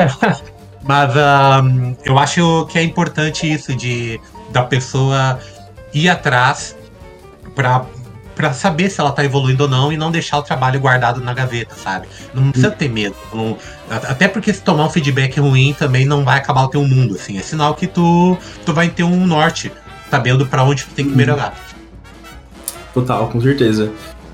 [0.83, 4.19] mas uh, eu acho que é importante isso de
[4.51, 5.39] da pessoa
[5.93, 6.75] ir atrás
[7.55, 7.85] para
[8.35, 11.33] para saber se ela tá evoluindo ou não e não deixar o trabalho guardado na
[11.33, 12.07] gaveta, sabe?
[12.33, 13.15] Não precisa ter medo.
[13.33, 13.57] Não,
[13.89, 17.37] até porque se tomar um feedback ruim também não vai acabar o teu mundo, assim.
[17.37, 19.71] É sinal que tu, tu vai ter um norte,
[20.09, 21.53] sabendo para onde tu tem que melhorar.
[22.93, 23.91] Total, com certeza.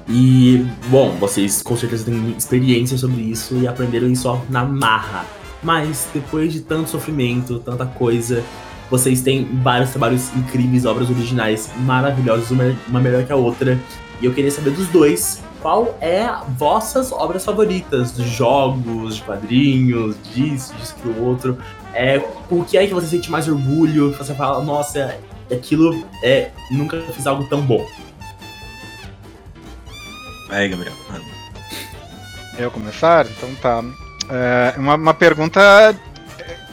[0.09, 5.25] E, bom, vocês com certeza têm experiência sobre isso e aprenderam isso na marra.
[5.61, 8.43] Mas depois de tanto sofrimento, tanta coisa,
[8.89, 13.77] vocês têm vários trabalhos incríveis, obras originais maravilhosas, uma, uma melhor que a outra.
[14.21, 18.15] E eu queria saber dos dois, qual é vossas obras favoritas?
[18.15, 21.57] De jogos, de quadrinhos, disso, disso, do outro.
[21.93, 24.13] É, o que é que você sente mais orgulho?
[24.13, 25.17] Você fala, nossa,
[25.51, 26.51] aquilo é.
[26.71, 27.85] Nunca fiz algo tão bom.
[30.49, 30.95] Aí, Gabriel.
[32.57, 33.25] Eu começar?
[33.25, 33.83] Então tá.
[34.29, 35.61] É uma, uma pergunta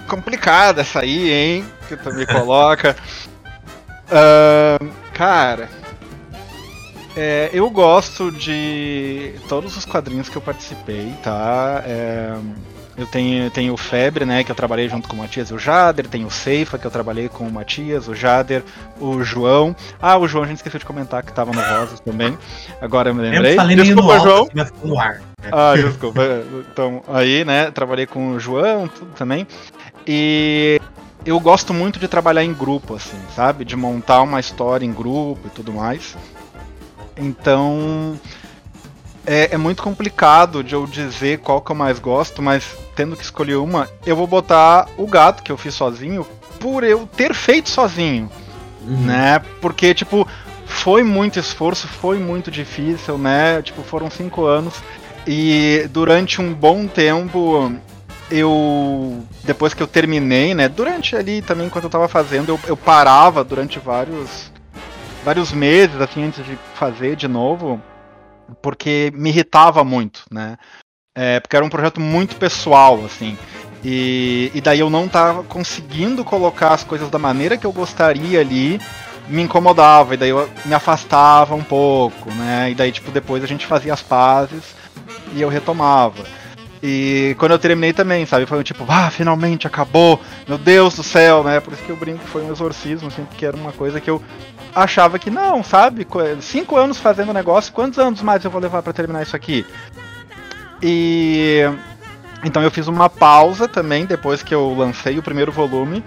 [0.07, 1.65] complicada essa aí, hein?
[1.89, 2.97] Que tu me coloca.
[4.09, 5.69] uh, cara,
[7.17, 11.83] é, eu gosto de todos os quadrinhos que eu participei, tá?
[11.87, 12.37] É,
[12.97, 15.59] eu tenho, tenho o Febre, né, que eu trabalhei junto com o Matias e o
[15.59, 18.63] Jader, tenho o Ceifa, que eu trabalhei com o Matias, o Jader,
[19.01, 19.75] o João.
[20.01, 22.37] Ah, o João a gente esqueceu de comentar que tava no Rosas também.
[22.81, 23.53] Agora eu me lembrei.
[23.53, 24.49] Eu falei desculpa, João.
[24.85, 25.21] no ar.
[25.53, 26.23] Ah, desculpa.
[26.73, 29.47] Então, aí, né, trabalhei com o João, tudo também.
[30.07, 30.81] E
[31.25, 33.65] eu gosto muito de trabalhar em grupo, assim, sabe?
[33.65, 36.17] De montar uma história em grupo e tudo mais.
[37.17, 38.19] Então.
[39.27, 43.23] É, é, muito complicado de eu dizer qual que eu mais gosto, mas tendo que
[43.23, 46.27] escolher uma, eu vou botar o gato que eu fiz sozinho
[46.61, 48.31] por eu ter feito sozinho.
[48.87, 49.07] Uhum.
[49.07, 49.41] Né?
[49.63, 50.29] Porque, tipo,
[50.67, 53.63] foi muito esforço, foi muito difícil, né?
[53.63, 54.75] Tipo, foram cinco anos.
[55.27, 57.73] E durante um bom tempo
[58.31, 62.77] eu depois que eu terminei, né, durante ali também enquanto eu tava fazendo, eu, eu
[62.77, 64.53] parava durante vários
[65.25, 67.81] vários meses assim antes de fazer de novo,
[68.61, 70.57] porque me irritava muito, né?
[71.17, 73.39] É, porque era um projeto muito pessoal, assim.
[73.85, 78.41] E, e daí eu não tava conseguindo colocar as coisas da maneira que eu gostaria
[78.41, 78.81] ali,
[79.29, 82.71] me incomodava, e daí eu me afastava um pouco, né?
[82.71, 84.75] E daí, tipo, depois a gente fazia as pazes
[85.35, 86.25] e eu retomava.
[86.87, 88.45] E quando eu terminei também, sabe?
[88.45, 91.59] Foi tipo, ah, finalmente acabou, meu Deus do céu, né?
[91.59, 94.11] Por isso que eu brinco que foi um exorcismo, assim, porque era uma coisa que
[94.11, 94.23] eu
[94.75, 96.07] achava que não, sabe?
[96.43, 99.65] Cinco anos fazendo negócio, quantos anos mais eu vou levar para terminar isso aqui?
[100.83, 101.61] E.
[102.45, 106.05] Então eu fiz uma pausa também, depois que eu lancei o primeiro volume.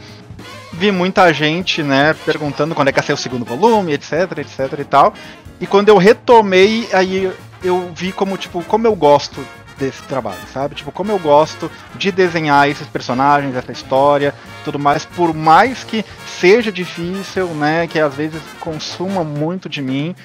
[0.74, 4.80] Vi muita gente, né, perguntando quando é que ia ser o segundo volume, etc, etc
[4.80, 5.12] e tal.
[5.60, 7.34] E quando eu retomei, aí
[7.64, 9.44] eu vi como, tipo, como eu gosto
[9.78, 10.76] desse trabalho, sabe?
[10.76, 14.34] Tipo, como eu gosto de desenhar esses personagens, essa história,
[14.64, 16.04] tudo mais, por mais que
[16.40, 20.16] seja difícil, né, que às vezes consuma muito de mim,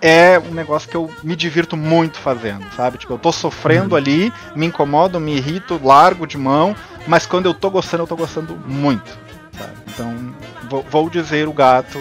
[0.00, 2.98] é um negócio que eu me divirto muito fazendo, sabe?
[2.98, 3.96] Tipo, eu tô sofrendo uhum.
[3.96, 6.74] ali, me incomodo, me irrito, largo de mão,
[7.06, 9.10] mas quando eu tô gostando, eu tô gostando muito,
[9.56, 9.72] sabe?
[9.88, 10.34] Então,
[10.68, 11.98] vou, vou dizer o gato,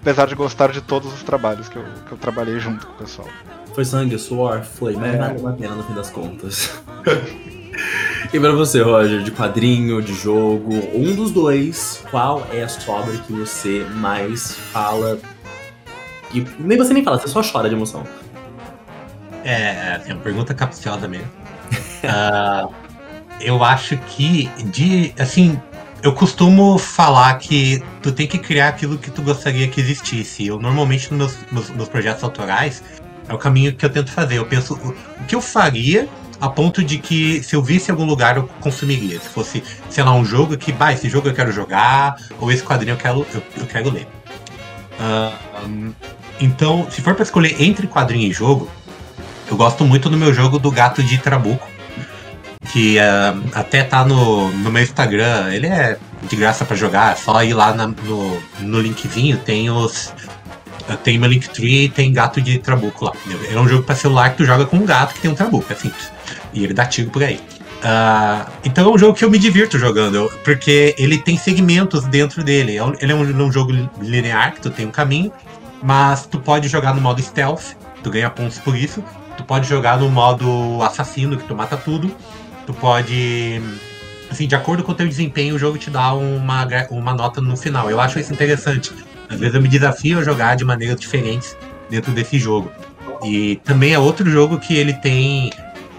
[0.00, 2.96] apesar de gostar de todos os trabalhos que eu, que eu trabalhei junto com o
[2.96, 3.28] pessoal.
[3.78, 4.64] Foi sangue, suor?
[4.64, 5.16] Foi, mas é.
[5.16, 6.82] valeu a pena no fim das contas.
[8.34, 12.96] e pra você, Roger, de quadrinho, de jogo, um dos dois, qual é a sua
[12.96, 15.20] obra que você mais fala?
[16.34, 18.02] E nem você nem fala, você só chora de emoção.
[19.44, 21.30] É, é uma pergunta capciosa mesmo.
[22.02, 22.74] uh,
[23.40, 25.14] eu acho que de.
[25.16, 25.56] Assim,
[26.02, 30.48] eu costumo falar que tu tem que criar aquilo que tu gostaria que existisse.
[30.48, 32.82] Eu normalmente nos meus, nos projetos autorais
[33.28, 34.38] é o caminho que eu tento fazer.
[34.38, 36.08] Eu penso o que eu faria
[36.40, 39.20] a ponto de que se eu visse em algum lugar eu consumiria.
[39.20, 42.62] Se fosse, sei lá, um jogo que, bah, esse jogo eu quero jogar, ou esse
[42.62, 44.06] quadrinho eu quero, eu, eu quero ler.
[44.98, 45.92] Uh, um,
[46.40, 48.70] então, se for para escolher entre quadrinho e jogo,
[49.50, 51.66] eu gosto muito do meu jogo do gato de Trabuco.
[52.70, 55.52] Que uh, até tá no, no meu Instagram.
[55.52, 59.70] Ele é de graça para jogar, é só ir lá na, no, no linkzinho, tem
[59.70, 60.12] os
[60.96, 63.12] tem meu Linktree tem gato de trabuco lá.
[63.50, 65.72] É um jogo para celular que tu joga com um gato que tem um trabuco,
[65.72, 66.10] é simples.
[66.52, 67.40] E ele dá tiro por aí.
[67.78, 72.42] Uh, então é um jogo que eu me divirto jogando, porque ele tem segmentos dentro
[72.42, 72.76] dele.
[72.76, 75.32] É ele é um, é um, jogo linear, que tu tem um caminho,
[75.82, 79.02] mas tu pode jogar no modo stealth, tu ganha pontos por isso.
[79.36, 82.10] Tu pode jogar no modo assassino, que tu mata tudo.
[82.66, 83.62] Tu pode.
[84.28, 87.56] Assim, de acordo com o teu desempenho, o jogo te dá uma, uma nota no
[87.56, 87.88] final.
[87.88, 88.92] Eu acho isso interessante.
[89.28, 91.56] Às vezes eu me desafio a jogar de maneiras diferentes
[91.90, 92.70] dentro desse jogo.
[93.24, 95.50] E também é outro jogo que ele tem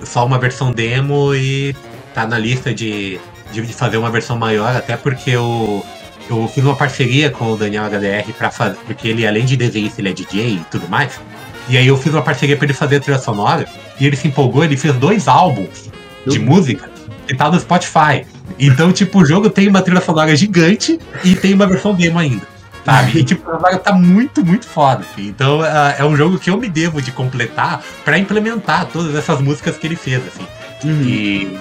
[0.04, 1.76] só uma versão demo e
[2.14, 3.20] tá na lista de,
[3.52, 5.86] de fazer uma versão maior, até porque eu,
[6.30, 10.02] eu fiz uma parceria com o Daniel HDR para fazer, porque ele além de desenhista,
[10.02, 11.20] ele é DJ e tudo mais.
[11.68, 13.68] E aí eu fiz uma parceria para ele fazer a trilha sonora
[14.00, 15.92] e ele se empolgou, ele fez dois álbuns
[16.26, 16.90] de música
[17.28, 18.26] e tá no Spotify.
[18.58, 22.59] Então, tipo, o jogo tem uma trilha sonora gigante e tem uma versão demo ainda
[22.86, 23.20] sabe?
[23.20, 25.04] E tipo, a vaga tá muito, muito foda.
[25.18, 29.42] Então uh, é um jogo que eu me devo de completar para implementar todas essas
[29.42, 30.48] músicas que ele fez, assim.
[30.84, 31.02] Uhum.
[31.04, 31.60] E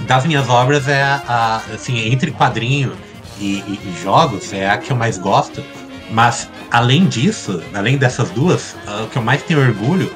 [0.00, 2.92] das minhas obras é a, a assim, entre quadrinho
[3.38, 5.62] e, e, e, jogos, é a que eu mais gosto.
[6.10, 10.10] Mas além disso, além dessas duas, o que eu mais tenho orgulho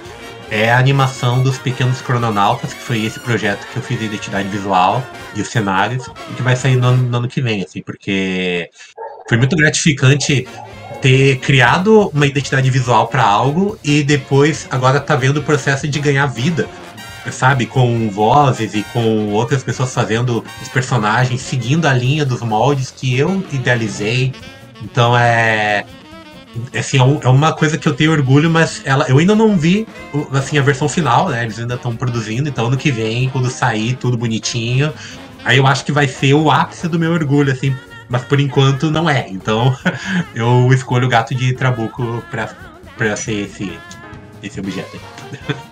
[0.50, 4.48] é a animação dos Pequenos Crononautas, que foi esse projeto que eu fiz a identidade
[4.48, 5.02] visual
[5.34, 8.68] e os cenários, e que vai sair no, no ano que vem, assim, porque
[9.28, 10.46] foi muito gratificante
[11.00, 15.98] ter criado uma identidade visual para algo e depois agora tá vendo o processo de
[15.98, 16.68] ganhar vida
[17.30, 22.90] sabe, com vozes e com outras pessoas fazendo os personagens, seguindo a linha dos moldes
[22.90, 24.32] que eu idealizei.
[24.82, 25.84] Então é.
[26.76, 29.86] Assim, é, é uma coisa que eu tenho orgulho, mas ela, eu ainda não vi
[30.32, 31.44] assim, a versão final, né?
[31.44, 34.92] Eles ainda estão produzindo, então ano que vem, quando sair tudo bonitinho,
[35.44, 37.74] aí eu acho que vai ser o ápice do meu orgulho, assim,
[38.08, 39.28] mas por enquanto não é.
[39.28, 39.76] Então
[40.34, 42.48] eu escolho o gato de Trabuco pra,
[42.96, 43.78] pra ser esse,
[44.42, 45.56] esse objeto aí.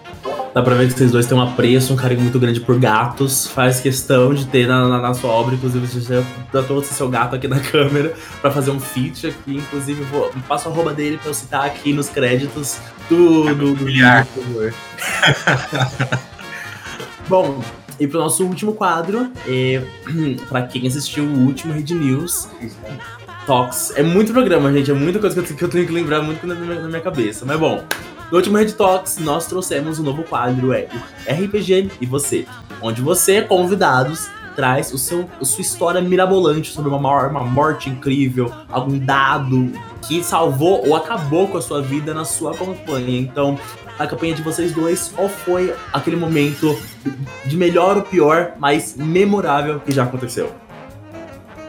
[0.55, 3.47] Dá pra ver que vocês dois têm um apreço, um carinho muito grande por gatos.
[3.47, 6.23] Faz questão de ter na, na, na sua obra, inclusive, você já,
[6.53, 9.57] já trouxe seu gato aqui na câmera pra fazer um feat aqui.
[9.57, 13.85] Inclusive, vou, passo a arroba dele pra eu citar aqui nos créditos do, do, do
[13.85, 14.75] vídeo, por favor.
[17.29, 17.63] Bom,
[18.01, 19.83] e pro nosso último quadro, é,
[20.49, 22.49] pra quem assistiu o último Red News,
[23.47, 23.93] Talks.
[23.97, 24.91] É muito programa, gente.
[24.91, 27.01] É muita coisa que eu, que eu tenho que lembrar muito na minha, na minha
[27.01, 27.47] cabeça.
[27.47, 27.83] Mas bom,
[28.31, 30.89] no último Red Talks, nós trouxemos um novo quadro, é
[31.27, 32.47] o RPG e você,
[32.83, 38.53] onde você, convidados, traz o seu, a sua história mirabolante sobre uma, uma morte incrível,
[38.69, 39.73] algum dado
[40.03, 43.19] que salvou ou acabou com a sua vida na sua campanha.
[43.19, 43.59] Então,
[43.99, 46.79] a campanha de vocês dois, qual foi aquele momento
[47.47, 50.53] de melhor ou pior, mais memorável que já aconteceu?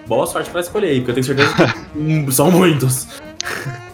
[0.08, 1.54] Boa sorte para escolher aí, porque eu tenho certeza
[1.94, 3.08] que são muitos.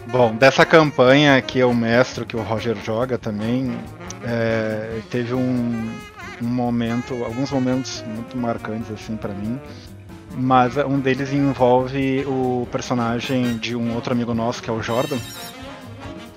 [0.08, 3.76] Bom, dessa campanha que eu mestro, que o Roger joga também,
[4.24, 5.90] é, teve um,
[6.40, 9.60] um, momento, alguns momentos muito marcantes assim para mim.
[10.38, 15.18] Mas um deles envolve o personagem de um outro amigo nosso, que é o Jordan.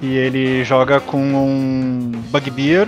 [0.02, 2.88] E ele joga com um Bugbear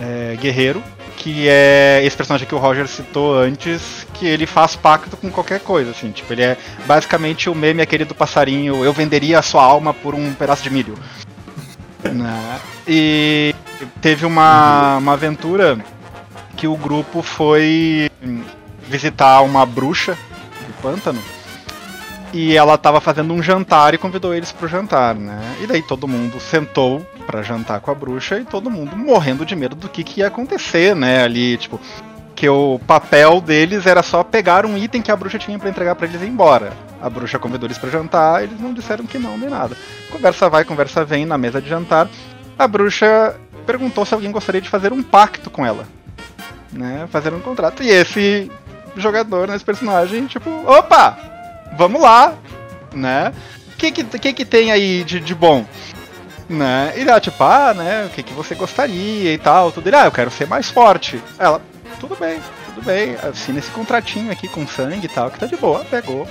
[0.00, 0.82] é, guerreiro
[1.16, 5.60] que é esse personagem que o Roger citou antes, que ele faz pacto com qualquer
[5.60, 9.62] coisa, assim, tipo, ele é basicamente o meme aquele do passarinho, eu venderia a sua
[9.62, 10.94] alma por um pedaço de milho.
[12.02, 12.60] né?
[12.86, 13.54] E
[14.00, 15.78] teve uma, uma aventura
[16.56, 18.10] que o grupo foi
[18.88, 20.16] visitar uma bruxa
[20.66, 21.20] do pântano
[22.34, 25.40] e ela estava fazendo um jantar e convidou eles pro jantar, né?
[25.62, 29.54] E daí todo mundo sentou para jantar com a bruxa e todo mundo morrendo de
[29.54, 31.22] medo do que, que ia acontecer, né?
[31.22, 31.80] Ali, tipo,
[32.34, 35.94] que o papel deles era só pegar um item que a bruxa tinha para entregar
[35.94, 36.72] para eles ir embora.
[37.00, 39.76] A bruxa convidou eles para jantar, eles não disseram que não nem nada.
[40.10, 42.08] Conversa vai, conversa vem na mesa de jantar.
[42.58, 45.86] A bruxa perguntou se alguém gostaria de fazer um pacto com ela,
[46.72, 47.06] né?
[47.12, 47.80] Fazer um contrato.
[47.80, 48.50] E esse
[48.96, 51.33] jogador, nesse personagem, tipo, opa,
[51.76, 52.34] vamos lá,
[52.92, 53.32] né?
[53.72, 55.66] O que que, que que tem aí de, de bom?
[56.48, 56.92] Né?
[56.96, 59.88] E ela, tipo, ah, né, o que, que você gostaria e tal, tudo.
[59.88, 61.20] Ele, ah, eu quero ser mais forte.
[61.38, 61.60] Ela,
[61.98, 65.56] tudo bem, tudo bem, assina esse contratinho aqui com sangue e tal, que tá de
[65.56, 66.28] boa, pegou.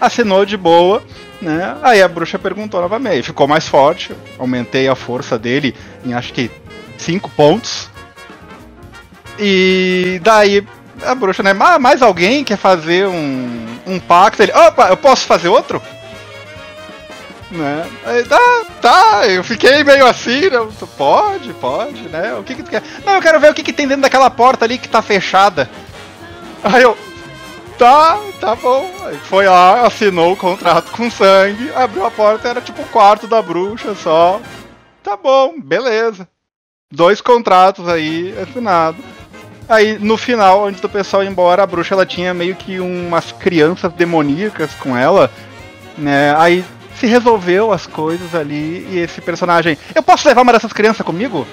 [0.00, 1.02] Assinou de boa,
[1.42, 1.76] né?
[1.82, 6.50] Aí a bruxa perguntou novamente, ficou mais forte, aumentei a força dele em acho que
[6.96, 7.90] 5 pontos.
[9.38, 10.66] E daí
[11.02, 11.54] a bruxa, né?
[11.58, 14.42] Ah, mais alguém quer fazer um, um pacto?
[14.42, 15.80] Ele, opa, eu posso fazer outro?
[17.50, 17.90] Né?
[18.04, 20.68] Aí, tá, tá, eu fiquei meio assim, né?
[20.96, 22.34] Pode, pode, né?
[22.34, 22.82] O que que tu quer?
[23.04, 25.68] Não, eu quero ver o que que tem dentro daquela porta ali que tá fechada.
[26.62, 26.96] Aí eu,
[27.76, 28.88] tá, tá bom.
[29.04, 33.26] Aí foi lá, assinou o contrato com sangue, abriu a porta, era tipo o quarto
[33.26, 34.40] da bruxa só.
[35.02, 36.28] Tá bom, beleza.
[36.92, 39.19] Dois contratos aí assinados.
[39.70, 43.30] Aí no final, antes do pessoal ir embora, a bruxa ela tinha meio que umas
[43.30, 45.30] crianças demoníacas com ela,
[45.96, 46.34] né?
[46.36, 46.64] Aí
[46.96, 51.46] se resolveu as coisas ali e esse personagem, eu posso levar uma dessas crianças comigo?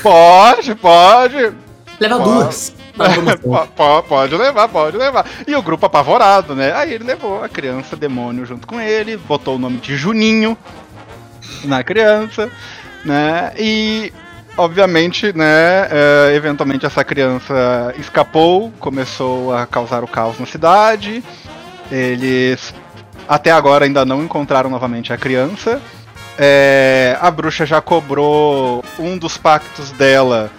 [0.00, 1.52] Pode, pode.
[1.98, 2.30] Leva pode.
[2.30, 2.74] duas.
[4.08, 5.26] pode levar, pode levar.
[5.44, 6.72] E o grupo apavorado, né?
[6.72, 10.56] Aí ele levou a criança demônio junto com ele, botou o nome de Juninho
[11.64, 12.48] na criança,
[13.04, 13.52] né?
[13.58, 14.12] E
[14.58, 21.22] obviamente, né, é, eventualmente essa criança escapou, começou a causar o caos na cidade.
[21.90, 22.74] Eles
[23.26, 25.80] até agora ainda não encontraram novamente a criança.
[26.36, 30.50] É, a bruxa já cobrou um dos pactos dela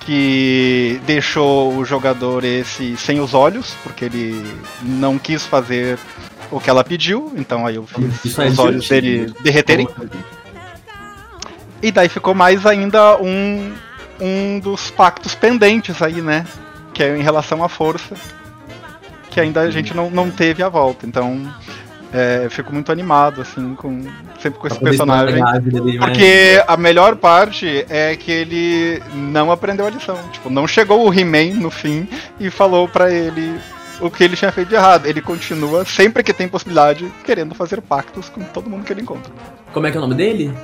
[0.00, 4.44] que deixou o jogador esse sem os olhos, porque ele
[4.82, 5.98] não quis fazer
[6.50, 9.88] o que ela pediu, então aí eu fiz os olhos dele derreterem.
[11.84, 13.72] E daí ficou mais ainda um,
[14.20, 16.44] um dos pactos pendentes aí, né?
[16.94, 18.14] que é em relação à força,
[19.28, 21.04] que ainda a gente não, não teve a volta.
[21.04, 21.52] Então,
[22.12, 24.04] é, fico muito animado, assim, com,
[24.38, 25.42] sempre com esse personagem.
[25.98, 30.16] Porque a melhor parte é que ele não aprendeu a lição.
[30.32, 32.08] Tipo, não chegou o He-Man no fim
[32.38, 33.58] e falou para ele
[34.00, 35.06] o que ele tinha feito de errado.
[35.06, 39.32] Ele continua, sempre que tem possibilidade, querendo fazer pactos com todo mundo que ele encontra.
[39.72, 40.54] Como é que é o nome dele?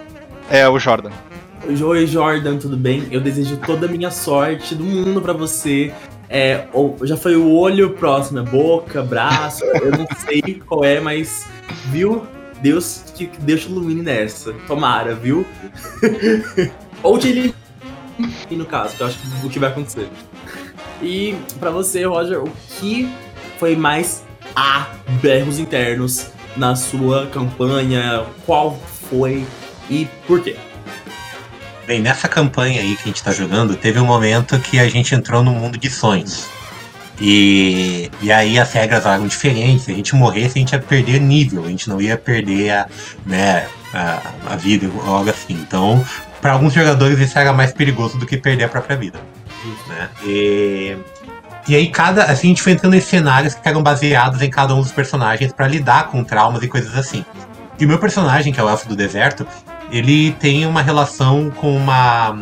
[0.51, 1.13] É o Jordan.
[1.65, 3.07] Oi, Jordan, tudo bem?
[3.13, 5.95] Eu desejo toda a minha sorte do mundo para você.
[6.29, 6.67] É,
[7.05, 11.47] já foi o olho, próximo é boca, braço, eu não sei qual é, mas
[11.87, 12.27] viu?
[12.61, 14.53] Deus que Deus te ilumine nessa.
[14.67, 15.47] Tomara, viu?
[17.01, 17.55] Ou te elimine,
[18.51, 20.09] no caso, que eu acho que o que vai acontecer.
[21.01, 22.51] E para você, Roger, o
[22.81, 23.09] que
[23.57, 24.25] foi mais
[24.57, 24.89] a
[25.23, 28.27] berros internos na sua campanha?
[28.45, 28.77] Qual
[29.09, 29.47] foi
[29.91, 30.57] e por quê?
[31.87, 35.13] Bem, nessa campanha aí que a gente tá jogando, teve um momento que a gente
[35.15, 36.47] entrou no mundo de sonhos.
[37.21, 39.83] E, e aí as regras eram diferentes.
[39.83, 42.87] Se a gente morresse, a gente ia perder nível, a gente não ia perder a,
[43.27, 45.55] né, a, a vida algo assim.
[45.55, 46.03] Então,
[46.41, 49.19] para alguns jogadores, isso era mais perigoso do que perder a própria vida.
[49.89, 50.09] Né?
[50.25, 50.97] E,
[51.69, 54.75] e aí, cada, assim, a gente foi entrando em cenários que eram baseados em cada
[54.75, 57.25] um dos personagens para lidar com traumas e coisas assim.
[57.79, 59.47] E o meu personagem, que é o Elfo do Deserto,
[59.91, 62.37] ele tem uma relação com uma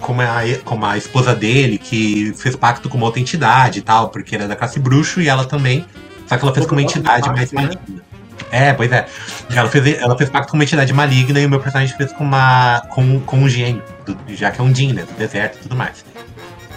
[0.00, 0.26] com uma,
[0.64, 4.48] com uma esposa dele que fez pacto com uma outra entidade e tal, porque era
[4.48, 5.84] da classe bruxo e ela também.
[6.26, 7.62] Só que ela fez com uma entidade mais né?
[7.62, 8.02] maligna.
[8.50, 9.06] É, pois é.
[9.54, 12.24] Ela fez, ela fez pacto com uma entidade maligna e o meu personagem fez com
[12.24, 12.82] uma.
[12.88, 15.04] com, com um gênio, do, já que é um Din, né?
[15.04, 16.04] Do deserto e tudo mais.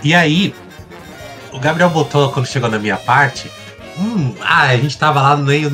[0.04, 0.54] E aí,
[1.52, 3.50] o Gabriel botou, quando chegou na minha parte,
[3.98, 5.70] hum, ah, a gente tava lá no meio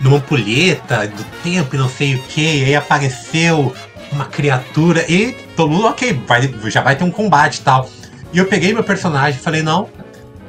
[0.00, 3.74] numa, numa ampulheta do tempo e não sei o que, aí apareceu
[4.12, 7.88] uma criatura e todo mundo, ok, vai, já vai ter um combate e tal.
[8.32, 9.88] E eu peguei meu personagem e falei, não,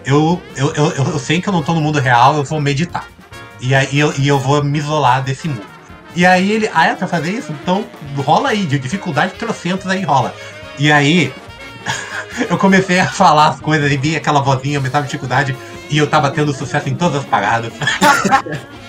[0.06, 3.08] eu, eu, eu, eu sei que eu não tô no mundo real, eu vou meditar.
[3.60, 5.66] E aí eu, e eu vou me isolar desse mundo.
[6.16, 7.52] E aí ele, ah, é pra fazer isso?
[7.52, 7.86] Então
[8.18, 10.34] rola aí, de dificuldade trocentos aí rola.
[10.78, 11.34] E aí
[12.50, 15.56] eu comecei a falar as coisas e vi aquela vozinha, aumentava a dificuldade.
[15.90, 17.74] E eu tava tendo sucesso em todas as paradas.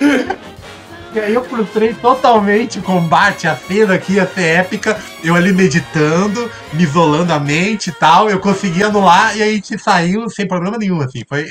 [1.14, 4.98] e aí eu frustrei totalmente o combate, a cena que ia ser épica.
[5.22, 8.28] Eu ali meditando, me isolando a mente e tal.
[8.28, 11.22] Eu consegui anular e aí a gente saiu sem problema nenhum, assim.
[11.28, 11.48] Foi.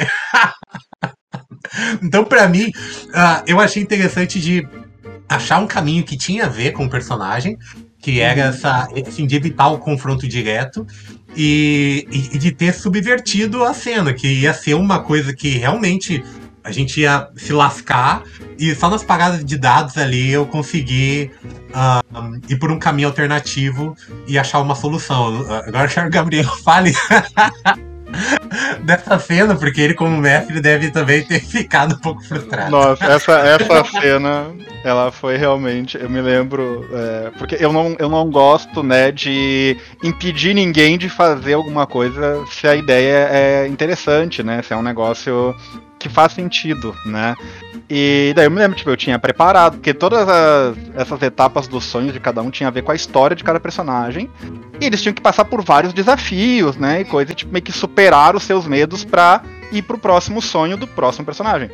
[2.02, 4.68] então, para mim, uh, eu achei interessante de
[5.28, 7.58] achar um caminho que tinha a ver com o personagem,
[8.00, 10.86] que era essa, assim, de evitar o confronto direto
[11.36, 16.24] e, e, de ter subvertido a cena, que ia ser uma coisa que realmente
[16.68, 18.24] a gente ia se lascar
[18.60, 21.32] e só nas paradas de dados ali eu consegui
[21.70, 23.96] uh, ir por um caminho alternativo
[24.28, 25.46] e achar uma solução.
[25.66, 26.94] Agora que o Gabriel fale
[28.84, 32.70] dessa cena, porque ele, como mestre, deve também ter ficado um pouco frustrado.
[32.70, 34.48] Nossa, essa, essa cena,
[34.84, 35.98] ela foi realmente.
[35.98, 36.86] Eu me lembro.
[36.92, 42.44] É, porque eu não, eu não gosto, né, de impedir ninguém de fazer alguma coisa
[42.52, 44.62] se a ideia é interessante, né?
[44.62, 45.56] Se é um negócio
[46.00, 47.36] que faz sentido, né?
[47.90, 51.86] E daí eu me lembro, tipo, eu tinha preparado, porque todas as, essas etapas dos
[51.86, 54.30] sonhos de cada um tinha a ver com a história de cada personagem.
[54.80, 57.02] E eles tinham que passar por vários desafios, né?
[57.02, 59.42] E coisa, tipo, meio que superar os seus medos pra
[59.72, 61.70] ir pro próximo sonho do próximo personagem.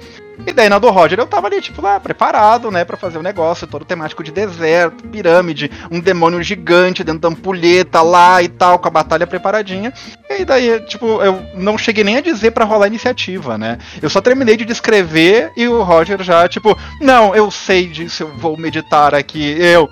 [0.46, 3.20] E daí na do Roger eu tava ali, tipo, lá, preparado, né, para fazer o
[3.20, 8.50] um negócio, todo temático de deserto, pirâmide, um demônio gigante dentro da ampulheta lá e
[8.50, 9.94] tal, com a batalha preparadinha.
[10.30, 13.78] E daí, tipo, eu não cheguei nem a dizer para rolar iniciativa, né?
[14.02, 18.38] Eu só terminei de descrever e o Roger já, tipo, não, eu sei disso, eu
[18.38, 19.56] vou meditar aqui.
[19.60, 19.88] Eu.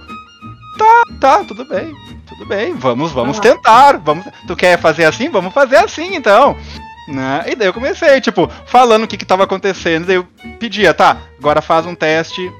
[0.77, 1.93] Tá, tá, tudo bem.
[2.27, 3.41] Tudo bem, vamos, vamos ah.
[3.41, 3.97] tentar.
[3.97, 5.29] Vamos, tu quer fazer assim?
[5.29, 6.57] Vamos fazer assim, então.
[7.11, 7.43] Né?
[7.47, 10.05] E daí eu comecei, tipo, falando o que, que tava acontecendo.
[10.05, 10.27] Daí eu
[10.59, 12.51] pedia, tá, agora faz um teste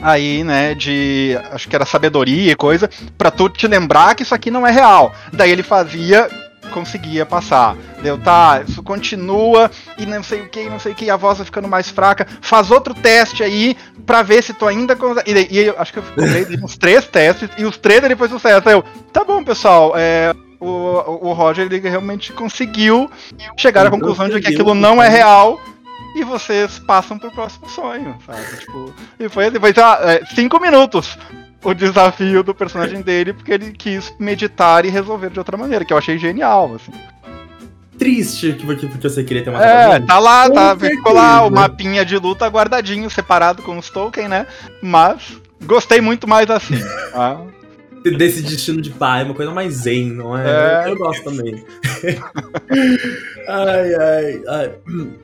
[0.00, 4.34] aí, né, de acho que era sabedoria e coisa, pra tu te lembrar que isso
[4.34, 5.12] aqui não é real.
[5.32, 6.28] Daí ele fazia,
[6.72, 7.76] conseguia passar.
[8.02, 11.38] Deu, tá, isso continua e não sei o que, não sei o que, a voz
[11.38, 12.26] vai ficando mais fraca.
[12.40, 13.76] Faz outro teste aí
[14.06, 15.48] pra ver se tu ainda consegue.
[15.50, 18.68] E, eu acho que eu comprei uns três testes e os três depois sucesso.
[18.68, 23.10] Aí eu, tá bom, pessoal, é o, o Roger ele realmente conseguiu
[23.56, 25.60] chegar à conclusão de que aquilo não é real
[26.16, 28.58] e vocês passam pro próximo sonho, sabe?
[28.58, 31.16] Tipo, e foi depois é, cinco minutos
[31.62, 35.92] o desafio do personagem dele, porque ele quis meditar e resolver de outra maneira, que
[35.92, 36.92] eu achei genial, assim.
[37.98, 42.04] Triste que porque, você queria ter uma É, tá lá, tá, ficou lá o mapinha
[42.04, 44.46] de luta guardadinho, separado com os tokens, né?
[44.80, 46.78] Mas gostei muito mais assim.
[47.10, 47.40] tá?
[48.16, 50.86] Desse destino de pai, uma coisa mais zen, não é?
[50.86, 50.90] é.
[50.90, 51.64] Eu gosto também.
[53.48, 54.72] ai, ai, ai.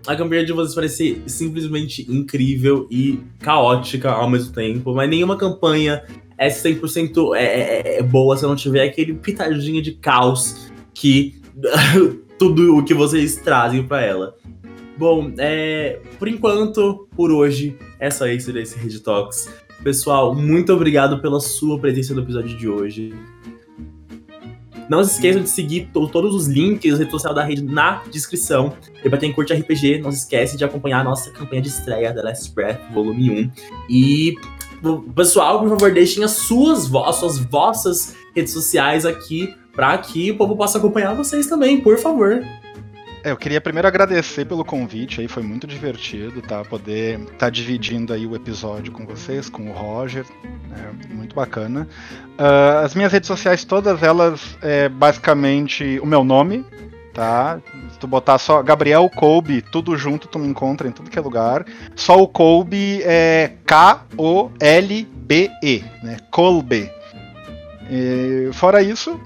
[0.06, 6.02] A campanha de vocês parece simplesmente incrível e caótica ao mesmo tempo, mas nenhuma campanha
[6.36, 11.40] é 100% é, é, é boa se não tiver aquele pitadinho de caos que
[12.38, 14.36] tudo o que vocês trazem para ela.
[14.96, 19.48] Bom, é, por enquanto, por hoje, é só isso desse Red Talks.
[19.82, 23.14] Pessoal, muito obrigado pela sua presença no episódio de hoje.
[24.88, 28.74] Não se esqueçam de seguir todos os links da rede social da rede na descrição.
[29.02, 32.22] Debater em Curte RPG, não se esquece de acompanhar a nossa campanha de estreia da
[32.22, 33.50] Last Breath, volume 1.
[33.88, 34.34] E,
[35.14, 40.36] pessoal, por favor, deixem as suas vozes, suas vossas redes sociais aqui, para que o
[40.36, 42.42] povo possa acompanhar vocês também, por favor.
[43.24, 46.62] É, eu queria primeiro agradecer pelo convite aí, foi muito divertido, tá?
[46.62, 50.26] Poder estar tá dividindo aí o episódio com vocês, com o Roger,
[50.76, 51.88] é muito bacana.
[52.38, 56.66] Uh, as minhas redes sociais, todas elas, é basicamente o meu nome,
[57.14, 57.58] tá?
[57.90, 61.22] Se tu botar só Gabriel Colby, tudo junto, tu me encontra em tudo que é
[61.22, 61.64] lugar.
[61.96, 64.54] Só o Colby é K-O-L-B-E,
[66.02, 66.18] né?
[66.30, 66.92] Colby.
[67.90, 69.18] E, fora isso,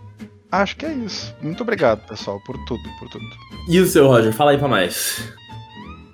[0.51, 1.35] acho que é isso.
[1.43, 3.25] Muito obrigado, pessoal, por tudo, por tudo.
[3.69, 4.33] E o seu, Roger?
[4.33, 5.33] Fala aí pra mais.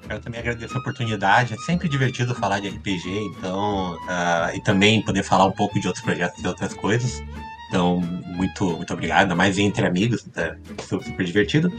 [0.09, 1.55] Eu também agradeço a oportunidade.
[1.55, 3.95] É sempre divertido falar de RPG, então.
[3.95, 7.23] Uh, e também poder falar um pouco de outros projetos e outras coisas.
[7.69, 9.23] Então, muito, muito obrigado.
[9.23, 11.73] Ainda mais entre amigos, tá super, super divertido.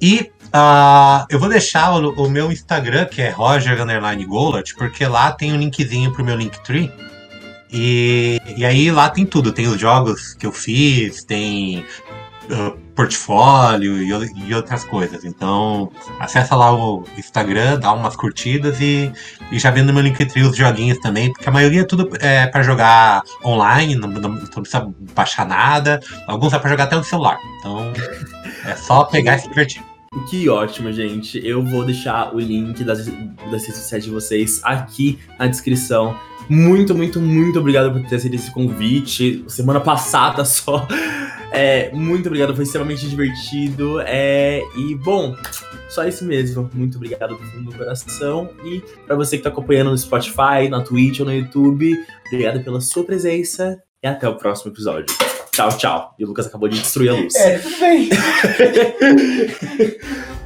[0.00, 3.76] E uh, eu vou deixar o, o, meu Instagram, que é Roger
[4.26, 6.92] Golat, porque lá tem um linkzinho pro meu Linktree.
[7.76, 11.84] E, e aí lá tem tudo, tem os jogos que eu fiz, tem
[12.44, 14.10] uh, portfólio e,
[14.46, 15.24] e, outras coisas.
[15.24, 15.90] Então,
[16.20, 19.10] acessa lá o Instagram, dá umas curtidas e,
[19.50, 22.46] e já vendo no meu Linktree os joguinhos também, porque a maioria é tudo é
[22.46, 25.98] para jogar online, não, não, não, precisa baixar nada.
[26.28, 27.38] Alguns é para jogar até no celular.
[27.58, 27.92] Então,
[28.66, 29.82] é só pegar e se divertir.
[30.30, 31.44] Que ótimo, gente.
[31.44, 36.16] Eu vou deixar o link das, das redes sociais de vocês aqui na descrição.
[36.48, 39.44] Muito, muito, muito obrigado por ter aceito esse convite.
[39.48, 40.86] Semana passada só.
[41.50, 44.00] É, muito obrigado, foi extremamente divertido.
[44.00, 45.36] É, e, bom,
[45.88, 46.68] só isso mesmo.
[46.74, 48.50] Muito obrigado do fundo do coração.
[48.64, 51.96] E para você que tá acompanhando no Spotify, na Twitch ou no YouTube,
[52.26, 55.14] obrigado pela sua presença e até o próximo episódio.
[55.52, 56.14] Tchau, tchau.
[56.18, 57.34] E o Lucas acabou de destruir a luz.
[57.36, 58.08] É, tudo bem.